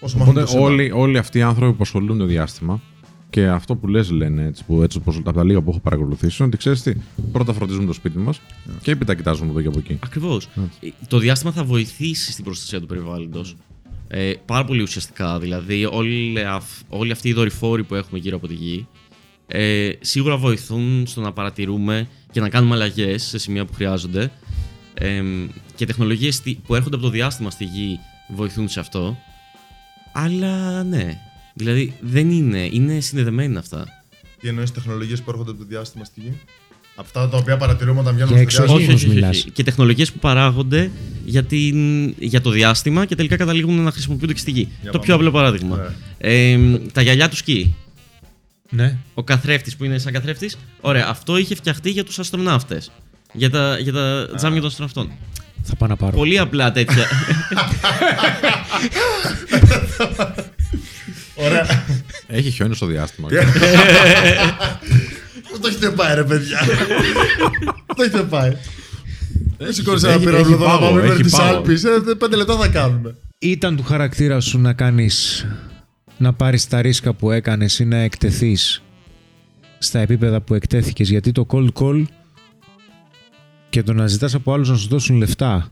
Όσο 0.05 0.17
Οπότε 0.21 0.39
μάθουμε 0.39 0.59
το 0.59 0.65
όλοι, 0.65 0.91
όλοι 0.91 1.17
αυτοί 1.17 1.37
οι 1.37 1.41
άνθρωποι 1.41 1.73
που 1.73 1.81
ασχολούνται 1.81 2.19
το 2.19 2.25
διάστημα 2.25 2.81
και 3.29 3.47
αυτό 3.47 3.75
που 3.75 3.87
λες 3.87 4.11
λένε 4.11 4.45
έτσι, 4.45 4.63
που, 4.65 4.81
έτσι 4.81 4.97
όπως 4.97 5.17
από 5.17 5.33
τα 5.33 5.43
λίγα 5.43 5.61
που 5.61 5.69
έχω 5.69 5.79
παρακολουθήσει 5.79 6.35
είναι 6.39 6.47
ότι 6.47 6.57
ξέρεις 6.57 6.81
τι, 6.81 6.93
πρώτα 7.31 7.53
φροντίζουμε 7.53 7.85
το 7.85 7.93
σπίτι 7.93 8.17
μας 8.17 8.41
και 8.81 8.91
έπειτα 8.91 9.15
κοιτάζουμε 9.15 9.49
εδώ 9.49 9.61
και 9.61 9.67
από 9.67 9.79
εκεί. 9.79 9.99
Ακριβώς. 10.03 10.47
Το 11.07 11.17
διάστημα 11.17 11.51
θα 11.51 11.63
βοηθήσει 11.63 12.31
στην 12.31 12.43
προστασία 12.43 12.79
του 12.79 12.85
περιβάλλοντος. 12.85 13.55
Ε, 14.07 14.31
πάρα 14.45 14.65
πολύ 14.65 14.81
ουσιαστικά. 14.81 15.39
Δηλαδή, 15.39 15.85
όλοι, 15.85 16.45
αυ- 16.47 16.83
όλοι 16.89 17.11
αυτοί 17.11 17.29
οι 17.29 17.33
δορυφόροι 17.33 17.83
που 17.83 17.95
έχουμε 17.95 18.19
γύρω 18.19 18.35
από 18.35 18.47
τη 18.47 18.53
γη 18.53 18.87
ε, 19.47 19.89
σίγουρα 19.99 20.37
βοηθούν 20.37 21.03
στο 21.07 21.21
να 21.21 21.31
παρατηρούμε 21.31 22.07
και 22.31 22.39
να 22.39 22.49
κάνουμε 22.49 22.75
αλλαγές 22.75 23.23
σε 23.23 23.37
σημεία 23.37 23.65
που 23.65 23.73
χρειάζονται. 23.73 24.31
Ε, 24.93 25.23
και 25.75 25.85
τεχνολογίες 25.85 26.41
που 26.65 26.75
έρχονται 26.75 26.95
από 26.95 27.05
το 27.05 27.11
διάστημα 27.11 27.49
στη 27.49 27.63
γη 27.63 27.99
βοηθούν 28.35 28.67
σε 28.69 28.79
αυτό. 28.79 29.17
Αλλά 30.17 30.83
ναι. 30.83 31.17
Δηλαδή, 31.53 31.93
δεν 32.01 32.29
είναι. 32.29 32.69
Είναι 32.71 32.99
συνδεδεμένα 32.99 33.59
αυτά. 33.59 33.85
Τι 34.39 34.47
εννοείς 34.47 34.71
τεχνολογίες 34.71 35.21
που 35.21 35.29
έρχονται 35.29 35.49
από 35.49 35.59
το 35.59 35.65
διάστημα 35.65 36.03
στη 36.05 36.19
γη; 36.19 36.33
Αυτά 36.95 37.29
τα 37.29 37.37
οποία 37.37 37.57
παρατηρούμε 37.57 37.99
όταν 37.99 38.15
βγαίνουμε 38.15 38.39
Για 38.41 38.49
στο 38.49 38.61
εξωγήινους. 38.63 38.87
διάστημα. 38.87 38.95
όχι, 38.95 39.05
όχι, 39.05 39.05
όχι, 39.05 39.15
μιλάς. 39.15 39.37
όχι. 39.37 39.51
Και 39.51 39.63
τεχνολογίες 39.63 40.11
που 40.11 40.19
παράγονται 40.19 40.91
για, 41.25 41.43
την, 41.43 42.07
για 42.19 42.41
το 42.41 42.49
διάστημα 42.49 43.05
και 43.05 43.15
τελικά 43.15 43.35
καταλήγουν 43.35 43.79
να 43.83 43.91
χρησιμοποιούνται 43.91 44.33
και 44.33 44.39
στη 44.39 44.51
γη. 44.51 44.67
Για 44.81 44.91
το 44.91 44.97
πάμε. 44.97 45.03
πιο 45.05 45.15
απλό 45.15 45.31
παράδειγμα. 45.31 45.77
Ναι. 45.77 45.87
Ε, 46.17 46.77
τα 46.93 47.01
γυαλιά 47.01 47.29
του 47.29 47.35
σκι. 47.35 47.75
Ναι. 48.69 48.97
Ο 49.13 49.23
καθρέφτης 49.23 49.75
που 49.75 49.83
είναι 49.85 49.97
σαν 49.97 50.13
καθρέφτης. 50.13 50.57
Ωραία, 50.81 51.07
αυτό 51.07 51.37
είχε 51.37 51.55
φτιαχτεί 51.55 51.89
για 51.89 52.03
τους 52.03 52.19
αστροναύτες. 52.19 52.91
Για 53.35 53.49
τα, 53.49 53.77
για 53.79 53.93
τα 53.93 54.27
τζάμια 54.35 54.59
των 54.59 54.69
αστροναυτών. 54.69 55.11
Θα 55.63 55.75
πάω 55.75 55.89
να 55.89 55.95
πάρω. 55.95 56.17
Πολύ 56.17 56.39
απλά 56.39 56.71
τέτοια. 56.71 57.05
Ωραία. 61.35 61.65
Έχει 62.27 62.49
χιόνι 62.49 62.75
στο 62.75 62.85
διάστημα. 62.85 63.27
Πού 65.51 65.59
το 65.61 65.67
έχετε 65.67 65.89
πάει, 65.89 66.15
ρε 66.15 66.23
παιδιά. 66.23 66.59
Πού 67.85 67.93
το 67.95 68.03
έχετε 68.03 68.21
πάει. 68.23 68.51
Δεν 69.57 69.73
σηκώνει 69.73 69.99
ένα 70.03 70.13
έχει- 70.13 70.19
πύραυλο 70.25 70.39
έχει 70.45 70.53
εδώ 70.53 70.65
να 70.65 70.71
πάγο, 70.71 70.85
πάμε 70.85 71.01
μέχρι 71.01 71.13
έχει 71.13 71.23
τις 71.23 71.31
πάγο. 71.31 71.55
Άλπεις. 71.57 71.83
Πέντε 72.17 72.35
λεπτά 72.35 72.57
θα 72.57 72.67
κάνουμε. 72.67 73.15
Ήταν 73.39 73.75
του 73.75 73.83
χαρακτήρα 73.83 74.39
σου 74.39 74.59
να 74.59 74.73
κάνεις 74.73 75.45
να 76.17 76.33
πάρεις 76.33 76.67
τα 76.67 76.81
ρίσκα 76.81 77.13
που 77.13 77.31
έκανες 77.31 77.79
ή 77.79 77.85
να 77.85 77.97
εκτεθείς 77.97 78.81
στα 79.77 79.99
επίπεδα 79.99 80.41
που 80.41 80.53
εκτέθηκες; 80.53 81.09
Γιατί 81.09 81.31
το 81.31 81.45
cold 81.49 81.67
call 81.79 82.03
και 83.75 83.83
το 83.83 83.93
να 83.93 84.07
ζητάς 84.07 84.33
από 84.33 84.53
άλλους 84.53 84.69
να 84.69 84.75
σου 84.75 84.87
δώσουν 84.87 85.17
λεφτά 85.17 85.67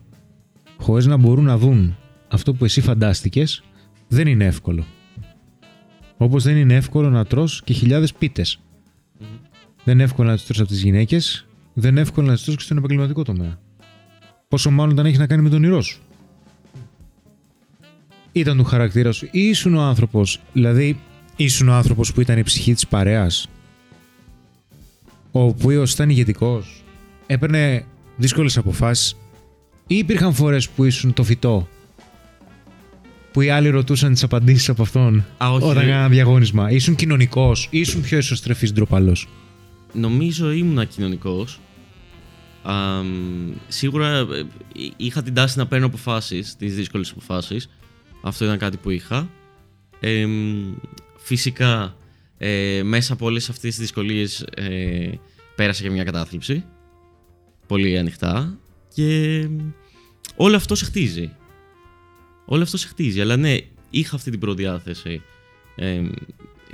χωρίς 0.77 1.05
να 1.05 1.17
μπορούν 1.17 1.43
να 1.43 1.57
δουν 1.57 1.97
αυτό 2.27 2.53
που 2.53 2.65
εσύ 2.65 2.81
φαντάστηκες 2.81 3.63
δεν 4.07 4.27
είναι 4.27 4.45
εύκολο. 4.45 4.85
Όπως 6.17 6.43
δεν 6.43 6.57
είναι 6.57 6.75
εύκολο 6.75 7.09
να 7.09 7.25
τρως 7.25 7.61
και 7.63 7.73
χιλιάδες 7.73 8.13
πίτες. 8.13 8.59
Δεν 9.83 9.93
είναι 9.93 10.03
εύκολο 10.03 10.29
να 10.29 10.35
τις 10.35 10.45
τρως 10.45 10.59
από 10.59 10.67
τις 10.67 10.81
γυναίκες, 10.83 11.47
δεν 11.73 11.91
είναι 11.91 12.01
εύκολο 12.01 12.27
να 12.27 12.33
τις 12.33 12.43
τρως 12.43 12.55
και 12.55 12.63
στον 12.63 12.77
επαγγελματικό 12.77 13.23
τομέα. 13.23 13.59
Πόσο 14.47 14.71
μάλλον 14.71 14.91
όταν 14.91 15.05
έχεις 15.05 15.19
να 15.19 15.27
κάνει 15.27 15.41
με 15.41 15.49
τον 15.49 15.57
όνειρό 15.57 15.81
σου 15.81 16.01
ήταν 18.31 18.57
του 18.57 18.63
χαρακτήρας 18.63 19.15
σου 19.15 19.27
ή 19.31 19.47
ήσουν 19.47 19.75
ο 19.75 19.81
άνθρωπος, 19.81 20.39
δηλαδή 20.53 20.99
ήσουν 21.35 21.67
ο 21.67 21.73
άνθρωπος 21.73 22.13
που 22.13 22.21
ήταν 22.21 22.37
η 22.37 22.43
ψυχή 22.43 22.73
της 22.73 22.87
παρέας, 22.87 23.49
ο 25.31 25.41
οποίος 25.41 25.93
ήταν 25.93 26.09
ηγετικός, 26.09 26.83
έπαιρνε 27.25 27.85
δύσκολες 28.15 28.57
αποφάσεις 28.57 29.15
ή 29.87 29.95
υπήρχαν 29.97 30.33
φορές 30.33 30.69
που 30.69 30.83
ήσουν 30.83 31.13
το 31.13 31.23
φυτό, 31.23 31.67
που 33.31 33.41
οι 33.41 33.49
άλλοι 33.49 33.69
ρωτούσαν 33.69 34.13
τις 34.13 34.23
απαντήσεις 34.23 34.69
από 34.69 34.81
αυτόν 34.81 35.25
Α, 35.37 35.51
όχι, 35.51 35.63
όταν 35.63 35.83
ρε. 35.83 35.89
έκαναν 35.89 36.09
διαγώνισμα. 36.09 36.71
Ήσουν 36.71 36.95
κοινωνικός 36.95 37.67
ή 37.71 37.79
ήσουν 37.79 38.01
πιο 38.01 38.17
εσωστρεφής 38.17 38.73
ντροπαλός. 38.73 39.27
Νομίζω 39.93 40.51
ήμουν 40.51 40.87
κοινωνικός. 40.87 41.59
Σίγουρα 43.67 44.07
ε, 44.17 44.25
είχα 44.97 45.23
την 45.23 45.33
τάση 45.33 45.57
να 45.57 45.67
παίρνω 45.67 45.85
αποφάσεις, 45.85 46.55
τις 46.55 46.75
δύσκολες 46.75 47.11
αποφάσεις. 47.11 47.69
Αυτό 48.21 48.45
ήταν 48.45 48.57
κάτι 48.57 48.77
που 48.77 48.89
είχα. 48.89 49.29
Ε, 49.99 50.25
φυσικά, 51.17 51.95
ε, 52.37 52.81
μέσα 52.83 53.13
από 53.13 53.25
όλες 53.25 53.49
αυτές 53.49 53.69
τις 53.69 53.79
δυσκολίες 53.79 54.45
ε, 54.55 55.09
πέρασα 55.55 55.81
και 55.83 55.89
μια 55.89 56.03
κατάθλιψη. 56.03 56.65
Πολύ 57.67 57.97
ανοιχτά. 57.97 58.57
Και 58.93 59.47
όλο 60.35 60.55
αυτό 60.55 60.75
σε 60.75 60.85
χτίζει. 60.85 61.31
Όλο 62.45 62.63
αυτό 62.63 62.77
σε 62.77 62.87
χτίζει. 62.87 63.21
Αλλά 63.21 63.37
ναι, 63.37 63.57
είχα 63.89 64.15
αυτή 64.15 64.31
την 64.31 64.39
προδιάθεση 64.39 65.21
ε, 65.75 66.01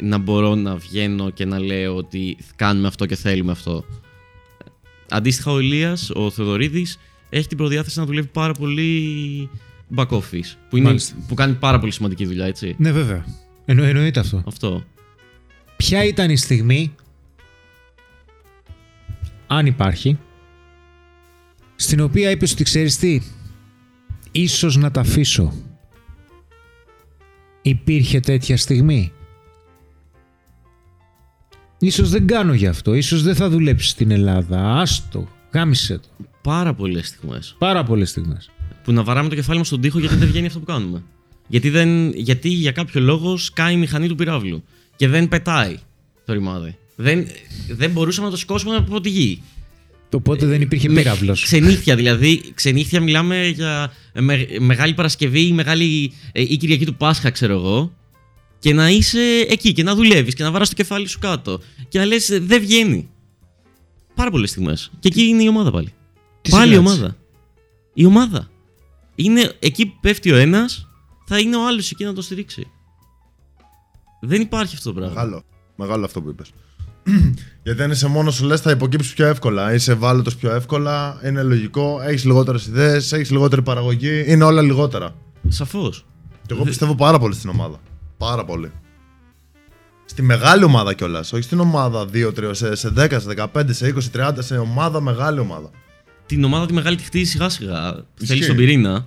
να 0.03 0.17
μπορώ 0.17 0.55
να 0.55 0.75
βγαίνω 0.75 1.29
και 1.29 1.45
να 1.45 1.59
λέω 1.59 1.95
ότι 1.95 2.37
κάνουμε 2.55 2.87
αυτό 2.87 3.05
και 3.05 3.15
θέλουμε 3.15 3.51
αυτό. 3.51 3.85
Αντίστοιχα, 5.09 5.51
ο 5.51 5.59
Ηλίας, 5.59 6.09
ο 6.13 6.29
Θεοδωρίδης, 6.29 6.99
έχει 7.29 7.47
την 7.47 7.57
προδιάθεση 7.57 7.99
να 7.99 8.05
δουλεύει 8.05 8.27
πάρα 8.27 8.53
πολύ 8.53 9.49
back 9.95 10.07
office. 10.07 10.55
Που, 10.69 10.77
είναι, 10.77 10.87
Μάλιστα. 10.87 11.15
που 11.27 11.33
κάνει 11.33 11.53
πάρα 11.53 11.79
πολύ 11.79 11.91
σημαντική 11.91 12.25
δουλειά, 12.25 12.45
έτσι. 12.45 12.75
Ναι 12.77 12.91
βέβαια. 12.91 13.25
Εννο, 13.65 13.83
εννοείται 13.83 14.19
αυτό. 14.19 14.43
Αυτό. 14.47 14.83
Ποια 15.77 16.03
ήταν 16.03 16.29
η 16.29 16.37
στιγμή, 16.37 16.95
αν 19.47 19.65
υπάρχει, 19.65 20.19
στην 21.81 21.99
οποία 21.99 22.29
είπες 22.29 22.51
ότι 22.51 22.63
ξέρεις 22.63 22.97
τι, 22.97 23.21
ίσως 24.31 24.75
να 24.75 24.91
τα 24.91 24.99
αφήσω. 24.99 25.53
Υπήρχε 27.61 28.19
τέτοια 28.19 28.57
στιγμή. 28.57 29.11
Ίσως 31.79 32.09
δεν 32.09 32.27
κάνω 32.27 32.53
γι' 32.53 32.67
αυτό, 32.67 32.93
ίσως 32.93 33.23
δεν 33.23 33.35
θα 33.35 33.49
δουλέψεις 33.49 33.89
στην 33.89 34.11
Ελλάδα, 34.11 34.79
άστο, 34.79 35.27
γάμισε 35.53 35.97
το. 35.97 36.07
Πάρα 36.41 36.73
πολλές 36.73 37.07
στιγμές. 37.07 37.55
Πάρα 37.57 37.83
πολλές 37.83 38.09
στιγμές. 38.09 38.49
Που 38.83 38.91
να 38.91 39.03
βαράμε 39.03 39.29
το 39.29 39.35
κεφάλι 39.35 39.57
μας 39.57 39.67
στον 39.67 39.81
τοίχο 39.81 39.99
γιατί 39.99 40.15
δεν 40.15 40.27
βγαίνει 40.27 40.45
αυτό 40.45 40.59
που 40.59 40.65
κάνουμε. 40.65 41.03
Γιατί, 41.47 41.69
δεν, 41.69 42.11
γιατί 42.13 42.49
για 42.49 42.71
κάποιο 42.71 43.01
λόγο 43.01 43.37
σκάει 43.37 43.73
η 43.73 43.77
μηχανή 43.77 44.07
του 44.07 44.15
πυράβλου 44.15 44.63
και 44.95 45.07
δεν 45.07 45.27
πετάει 45.27 45.77
το 46.25 46.33
ρημάδι. 46.33 46.77
Δεν, 46.95 47.27
δεν 47.69 47.91
μπορούσαμε 47.91 48.25
να 48.25 48.31
το 48.31 48.39
σηκώσουμε 48.39 48.75
από 48.75 49.01
τη 49.01 49.09
γη. 49.09 49.41
Οπότε 50.13 50.45
δεν 50.45 50.61
υπήρχε 50.61 50.89
Με 50.89 51.01
πύραυλος. 51.01 51.43
Ξενύχια 51.43 51.95
δηλαδή. 51.95 52.51
Ξενύχια 52.53 53.01
μιλάμε 53.01 53.47
για 53.47 53.91
με- 54.13 54.47
Μεγάλη 54.59 54.93
Παρασκευή 54.93 55.47
ή, 55.47 55.51
μεγάλη, 55.51 56.13
ε, 56.31 56.41
ή 56.41 56.57
Κυριακή 56.57 56.85
του 56.85 56.95
Πάσχα, 56.95 57.29
ξέρω 57.29 57.53
εγώ. 57.53 57.93
Και 58.59 58.73
να 58.73 58.89
είσαι 58.89 59.45
εκεί 59.49 59.73
και 59.73 59.83
να 59.83 59.95
δουλεύεις 59.95 60.33
και 60.33 60.43
να 60.43 60.51
βαράς 60.51 60.69
το 60.69 60.75
κεφάλι 60.75 61.07
σου 61.07 61.19
κάτω. 61.19 61.59
Και 61.87 61.99
να 61.99 62.05
λες: 62.05 62.39
Δεν 62.41 62.61
βγαίνει. 62.61 63.09
Πάρα 64.15 64.31
πολλές 64.31 64.49
στιγμές. 64.49 64.91
Και 64.99 65.07
εκεί 65.07 65.21
είναι 65.23 65.43
η 65.43 65.47
ομάδα 65.47 65.71
πάλι. 65.71 65.93
Τι 66.41 66.49
πάλι 66.49 66.71
η 66.71 66.75
συγκράτησε; 66.75 66.95
ομάδα. 67.01 67.17
Η 67.93 68.05
ομάδα. 68.05 68.49
Είναι 69.15 69.53
εκεί 69.59 69.85
που 69.85 69.97
πέφτει 70.01 70.31
ο 70.31 70.35
ένας, 70.35 70.87
θα 71.25 71.39
είναι 71.39 71.55
ο 71.55 71.67
άλλος 71.67 71.91
εκεί 71.91 72.03
να 72.03 72.13
το 72.13 72.21
στηρίξει. 72.21 72.67
Δεν 74.21 74.41
υπάρχει 74.41 74.75
αυτό 74.75 74.89
το 74.89 74.95
πράγμα. 74.99 75.13
Μεγάλο. 75.13 75.43
Μεγάλο 75.75 76.05
αυτό 76.05 76.21
που 76.21 76.29
είπες. 76.29 76.51
Γιατί 77.63 77.81
αν 77.83 77.91
είσαι 77.91 78.07
μόνος 78.07 78.35
σου, 78.35 78.45
λες, 78.45 78.61
θα 78.61 78.71
υποκύψεις 78.71 79.13
πιο 79.13 79.25
εύκολα. 79.25 79.73
Είσαι 79.73 79.91
ευάλωτος 79.91 80.35
πιο 80.35 80.51
εύκολα. 80.51 81.21
Είναι 81.25 81.43
λογικό. 81.43 82.01
Έχεις 82.01 82.25
λιγότερες 82.25 82.65
ιδέες. 82.65 83.11
Έχεις 83.11 83.31
λιγότερη 83.31 83.61
παραγωγή. 83.61 84.23
Είναι 84.27 84.43
όλα 84.43 84.61
λιγότερα. 84.61 85.15
Σαφώς. 85.47 86.05
Και 86.45 86.53
εγώ 86.53 86.63
πιστεύω 86.63 86.95
πάρα 86.95 87.19
πολύ 87.19 87.33
στην 87.33 87.49
ομάδα. 87.49 87.79
Πάρα 88.17 88.45
πολύ. 88.45 88.71
Στη 90.05 90.21
μεγάλη 90.21 90.63
ομάδα 90.63 90.93
κιόλας. 90.93 91.33
Όχι 91.33 91.43
στην 91.43 91.59
ομάδα 91.59 92.05
2-3, 92.13 92.49
σε, 92.51 92.75
σε 92.75 92.93
10, 92.97 93.07
σε 93.09 93.49
15, 93.53 93.63
σε 93.69 93.93
20, 94.13 94.29
30, 94.29 94.31
σε 94.39 94.57
ομάδα, 94.57 95.01
μεγάλη 95.01 95.39
ομάδα. 95.39 95.69
την 96.25 96.43
ομάδα 96.43 96.65
τη 96.65 96.73
μεγάλη 96.73 96.95
τη 96.97 97.03
χτίζει 97.03 97.31
σιγά 97.31 97.49
σιγά. 97.49 98.05
Ισχύει. 98.19 98.33
Θέλει 98.33 98.45
τον 98.45 98.55
πυρήνα. 98.55 99.05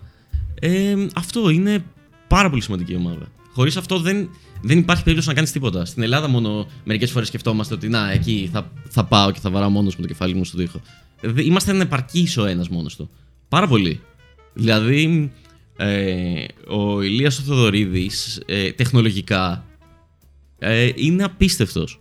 Ε, 0.60 0.94
αυτό 1.14 1.48
είναι 1.48 1.84
πάρα 2.28 2.50
πολύ 2.50 2.62
σημαντική 2.62 2.94
ομάδα. 2.94 3.26
Χωρίς 3.54 3.76
αυτό 3.76 3.98
δεν, 4.00 4.28
δεν 4.62 4.78
υπάρχει 4.78 5.02
περίπτωση 5.02 5.28
να 5.28 5.34
κάνεις 5.34 5.52
τίποτα. 5.52 5.84
Στην 5.84 6.02
Ελλάδα 6.02 6.28
μόνο 6.28 6.66
μερικές 6.84 7.10
φορές 7.10 7.28
σκεφτόμαστε 7.28 7.74
ότι 7.74 7.88
να, 7.88 8.10
εκεί 8.10 8.48
θα, 8.52 8.70
θα 8.88 9.04
πάω 9.04 9.30
και 9.30 9.40
θα 9.40 9.50
βαράω 9.50 9.70
μόνος 9.70 9.94
μου 9.96 10.02
το 10.02 10.08
κεφάλι 10.08 10.34
μου 10.34 10.44
στον 10.44 10.60
τοίχο. 10.60 10.80
Ε, 11.20 11.28
δε- 11.28 11.42
Είμαστε 11.44 11.70
ανεπαρκεί 11.70 12.28
ο 12.38 12.44
ένας 12.44 12.68
μόνος 12.68 12.96
του. 12.96 13.10
Πάρα 13.48 13.66
πολύ. 13.66 14.00
Δηλαδή, 14.54 15.32
ε, 15.76 16.44
ο 16.68 17.02
Ηλίας 17.02 17.38
ο 17.38 17.42
Θοδωρίδης 17.42 18.42
ε, 18.46 18.72
τεχνολογικά 18.72 19.64
ε, 20.58 20.90
είναι 20.94 21.24
απίστευτος. 21.24 22.00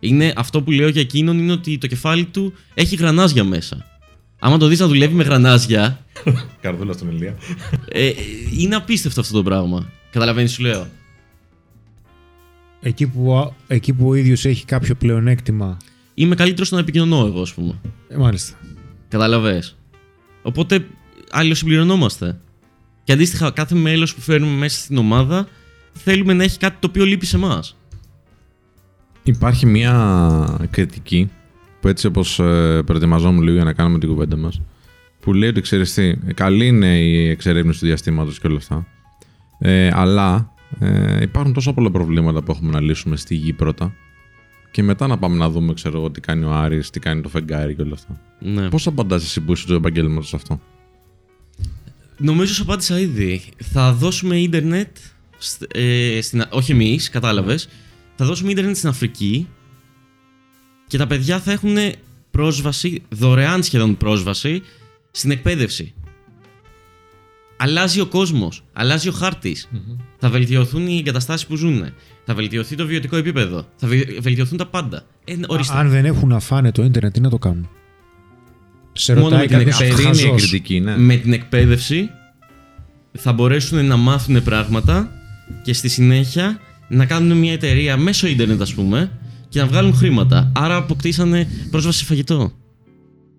Είναι, 0.00 0.32
αυτό 0.36 0.62
που 0.62 0.70
λέω 0.70 0.88
για 0.88 1.00
εκείνον 1.00 1.38
είναι 1.38 1.52
ότι 1.52 1.78
το 1.78 1.86
κεφάλι 1.86 2.24
του 2.24 2.52
έχει 2.74 2.96
γρανάζια 2.96 3.44
μέσα. 3.44 3.86
Άμα 4.38 4.56
το 4.58 4.66
δεις 4.66 4.78
να 4.80 4.86
δουλεύει 4.86 5.14
με 5.14 5.22
γρανάζια, 5.24 6.04
Καρδούλα 6.60 6.92
στον 6.92 7.10
Ηλία. 7.10 7.36
ε, 7.88 8.10
είναι 8.58 8.74
απίστευτο 8.74 9.20
αυτό 9.20 9.32
το 9.36 9.42
πράγμα. 9.42 9.90
Καταλαβαίνεις 10.10 10.52
σου 10.52 10.62
λέω; 10.62 10.86
Εκεί 12.80 13.06
που, 13.06 13.32
ο- 13.32 13.54
εκεί 13.66 13.92
που 13.92 14.08
ο 14.08 14.14
ίδιος 14.14 14.44
έχει 14.44 14.64
κάποιο 14.64 14.94
πλεονέκτημα. 14.94 15.76
Είμαι 16.14 16.34
καλύτερος 16.34 16.66
στο 16.66 16.76
να 16.76 16.82
επικοινωνώ 16.82 17.26
εγώ, 17.26 17.40
ας 17.40 17.54
πούμε. 17.54 17.80
Ε, 18.08 18.16
μάλιστα. 18.16 18.56
Καταλαβες. 19.08 19.76
Οπότε 20.42 20.86
αλληλοσυμπληρωνόμαστε. 21.30 22.40
Και 23.04 23.12
αντίστοιχα, 23.12 23.50
κάθε 23.50 23.74
μέλος 23.74 24.14
που 24.14 24.20
φέρνουμε 24.20 24.52
μέσα 24.52 24.78
στην 24.80 24.96
ομάδα 24.96 25.48
θέλουμε 25.92 26.32
να 26.32 26.42
έχει 26.44 26.58
κάτι 26.58 26.76
το 26.80 26.86
οποίο 26.90 27.04
λείπει 27.04 27.26
σε 27.26 27.36
εμάς. 27.36 27.76
Υπάρχει 29.22 29.66
μια 29.66 30.68
κριτική 30.70 31.30
που 31.80 31.88
έτσι 31.88 32.06
όπως 32.06 32.38
ε, 32.38 32.82
προετοιμαζόμουν 32.86 33.42
λίγο 33.42 33.54
για 33.54 33.64
να 33.64 33.72
κάνουμε 33.72 33.98
την 33.98 34.08
κουβέντα 34.08 34.36
μας 34.36 34.60
που 35.20 35.32
λέει 35.32 35.48
ότι 35.48 35.60
ξέρεις 35.60 35.94
τι, 35.94 36.16
καλή 36.34 36.66
είναι 36.66 36.98
η 36.98 37.28
εξερεύνηση 37.28 37.80
του 37.80 37.86
διαστήματος 37.86 38.38
και 38.40 38.46
όλα 38.46 38.56
αυτά 38.56 38.86
ε, 39.58 39.90
αλλά 39.92 40.52
ε, 40.78 41.22
υπάρχουν 41.22 41.52
τόσα 41.52 41.72
πολλά 41.72 41.90
προβλήματα 41.90 42.42
που 42.42 42.50
έχουμε 42.52 42.70
να 42.72 42.80
λύσουμε 42.80 43.16
στη 43.16 43.34
γη 43.34 43.52
πρώτα 43.52 43.94
και 44.70 44.82
μετά 44.82 45.06
να 45.06 45.18
πάμε 45.18 45.36
να 45.36 45.50
δούμε 45.50 45.74
ξέρω 45.74 45.98
εγώ 45.98 46.10
τι 46.10 46.20
κάνει 46.20 46.44
ο 46.44 46.52
Άρης, 46.52 46.90
τι 46.90 47.00
κάνει 47.00 47.20
το 47.20 47.28
φεγγάρι 47.28 47.74
και 47.74 47.82
όλα 47.82 47.94
αυτά. 47.94 48.20
Ναι. 48.40 48.68
Πώς 48.68 48.86
απαντάς 48.86 49.22
εσύ 49.24 49.40
που 49.40 49.52
είσαι 49.52 49.62
στο 49.62 49.74
επαγγέλμα 49.74 50.22
σε 50.22 50.36
αυτό; 50.36 50.60
Νομίζω 52.16 52.54
σου 52.54 52.62
απάντησα 52.62 53.00
ήδη. 53.00 53.42
Θα 53.58 53.92
δώσουμε 53.92 54.36
ίντερνετ. 54.38 54.96
σ- 55.38 55.76
Ε, 55.76 56.18
στην, 56.22 56.40
Α- 56.40 56.48
όχι 56.50 56.72
εμείς, 56.72 57.08
κατάλαβες. 57.10 57.68
Θα 58.16 58.24
δώσουμε 58.24 58.50
ίντερνετ 58.50 58.76
στην 58.76 58.88
Αφρική 58.88 59.48
και 60.86 60.98
τα 60.98 61.06
παιδιά 61.06 61.40
θα 61.40 61.52
έχουν 61.52 61.76
πρόσβαση, 62.30 63.02
δωρεάν 63.08 63.62
σχεδόν 63.62 63.96
πρόσβαση 63.96 64.62
στην 65.10 65.30
εκπαίδευση. 65.30 65.94
Αλλάζει 67.60 68.00
ο 68.00 68.06
κόσμος, 68.06 68.64
αλλάζει 68.72 69.08
ο 69.08 69.12
χαρτη 69.12 69.56
Θα 70.18 70.28
βελτιωθούν 70.30 70.86
οι 70.86 70.96
εγκαταστάσεις 70.96 71.46
που 71.46 71.56
ζουν. 71.56 71.84
Θα 72.24 72.34
βελτιωθεί 72.34 72.76
το 72.76 72.86
βιωτικό 72.86 73.16
επίπεδο. 73.16 73.66
Θα 73.76 73.86
βε- 73.88 74.20
βελτιωθούν 74.20 74.58
τα 74.58 74.66
πάντα. 74.66 75.02
Ε, 75.24 75.34
ορίστε. 75.46 75.76
Αν 75.78 75.88
δεν 75.88 76.04
έχουν 76.04 76.28
να 76.28 76.40
φάνε 76.40 76.72
το 76.72 76.82
ίντερνετ, 76.84 77.12
τι 77.12 77.20
να 77.20 77.30
το 77.30 77.38
κάνουν; 77.38 77.68
Σε 78.92 79.14
Μόνο 79.14 79.24
ρωτάει 79.24 79.40
με 79.40 79.46
την 79.46 79.56
κάποιος 79.58 79.80
εκπαίδευση 79.80 80.08
Αυτή 80.08 80.18
είναι 80.22 80.28
η 80.28 80.32
χαζός. 80.32 80.48
κριτική, 80.50 80.80
ναι. 80.80 80.96
Με 80.98 81.16
την 81.16 81.32
εκπαίδευση 81.32 82.10
θα 83.12 83.32
μπορέσουν 83.32 83.84
να 83.86 83.96
μάθουν 83.96 84.42
πράγματα 84.42 85.10
και 85.62 85.72
στη 85.72 85.88
συνέχεια 85.88 86.60
να 86.88 87.06
κάνουν 87.06 87.38
μια 87.38 87.52
εταιρεία 87.52 87.96
μέσω 87.96 88.26
ίντερνετ, 88.26 88.60
ας 88.62 88.74
πούμε, 88.74 89.10
και 89.48 89.60
να 89.60 89.66
βγάλουν 89.66 89.94
χρήματα. 89.94 90.52
Άρα 90.54 90.76
αποκτήσανε 90.76 91.48
πρόσβαση 91.70 91.98
σε 91.98 92.04
φαγητό. 92.04 92.52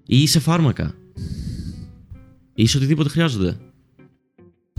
Ή 0.06 0.28
σε 0.28 0.40
φάρμακα. 0.40 0.94
Ή 2.54 2.68
σε 2.68 2.78
οτιδήποτε 2.78 3.10
χρειάζονται. 3.10 3.58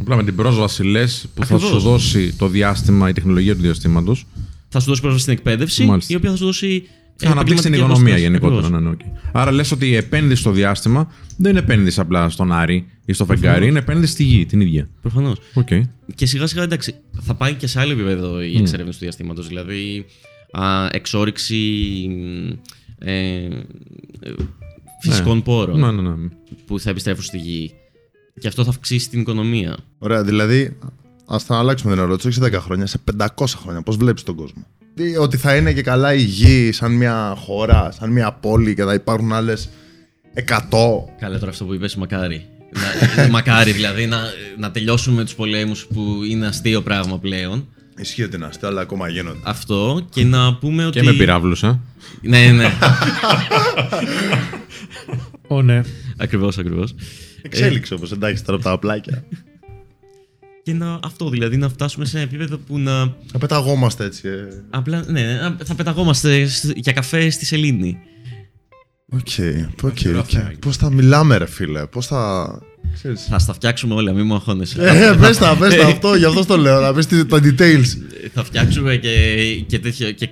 Απλά 0.00 0.16
με 0.16 0.24
την 0.24 0.34
πρόσβαση 0.34 0.82
λε 0.84 1.04
που 1.06 1.44
θα 1.44 1.54
Ακριβώς. 1.54 1.62
σου 1.68 1.78
δώσει 1.78 2.34
το 2.36 2.48
διάστημα, 2.48 3.08
η 3.08 3.12
τεχνολογία 3.12 3.54
του 3.56 3.60
διαστήματος. 3.62 4.26
Θα 4.68 4.80
σου 4.80 4.86
δώσει 4.88 5.00
πρόσβαση 5.00 5.22
στην 5.24 5.36
εκπαίδευση, 5.36 5.84
Μάλιστα. 5.84 6.12
η 6.12 6.16
οποία 6.16 6.30
θα 6.30 6.36
σου 6.36 6.44
δώσει. 6.44 6.82
Θα 7.22 7.30
αναπτύξει 7.30 7.62
την 7.62 7.74
επαγγελματική 7.74 8.10
οικονομία 8.10 8.28
απόσταση. 8.28 8.60
γενικότερα. 8.60 8.76
Ακριβώς. 8.76 8.98
Ναι, 9.00 9.06
ναι, 9.08 9.16
οκ. 9.30 9.40
Άρα 9.40 9.52
λες 9.52 9.70
ότι 9.72 9.86
η 9.88 9.94
επένδυση 9.96 10.40
στο 10.40 10.50
διάστημα 10.50 11.12
δεν 11.36 11.50
είναι 11.50 11.60
επένδυση 11.60 12.00
απλά 12.00 12.28
στον 12.30 12.52
Άρη 12.52 12.86
ή 13.04 13.12
στο 13.12 13.24
φεγγάρι, 13.24 13.66
είναι 13.66 13.78
επένδυση 13.78 14.12
στη 14.12 14.24
γη 14.24 14.46
την 14.46 14.60
ίδια. 14.60 14.88
Προφανώς. 15.00 15.38
Οκ. 15.54 15.68
Και 16.14 16.26
σιγά 16.26 16.46
σιγά 16.46 16.62
εντάξει, 16.62 16.94
θα 17.20 17.34
πάει 17.34 17.54
και 17.54 17.66
σε 17.66 17.80
άλλο 17.80 17.92
επίπεδο 17.92 18.42
η 18.42 18.56
εξερεύνηση 18.56 18.98
του 18.98 19.04
διαστήματος. 19.04 19.48
Δηλαδή, 19.48 20.04
α, 20.50 20.86
εξόριξη 20.92 21.56
ε, 22.98 23.14
ε, 23.14 23.48
φυσικών 25.02 25.42
πόρων 25.42 25.78
Ναι, 25.80 25.90
ναι, 25.90 26.02
ναι. 26.02 26.28
που 26.66 26.80
θα 26.80 26.90
επιστρέφουν 26.90 27.22
στη 27.24 27.38
γη. 27.38 27.70
Και 28.40 28.48
αυτό 28.48 28.64
θα 28.64 28.70
αυξήσει 28.70 29.08
την 29.10 29.20
οικονομία. 29.20 29.76
Ωραία, 29.98 30.22
δηλαδή, 30.22 30.78
ας 31.26 31.46
τα 31.46 31.58
αλλάξουμε 31.58 31.92
την 31.92 32.02
ερώτηση, 32.02 32.28
όχι 32.28 32.36
σε 32.36 32.50
10 32.56 32.60
χρόνια, 32.60 32.86
σε 32.86 32.98
500 33.18 33.26
χρόνια. 33.46 33.82
Πώς 33.82 33.96
βλέπεις 33.96 34.22
τον 34.22 34.34
κόσμο; 34.34 34.66
Τι, 34.94 35.16
ότι 35.16 35.36
θα 35.36 35.56
είναι 35.56 35.72
και 35.72 35.82
καλά 35.82 36.14
η 36.14 36.22
γη 36.22 36.72
σαν 36.72 36.92
μια 36.92 37.34
χώρα, 37.38 37.90
σαν 37.90 38.10
μια 38.10 38.32
πόλη 38.32 38.74
και 38.74 38.84
θα 38.84 38.94
υπάρχουν 38.94 39.32
άλλες 39.32 39.68
100. 40.34 40.42
Καλά, 41.20 41.38
τώρα 41.38 41.50
αυτό 41.50 41.64
που 41.64 41.74
είπες, 41.74 41.96
μακάρι. 41.96 42.46
να, 43.16 43.28
μακάρι 43.28 43.72
δηλαδή 43.72 44.06
να, 44.06 44.18
να 44.58 44.70
τελειώσουμε 44.70 45.24
τους 45.24 45.34
πολέμους 45.34 45.86
που 45.86 46.20
είναι 46.28 46.46
αστείο 46.46 46.82
πράγμα 46.82 47.18
πλέον. 47.18 47.68
Ισχύει 47.96 48.22
ότι 48.22 48.36
είναι 48.36 48.46
αστείο, 48.46 48.68
αλλά 48.68 48.80
ακόμα 48.80 49.08
γίνονται. 49.08 49.38
Αυτό 49.42 50.06
και 50.10 50.24
να 50.24 50.54
πούμε 50.54 50.86
ότι. 50.86 50.98
Και 50.98 51.04
με 51.04 51.12
πυράβλους, 51.12 51.62
ε. 51.62 51.80
Ναι, 52.20 52.50
ναι. 52.50 52.72
Ω, 55.48 55.62
ναι. 55.62 55.80
ακριβώς, 56.16 56.58
ακριβώς. 56.58 56.94
Εξέλιξε 57.42 57.94
όμως, 57.94 58.12
εντάξει, 58.12 58.44
τώρα 58.44 58.54
από 58.56 58.64
τα 58.64 58.70
απλάκια. 58.72 59.24
Και 60.64 60.72
να, 60.72 61.00
αυτό 61.02 61.28
δηλαδή 61.30 61.56
να 61.56 61.68
φτάσουμε 61.68 62.04
σε 62.04 62.16
ένα 62.16 62.26
επίπεδο 62.26 62.58
που 62.58 62.78
να. 62.78 62.98
Να 63.04 63.38
πεταγόμαστε 63.38 64.04
έτσι. 64.04 64.28
ε. 64.28 64.48
Απλά, 64.70 65.04
ναι, 65.08 65.20
ναι, 65.22 65.56
θα 65.64 65.74
πεταγόμαστε 65.74 66.46
σ- 66.46 66.76
για 66.76 66.92
καφέ 66.92 67.30
στη 67.30 67.44
Σελήνη. 67.46 67.98
Οκ, 69.12 69.26
οκ, 69.82 69.98
Χειρό 69.98 70.18
οκ. 70.18 70.24
θεάκι. 70.28 70.58
Πώς 70.58 70.76
θα 70.76 70.90
μιλάμε, 70.90 71.36
ρε 71.36 71.46
φίλε, 71.46 71.86
πώς 71.86 72.06
θα. 72.06 72.48
Ξέρεις. 72.94 73.24
Θα 73.24 73.38
στα 73.38 73.52
φτιάξουμε 73.52 73.94
όλα, 73.94 74.12
μην 74.12 74.26
μου 74.26 74.34
αγχώνεσαι. 74.34 74.82
Ε, 74.82 75.16
πες 75.20 75.38
τα, 75.38 75.56
πες 75.56 75.74
τα 75.76 75.86
αυτό, 75.86 76.14
γι' 76.14 76.24
αυτό 76.24 76.44
το 76.44 76.56
λέω, 76.56 76.80
να 76.80 76.94
πεις 76.94 77.06
τι- 77.06 77.26
τα 77.26 77.38
details. 77.42 77.84
θα 78.34 78.44
φτιάξουμε 78.44 78.96
και, 78.96 79.10
και, 79.66 79.78
τέτοιο, 79.78 80.10
και, 80.10 80.26
και 80.26 80.28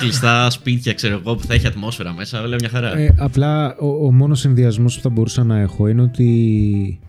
κλειστά 0.00 0.50
σπίτια, 0.50 0.92
ξέρω 0.94 1.14
εγώ, 1.14 1.34
που 1.36 1.42
θα 1.46 1.54
έχει 1.54 1.66
ατμόσφαιρα 1.66 2.12
μέσα, 2.14 2.42
όλα 2.42 2.56
μια 2.60 2.68
χαρά. 2.68 2.96
Ε, 2.98 3.14
απλά 3.18 3.76
ο, 3.76 3.86
ο 4.06 4.12
μόνος 4.12 4.40
συνδυασμός 4.40 4.96
που 4.96 5.02
θα 5.02 5.08
μπορούσα 5.08 5.44
να 5.44 5.58
έχω 5.58 5.88
είναι 5.88 6.02
ότι 6.02 7.00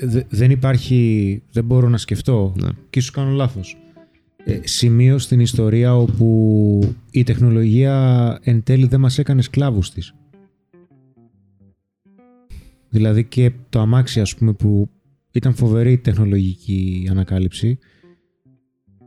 δε- 0.00 0.22
δεν 0.28 0.50
υπάρχει, 0.50 1.42
δεν 1.52 1.64
μπορώ 1.64 1.88
να 1.88 1.96
σκεφτώ 1.98 2.52
Ναι. 2.62 2.68
και 2.90 2.98
ίσως 2.98 3.10
κάνω 3.10 3.30
λάθος. 3.30 3.76
Ε, 4.44 4.58
σημείο 4.64 5.18
στην 5.18 5.40
ιστορία 5.40 5.96
όπου 5.96 6.94
η 7.10 7.22
τεχνολογία 7.22 8.38
εν 8.42 8.62
τέλει 8.62 8.86
δεν 8.86 9.00
μας 9.00 9.18
έκανε 9.18 9.42
σκλάβους 9.42 9.90
της. 9.90 10.14
Δηλαδή 12.88 13.24
και 13.24 13.52
το 13.68 13.80
αμάξι 13.80 14.20
ας 14.20 14.34
πούμε 14.36 14.52
που 14.52 14.88
ήταν 15.32 15.54
φοβερή 15.54 15.98
τεχνολογική 15.98 17.08
ανακάλυψη 17.10 17.78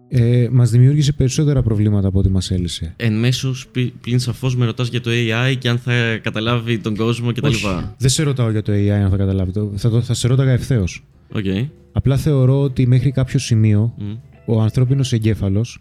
ε, 0.09 0.47
μας 0.51 0.69
δημιούργησε 0.69 1.11
περισσότερα 1.11 1.61
προβλήματα 1.61 2.07
από 2.07 2.19
ό,τι 2.19 2.29
μας 2.29 2.51
έλυσε. 2.51 2.93
Εν 2.97 3.19
μέσω 3.19 3.53
σπι- 3.55 3.93
πλην 4.01 4.19
σαφώς 4.19 4.55
με 4.55 4.65
ρωτάς 4.65 4.87
για 4.87 5.01
το 5.01 5.09
AI 5.13 5.55
και 5.59 5.69
αν 5.69 5.77
θα 5.77 6.17
καταλάβει 6.23 6.77
τον 6.79 6.95
κόσμο 6.95 7.31
κτλ. 7.31 7.45
Όχι, 7.45 7.65
Δεν 7.97 8.09
σε 8.09 8.23
ρωτάω 8.23 8.51
για 8.51 8.61
το 8.61 8.71
AI 8.71 8.87
αν 8.89 9.09
θα 9.09 9.17
καταλάβει. 9.17 9.51
Το, 9.51 9.71
θα, 9.75 9.89
το, 9.89 10.01
θα 10.01 10.13
σε 10.13 10.27
ρώταγα 10.27 10.51
ευθέως. 10.51 11.03
Οκ. 11.31 11.45
Απλά 11.91 12.17
θεωρώ 12.17 12.61
ότι 12.61 12.87
μέχρι 12.87 13.11
κάποιο 13.11 13.39
σημείο 13.39 13.93
Μμ. 13.97 14.13
ο 14.45 14.61
ανθρώπινος 14.61 15.13
εγκέφαλος 15.13 15.79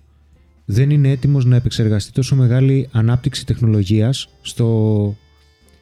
δεν 0.64 0.90
είναι 0.90 1.10
έτοιμος 1.10 1.44
να 1.44 1.56
επεξεργαστεί 1.56 2.12
τόσο 2.12 2.36
μεγάλη 2.36 2.88
ανάπτυξη 2.92 3.46
τεχνολογίας 3.46 4.28
στο, 4.42 5.16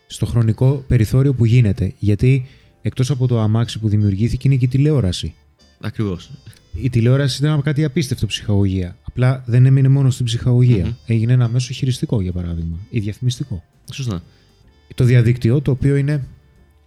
στο 0.06 0.26
χρονικό 0.26 0.84
περιθώριο 0.88 1.34
που 1.34 1.44
γίνεται. 1.44 1.92
Γιατί 1.98 2.46
εκτός 2.82 3.10
από 3.10 3.26
το 3.26 3.40
αμάξι 3.40 3.78
που 3.78 3.88
δημιουργήθηκε 3.88 4.48
είναι 4.48 4.56
και 4.56 4.64
η 4.64 4.68
τηλεόραση. 4.68 5.34
Ακριβώς. 5.80 6.30
Η 6.80 6.90
τηλεόραση 6.90 7.44
ήταν 7.44 7.62
κάτι 7.62 7.84
απίστευτο 7.84 8.26
ψυχαγωγία. 8.26 8.96
Απλά 9.02 9.42
δεν 9.46 9.66
έμεινε 9.66 9.88
μόνο 9.88 10.10
στην 10.10 10.24
ψυχαγωγία. 10.24 10.84
Μμμ. 10.84 10.94
Έγινε 11.06 11.32
ένα 11.32 11.48
μέσο 11.48 11.72
χειριστικό, 11.72 12.20
για 12.20 12.32
παράδειγμα, 12.32 12.76
ή 12.90 13.00
διαφημιστικό. 13.00 13.64
Σωστά. 13.92 14.22
το 14.94 15.04
διαδίκτυο, 15.04 15.60
το 15.60 15.70
οποίο 15.70 15.96
είναι 15.96 16.26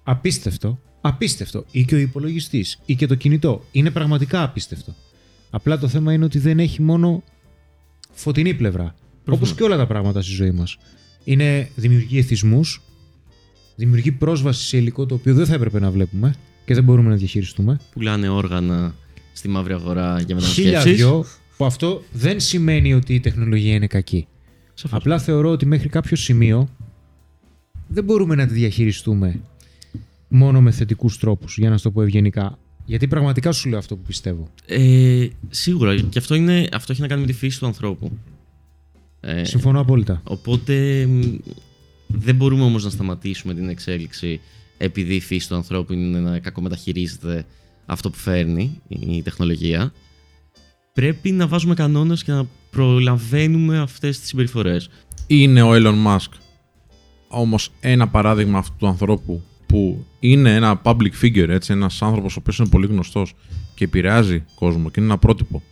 απίστευτο, 0.03 0.79
απίστευτο, 1.01 1.65
ή 1.71 1.85
και 1.85 1.95
ο 1.95 1.97
υπολογιστής, 1.97 2.79
ή 2.85 2.95
και 2.95 3.07
το 3.07 3.15
κινητό. 3.15 3.65
Είναι 3.71 3.91
πραγματικά 3.91 4.43
απίστευτο. 4.43 4.95
Απλά 5.49 5.77
το 5.77 5.87
θέμα 5.87 6.13
είναι 6.13 6.25
ότι 6.25 6.39
δεν 6.39 6.59
έχει 6.59 6.81
μόνο 6.81 7.23
φωτεινή 8.11 8.53
πλευρά. 8.53 8.95
Όπως 9.25 9.53
και 9.53 9.63
όλα 9.63 9.77
τα 9.77 9.87
πράγματα 9.87 10.21
στη 10.21 10.31
ζωή 10.31 10.51
μας. 10.51 10.77
Είναι 11.23 11.69
δημιουργεί 11.75 12.17
εθισμούς, 12.17 12.81
δημιουργεί 13.75 14.11
πρόσβαση 14.11 14.65
σε 14.65 14.77
υλικό 14.77 15.05
το 15.05 15.15
οποίο 15.15 15.33
δεν 15.33 15.45
θα 15.45 15.53
έπρεπε 15.53 15.79
να 15.79 15.91
βλέπουμε 15.91 16.35
και 16.65 16.73
δεν 16.73 16.83
μπορούμε 16.83 17.09
να 17.09 17.15
διαχειριστούμε. 17.15 17.79
Πουλάνε 17.91 18.29
όργανα 18.29 18.95
στη 19.33 19.47
μαύρη 19.47 19.73
αγορά 19.73 20.21
για 20.21 20.39
Χίλια 20.39 20.69
μεταναστεύσει. 20.69 20.93
δυο, 20.93 21.25
που 21.57 21.65
αυτό 21.65 22.03
δεν 22.11 22.39
σημαίνει 22.39 22.93
ότι 22.93 23.13
η 23.13 23.19
τεχνολογία 23.19 23.73
είναι 23.73 23.87
κακή. 23.87 24.27
Απλά 24.89 25.19
θεωρώ 25.19 25.49
ότι 25.49 25.65
μέχρι 25.65 25.89
κάποιο 25.89 26.17
σημείο 26.17 26.69
δεν 27.87 28.03
μπορούμε 28.03 28.35
να 28.35 28.47
τη 28.47 28.53
διαχειριστούμε 28.53 29.39
μόνο 30.27 30.61
με 30.61 30.71
θετικούς 30.71 31.17
τρόπους, 31.17 31.57
για 31.57 31.69
να 31.69 31.77
σου 31.77 31.83
το 31.83 31.91
πω 31.91 32.01
ευγενικά. 32.01 32.57
Γιατί 32.85 33.07
πραγματικά 33.07 33.51
σου 33.51 33.69
λέω 33.69 33.79
αυτό 33.79 33.95
που 33.95 34.01
πιστεύω. 34.07 34.49
Ε, 34.65 35.27
σίγουρα. 35.49 35.95
Και 35.95 36.19
αυτό, 36.19 36.35
είναι, 36.35 36.67
αυτό 36.73 36.91
έχει 36.91 37.01
να 37.01 37.07
κάνει 37.07 37.21
με 37.21 37.27
τη 37.27 37.33
φύση 37.33 37.59
του 37.59 37.65
ανθρώπου. 37.65 38.11
Ε, 39.19 39.43
Συμφωνώ 39.43 39.79
απόλυτα. 39.79 40.21
Οπότε 40.23 41.05
μ, 41.05 41.21
δεν 42.07 42.35
μπορούμε 42.35 42.63
όμως 42.63 42.83
να 42.83 42.89
σταματήσουμε 42.89 43.53
την 43.53 43.69
εξέλιξη 43.69 44.39
επειδή 44.77 45.15
η 45.15 45.19
φύση 45.19 45.47
του 45.47 45.55
ανθρώπου 45.55 45.93
είναι 45.93 46.19
να 46.19 46.39
κακομεταχειρίζεται 46.39 47.45
αυτό 47.89 48.09
που 48.09 48.17
φέρνει 48.17 48.81
η 48.87 49.21
τεχνολογία. 49.21 49.93
Πρέπει 50.93 51.31
να 51.31 51.47
βάζουμε 51.47 51.73
κανόνες 51.73 52.23
και 52.23 52.31
να 52.31 52.47
προλαβαίνουμε 52.71 53.79
αυτές 53.79 54.19
τις 54.19 54.27
συμπεριφορές. 54.27 54.89
Είναι 55.27 55.61
ο 55.61 55.71
Elon 55.73 56.05
Musk 56.05 56.29
όμως 57.27 57.71
ένα 57.79 58.07
παράδειγμα 58.07 58.57
αυτού 58.57 58.75
του 58.77 58.87
ανθρώπου 58.87 59.43
που 59.65 60.05
είναι 60.19 60.55
ένα 60.55 60.81
public 60.83 61.11
figure, 61.21 61.49
έτσι, 61.49 61.71
ένας 61.73 62.01
άνθρωπος 62.01 62.35
ο 62.35 62.39
οποίος 62.39 62.57
είναι 62.57 62.69
πολύ 62.69 62.87
γνωστός 62.87 63.35
και 63.75 63.83
επηρεάζει 63.83 64.43
κόσμο 64.55 64.89
και 64.89 64.99
είναι 64.99 65.09
ένα 65.09 65.17
πρότυπο 65.17 65.63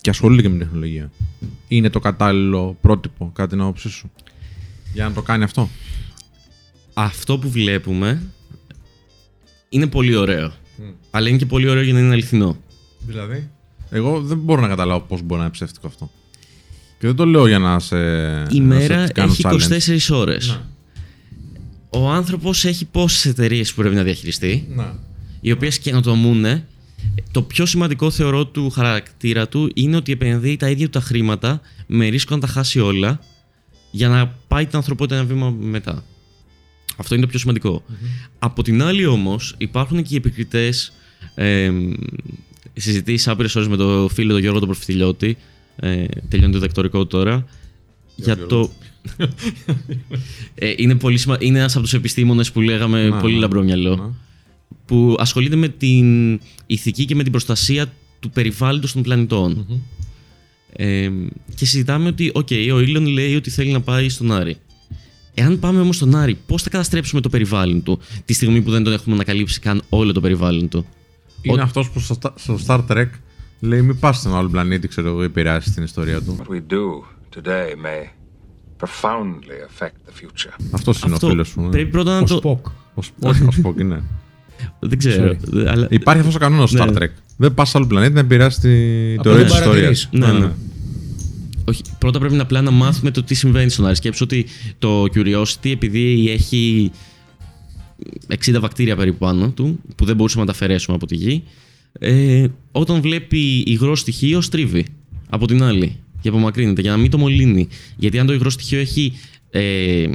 και 0.00 0.10
ασχολείται 0.10 0.42
και 0.42 0.48
με 0.48 0.56
την 0.56 0.64
τεχνολογία. 0.64 1.10
Είναι 1.68 1.90
το 1.90 2.00
κατάλληλο 2.00 2.76
πρότυπο, 2.80 3.30
κάτι 3.34 3.50
την 3.50 3.60
άποψή 3.60 3.88
σου, 3.88 4.10
για 4.92 5.08
να 5.08 5.14
το 5.14 5.22
κάνει 5.22 5.44
αυτό; 5.44 5.68
Αυτό 6.94 7.38
που 7.38 7.50
βλέπουμε 7.50 8.22
είναι 9.68 9.86
πολύ 9.86 10.14
ωραίο. 10.14 10.52
Αλλά 11.10 11.28
είναι 11.28 11.38
και 11.38 11.46
πολύ 11.46 11.68
ωραίο 11.68 11.82
για 11.82 11.92
να 11.92 11.98
είναι 11.98 12.12
αληθινό. 12.12 12.56
Δηλαδή. 13.06 13.50
Εγώ 13.90 14.20
δεν 14.20 14.38
μπορώ 14.38 14.60
να 14.60 14.68
καταλάβω 14.68 15.04
πώς 15.08 15.22
μπορεί 15.22 15.40
να 15.40 15.46
είναι 15.46 15.52
ψεύτικο 15.52 15.86
αυτό. 15.86 16.10
Και 16.98 17.06
δεν 17.06 17.16
το 17.16 17.24
λέω 17.24 17.46
για 17.46 17.58
να 17.58 17.78
σε. 17.78 17.96
Η 18.50 18.60
να 18.60 18.66
μέρα 18.66 19.06
σε 19.06 19.12
κάνω 19.12 19.32
έχει 19.32 19.42
challenge. 19.44 20.10
24 20.10 20.16
ώρες. 20.16 20.60
Ο 21.90 22.10
άνθρωπος 22.10 22.64
έχει 22.64 22.84
πόσες 22.84 23.24
εταιρείες 23.24 23.74
που 23.74 23.80
πρέπει 23.80 23.94
να 23.94 24.02
διαχειριστεί. 24.02 24.66
Να. 24.68 24.98
οι 25.40 25.52
οποίες 25.52 25.78
καινοτομούν. 25.78 26.44
Το 27.30 27.42
πιο 27.42 27.66
σημαντικό 27.66 28.10
θεωρώ 28.10 28.46
του 28.46 28.70
χαρακτήρα 28.70 29.48
του 29.48 29.70
είναι 29.74 29.96
ότι 29.96 30.12
επενδύει 30.12 30.56
τα 30.56 30.70
ίδια 30.70 30.84
του 30.84 30.90
τα 30.90 31.00
χρήματα 31.00 31.60
με 31.86 32.08
ρίσκο 32.08 32.34
να 32.34 32.40
τα 32.40 32.46
χάσει 32.46 32.80
όλα 32.80 33.20
για 33.90 34.08
να 34.08 34.26
πάει 34.48 34.66
την 34.66 34.76
ανθρωπότητα 34.76 35.16
ένα 35.16 35.26
βήμα 35.26 35.50
μετά. 35.50 36.04
Αυτό 37.00 37.14
είναι 37.14 37.24
το 37.24 37.30
πιο 37.30 37.38
σημαντικο 37.38 37.82
Από 38.38 38.62
την 38.62 38.82
άλλη 38.82 39.06
όμως 39.06 39.54
υπάρχουν 39.58 40.02
και 40.02 40.14
οι 40.14 40.16
επικριτές 40.16 40.92
ε, 41.34 41.70
συζητήσεις 42.72 43.28
άπειρες 43.28 43.56
ώρες 43.56 43.68
με 43.68 43.76
το 43.76 44.08
φίλο 44.12 44.32
τον 44.32 44.40
Γιώργο 44.40 44.58
τον 44.58 44.68
Προφητηλιώτη 44.68 45.36
ε, 45.76 46.04
τελειώνει 46.28 46.52
το 46.52 46.58
δεκτορικό 46.58 46.98
του 46.98 47.06
τώρα 47.06 47.46
για 48.16 48.46
το. 48.46 48.70
ε, 50.54 50.72
είναι, 50.76 50.94
πολύ 50.94 51.18
σημα... 51.18 51.36
είναι 51.40 51.58
ένας 51.58 51.74
από 51.74 51.84
τους 51.84 51.94
επιστήμονες 51.94 52.52
που 52.52 52.60
λέγαμε 52.60 53.08
Να, 53.08 53.20
πολύ 53.20 53.34
ναι. 53.34 53.40
λαμπρό 53.40 53.62
μυαλό. 53.62 53.96
Ναι. 53.96 54.02
Που 54.86 55.14
ασχολείται 55.18 55.56
με 55.56 55.68
την 55.68 56.40
ηθική 56.66 57.04
και 57.04 57.14
με 57.14 57.22
την 57.22 57.32
προστασία 57.32 57.92
του 58.20 58.30
περιβάλλοντος 58.30 58.92
των 58.92 59.02
πλανητων 59.02 59.66
Ε, 60.72 61.10
και 61.54 61.66
συζητάμε 61.66 62.08
ότι, 62.08 62.30
οκ, 62.34 62.48
ο 62.72 62.80
Ήλον 62.80 63.06
λέει 63.06 63.34
ότι 63.36 63.50
θέλει 63.50 63.72
να 63.72 63.80
πάει 63.80 64.08
στον 64.08 64.32
Άρη. 64.32 64.56
Εάν 65.34 65.58
πάμε 65.58 65.80
όμως 65.80 65.96
στον 65.96 66.14
Άρη, 66.16 66.38
πώς 66.46 66.62
θα 66.62 66.70
καταστρέψουμε 66.70 67.20
το 67.20 67.28
περιβάλλον 67.28 67.82
του, 67.82 67.98
τη 68.24 68.32
στιγμή 68.32 68.60
που 68.62 68.70
δεν 68.70 68.82
τον 68.84 68.92
έχουμε 68.92 69.14
ανακαλύψει 69.14 69.60
καν 69.60 69.82
όλο 69.88 70.12
το 70.12 70.20
περιβάλλον 70.20 70.68
του; 70.68 70.86
Είναι 71.42 71.62
αυτός 71.62 71.90
που 71.90 72.00
στο, 72.00 72.16
Star- 72.22 72.32
στο 72.34 72.58
Star 72.66 72.80
Trek 72.88 73.06
λέει 73.60 73.82
μην 73.82 73.98
πας 73.98 74.18
σε 74.20 74.28
έναν 74.28 74.40
άλλο 74.40 74.48
πλανήτη, 74.48 74.88
ξέρω 74.88 75.08
εγώ, 75.08 75.22
επηρεάσει 75.22 75.72
την 75.72 75.82
ιστορία 75.82 76.22
του. 76.22 76.36
What 76.40 76.52
we 76.52 76.56
do 76.56 77.04
today 77.40 77.68
may 77.86 78.08
profoundly 78.82 79.58
affect 79.68 79.88
the 80.06 80.22
future. 80.22 80.54
Αυτός 80.70 81.02
είναι 81.02 81.14
ο 81.14 81.18
φίλος 81.18 81.48
σου. 81.48 81.60
ναι. 81.60 81.68
πρέπει 81.68 81.90
πρώτα 81.90 82.10
να 82.10 82.18
Ο 82.18 82.24
το. 82.24 82.36
Σποκ. 82.36 82.66
Ο 82.94 83.02
Spock, 83.02 83.30
ο 83.30 83.48
Spock 83.64 83.80
είναι. 83.80 84.02
Δεν 84.80 84.98
ξέρω. 84.98 85.36
Αλλά... 85.66 85.86
Υπάρχει 85.90 86.20
αυτός 86.20 86.34
ο 86.34 86.38
κανόνας 86.38 86.70
στο 86.70 86.84
Star 86.84 86.92
Ναι. 86.92 86.98
Trek. 87.06 87.10
Δεν 87.36 87.54
πας 87.54 87.68
σε 87.68 87.78
άλλο 87.78 87.86
πλανήτη 87.86 88.12
να 88.12 88.20
επηρεάσει 88.20 88.60
τη 88.60 88.68
Απλά 89.18 89.22
θεωρία 89.32 89.42
δεν 89.42 89.46
της 89.46 89.54
ιστορίας. 89.54 90.08
παρατηρείς. 90.08 90.38
Ναι, 90.40 90.46
ναι. 90.46 90.52
Όχι, 91.70 91.82
πρώτα 91.98 92.18
πρέπει 92.18 92.34
να 92.34 92.42
απλά 92.42 92.60
να 92.62 92.70
μάθουμε 92.70 93.10
το 93.10 93.22
τι 93.22 93.34
συμβαίνει 93.34 93.70
στον 93.70 93.86
Άρη. 93.86 93.96
Σκέψου 93.96 94.24
ότι 94.24 94.46
το 94.78 95.02
Curiosity, 95.14 95.70
επειδή 95.70 96.30
έχει 96.30 96.90
60 98.46 98.56
βακτήρια 98.60 98.96
περίπου 98.96 99.18
πάνω 99.18 99.50
του, 99.50 99.80
που 99.96 100.04
δεν 100.04 100.16
μπορούσαμε 100.16 100.44
να 100.44 100.50
τα 100.50 100.56
αφαιρέσουμε 100.56 100.96
από 100.96 101.06
τη 101.06 101.16
γη, 101.16 101.42
ε, 101.98 102.46
όταν 102.72 103.00
βλέπει 103.00 103.62
υγρό 103.66 103.96
στοιχείο, 103.96 104.40
στρίβει 104.40 104.84
από 105.30 105.46
την 105.46 105.62
άλλη 105.62 105.96
και 106.20 106.28
απομακρύνεται 106.28 106.80
για 106.80 106.90
να 106.90 106.96
μην 106.96 107.10
το 107.10 107.18
μολύνει. 107.18 107.68
Γιατί 107.96 108.18
αν 108.18 108.26
το 108.26 108.32
υγρό 108.32 108.50
στοιχείο 108.50 108.78
έχει, 108.78 109.12
ε, 109.50 110.06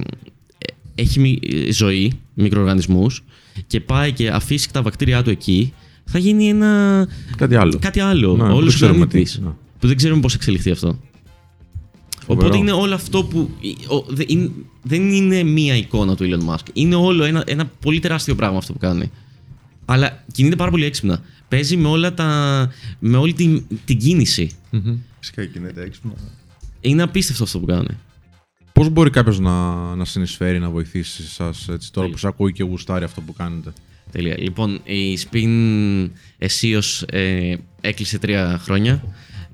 έχει 0.96 1.20
μη- 1.20 1.40
ζωή, 1.72 2.12
μικροοργανισμούς, 2.34 3.24
και 3.68 3.80
πάει 3.80 4.12
και 4.12 4.30
αφήσει 4.30 4.72
τα 4.72 4.82
βακτήριά 4.82 5.24
του 5.24 5.30
εκεί, 5.30 5.74
θα 6.06 6.18
γίνει 6.20 6.48
ένα. 6.48 7.08
Κάτι 7.38 7.56
άλλο. 7.56 7.78
Κάτι 7.80 8.00
άλλο. 8.00 8.36
Ναι, 8.36 8.44
Όλος 8.44 8.56
δεν 8.58 8.68
ο 8.68 8.72
ξέρουμε 8.72 9.06
πλανήτης. 9.06 9.34
τι, 9.36 9.42
ναι. 9.42 9.50
Που 9.80 9.88
δεν 9.88 9.96
ξέρουμε 9.96 10.22
πώς 10.22 10.32
θα 10.32 10.38
εξελιχθεί 10.42 10.72
αυτό. 10.72 11.00
Φοβερό. 12.26 12.48
Οπότε 12.48 12.58
είναι 12.58 12.72
όλο 12.72 12.94
αυτό 12.94 13.24
που. 13.24 13.50
ο- 13.88 14.06
δε- 14.08 14.24
είναι- 14.28 14.52
δεν 14.84 15.12
είναι 15.12 15.44
μία 15.44 15.76
εικόνα 15.76 16.16
του 16.16 16.24
Elon 16.30 16.54
Musk. 16.54 16.66
Είναι 16.74 16.96
όλο 16.96 17.24
ένα, 17.24 17.44
ένα 17.48 17.66
πολύ 17.66 18.00
τεράστιο 18.00 18.36
πράγμα 18.36 18.58
αυτό 18.58 18.74
που 18.74 18.80
κάνει. 18.80 19.12
Αλλά 19.86 20.24
κινείται 20.32 20.56
πάρα 20.56 20.72
πολύ 20.72 20.86
έξυπνα. 20.86 21.22
Παίζει 21.48 21.78
με, 21.78 21.88
όλα 21.88 22.14
τα, 22.14 22.70
με 23.00 23.18
όλη 23.18 23.34
την, 23.34 23.64
την 23.86 23.98
κίνηση. 23.98 24.52
Φυσικά 25.20 25.44
γίνεται 25.44 25.82
έξυπνα. 25.84 26.12
Είναι 26.82 27.04
απίστευτο 27.04 27.44
αυτό 27.44 27.60
που 27.60 27.66
κάνει. 27.66 27.98
Πώς 28.74 28.90
μπορεί 28.90 29.10
κάποιος 29.10 29.40
να, 29.40 29.74
να 29.96 30.06
συνεισφέρει, 30.06 30.60
να 30.60 30.70
βοηθήσει 30.70 31.24
σας 31.28 31.68
έτσι, 31.70 31.92
τώρα 31.92 31.92
Τέλεια. 31.94 32.12
που 32.12 32.18
σε 32.18 32.28
ακούει 32.28 32.52
και 32.52 32.64
γουστάρει 32.64 33.04
αυτό 33.04 33.22
που 33.22 33.34
κάνετε; 33.34 33.74
Τέλεια. 34.12 34.36
Λοιπόν, 34.40 34.80
η 34.84 35.20
Spin 35.24 36.10
αισίως 36.38 37.02
ε, 37.02 37.56
έκλεισε 37.82 38.20
τρία 38.20 38.60
χρόνια. 38.64 39.04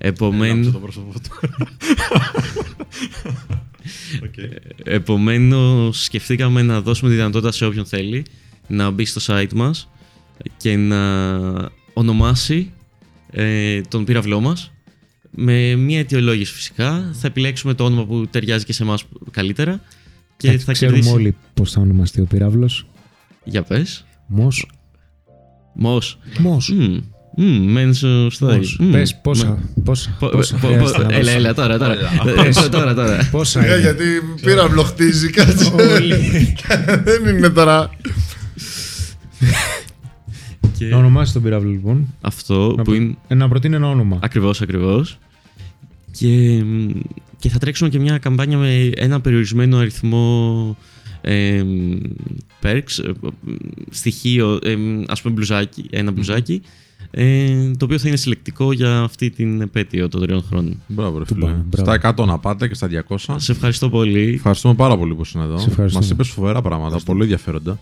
Επομένως, 0.03 0.71
το 0.71 0.79
πρόσωπό 0.79 1.13
του. 1.19 1.49
Επομένως 4.83 6.03
σκεφτήκαμε 6.03 6.61
να 6.61 6.81
δώσουμε 6.81 7.09
τη 7.09 7.15
δυνατότητα 7.15 7.51
σε 7.51 7.65
όποιον 7.65 7.85
θέλει 7.85 8.25
να 8.67 8.89
μπει 8.89 9.05
στο 9.05 9.21
site 9.25 9.53
μας 9.53 9.89
και 10.57 10.75
να 10.77 10.99
ονομάσει 11.93 12.71
ε, 13.31 13.81
τον 13.81 14.05
πύραυλό 14.05 14.39
μας 14.39 14.71
με 15.29 15.75
μια 15.75 15.99
αιτιολόγηση 15.99 16.53
φυσικά. 16.53 17.11
Θα 17.13 17.27
επιλέξουμε 17.27 17.73
το 17.73 17.83
όνομα 17.83 18.05
που 18.05 18.27
ταιριάζει 18.29 18.65
και 18.65 18.73
σε 18.73 18.83
εμάς 18.83 19.03
καλύτερα 19.31 19.81
και 20.37 20.49
Έτσι, 20.49 20.65
θα 20.65 20.71
ξέρουμε 20.71 20.97
κερδίσει. 20.97 21.15
όλοι 21.17 21.35
πώς 21.53 21.71
θα 21.71 21.81
ονομαστεί 21.81 22.21
ο 22.21 22.25
πυράβλο. 22.25 22.69
Για 23.43 23.63
πες. 23.63 24.05
Μος. 24.27 24.69
Μος. 25.73 26.19
Μος. 26.39 26.69
Μμμ. 26.69 26.99
Μμμ, 27.35 27.71
μένεις 27.71 27.97
στο 27.97 28.27
style. 28.27 28.65
Μμμ. 28.79 28.91
Πες 28.91 29.15
πόσα. 29.21 29.59
Πόσα. 29.83 30.15
Πο- 30.19 30.27
πόσα 30.29 30.55
πο- 30.57 30.67
χρειάζεται 30.67 30.97
πο- 31.03 31.07
να 31.09 31.15
Έλα, 31.15 31.23
δώσω. 31.23 31.35
έλα, 31.37 31.53
τώρα, 31.53 31.77
τώρα. 31.77 31.95
Πες. 32.43 32.57
Ε, 32.57 32.69
Τώρα, 32.69 32.93
τώρα. 32.93 33.27
Πόσα 33.31 33.61
Σιγά 33.61 33.73
είναι. 33.73 33.81
γιατί 33.81 34.03
πήρα 34.41 34.67
βλοχτίζει 34.67 35.29
κάτι. 35.29 35.71
Δεν 37.03 37.35
είναι 37.35 37.49
τώρα. 37.49 37.89
Και 40.77 40.85
Να 40.85 40.97
ονομάσεις 40.97 41.33
τον 41.33 41.41
πυράβλο 41.43 41.69
λοιπόν. 41.71 42.13
Αυτό 42.21 42.67
Να, 42.67 42.75
που 42.75 42.83
προ- 42.83 42.95
είναι 42.95 43.15
ε, 43.27 43.35
να 43.35 43.47
προτείνει 43.49 43.75
ένα 43.75 43.87
όνομα. 43.89 44.19
Ακριβώς, 44.21 44.61
ακριβώς. 44.61 45.17
Και, 46.11 46.63
μ, 46.65 46.89
και 47.39 47.49
θα 47.49 47.57
τρέξουμε 47.57 47.89
και 47.89 47.99
μια 47.99 48.17
καμπάνια 48.17 48.57
με 48.57 48.89
ένα 48.95 49.21
περιορισμένο 49.21 49.77
αριθμό 49.77 50.77
ε, 51.21 51.63
μ, 51.63 51.97
perks, 52.63 53.03
ε, 53.05 53.09
μ, 53.41 53.51
στοιχείο, 53.89 54.59
ε, 54.63 54.75
μ, 54.75 55.03
ας 55.07 55.21
πούμε 55.21 55.33
μπλουζάκι, 55.33 55.85
ένα 55.89 56.11
μπλουζάκι, 56.11 56.61
ε, 57.11 57.71
το 57.77 57.85
οποίο 57.85 57.99
θα 57.99 58.07
είναι 58.07 58.17
συλλεκτικό 58.17 58.71
για 58.71 58.99
αυτή 58.99 59.29
την 59.29 59.61
επέτειο 59.61 60.09
των 60.09 60.21
τριών 60.21 60.43
χρόνων. 60.49 60.81
Μπράβο, 60.87 61.17
ρε 61.17 61.23
Του 61.25 61.33
φίλε. 61.33 61.45
πάμε, 61.45 61.63
μπράβο. 61.65 61.97
Στα 61.97 62.13
100 62.23 62.25
να 62.25 62.37
πάτε 62.39 62.67
και 62.67 62.73
στα 62.73 62.87
200. 63.07 63.15
Σε 63.35 63.51
ευχαριστώ 63.51 63.89
πολύ. 63.89 64.33
Ευχαριστούμε 64.33 64.73
πάρα 64.73 64.97
πολύ 64.97 65.15
που 65.15 65.21
ήσουν 65.21 65.41
εδώ. 65.41 65.57
Σε 65.57 65.69
ευχαριστούμε. 65.69 66.03
Μας 66.03 66.13
είπες 66.13 66.29
φοβερά 66.29 66.61
πράγματα, 66.61 66.99
πολύ 67.05 67.21
ενδιαφέροντα. 67.21 67.79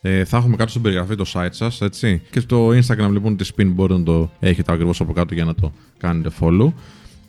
Ε, 0.00 0.24
θα 0.24 0.36
έχουμε 0.36 0.56
κάτω 0.56 0.70
στην 0.70 0.82
περιγραφή 0.82 1.14
το 1.14 1.24
site 1.32 1.48
σας, 1.50 1.80
έτσι. 1.80 2.22
Και 2.30 2.40
στο 2.40 2.68
Instagram 2.68 3.10
λοιπόν 3.10 3.36
τη 3.36 3.48
Spin 3.56 3.66
μπορείτε 3.66 3.98
να 3.98 4.04
το 4.04 4.30
έχετε 4.40 4.72
ακριβώς 4.72 5.00
από 5.00 5.12
κάτω 5.12 5.34
για 5.34 5.44
να 5.44 5.54
το 5.54 5.72
κάνετε 5.98 6.30
follow. 6.40 6.72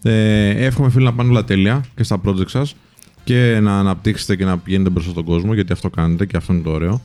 Ε, 0.04 0.50
εύχομαι 0.66 0.90
φίλοι 0.90 1.06
να 1.06 1.14
πάνε 1.14 1.30
όλα 1.30 1.44
τέλεια 1.44 1.86
και 1.96 2.04
στα 2.04 2.22
project 2.26 2.50
σας 2.50 2.76
και 3.24 3.60
να 3.62 3.80
αναπτύξετε 3.80 4.36
και 4.36 4.46
να 4.46 4.58
πηγαίνετε 4.58 4.90
μπροστά 4.90 5.12
στον 5.12 5.24
κόσμο 5.24 5.54
γιατί 5.54 5.72
αυτό 5.72 5.90
κάνετε 5.90 6.26
και 6.26 6.38
αυτό 6.38 6.54
είναι 6.54 6.62
το 6.62 6.72
ωραίο. 6.72 7.02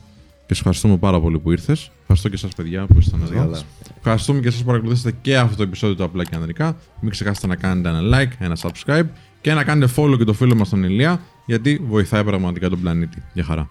Και 0.47 0.53
σε 0.53 0.59
ευχαριστούμε 0.59 0.97
πάρα 0.97 1.19
πολύ 1.19 1.39
που 1.39 1.51
ήρθες. 1.51 1.91
Ευχαριστώ 2.01 2.29
και 2.29 2.35
εσά, 2.35 2.47
παιδιά, 2.55 2.85
που 2.85 2.95
ήσασταν 2.99 3.21
εδώ. 3.21 3.51
Καλά. 4.05 4.15
Ευχαριστούμε 4.15 4.39
και 4.39 4.47
εσά 4.47 4.57
που 4.57 4.65
παρακολουθήσατε 4.65 5.17
και 5.21 5.37
αυτό 5.37 5.55
το 5.55 5.63
επεισόδιο 5.63 5.95
του 5.95 6.03
Απλά 6.03 6.23
και 6.23 6.35
Ανδρικά. 6.35 6.77
Μην 7.01 7.11
ξεχάσετε 7.11 7.47
να 7.47 7.55
κάνετε 7.55 7.89
ένα 7.89 7.99
like, 8.01 8.31
ένα 8.39 8.57
subscribe 8.61 9.07
και 9.41 9.53
να 9.53 9.63
κάνετε 9.63 9.93
follow 9.95 10.17
και 10.17 10.23
το 10.23 10.33
φίλο 10.33 10.55
μας 10.55 10.69
τον 10.69 10.83
Ηλία 10.83 11.21
γιατί 11.45 11.81
βοηθάει 11.87 12.23
πραγματικά 12.23 12.69
τον 12.69 12.81
πλανήτη. 12.81 13.23
Γεια 13.33 13.43
χαρά. 13.43 13.69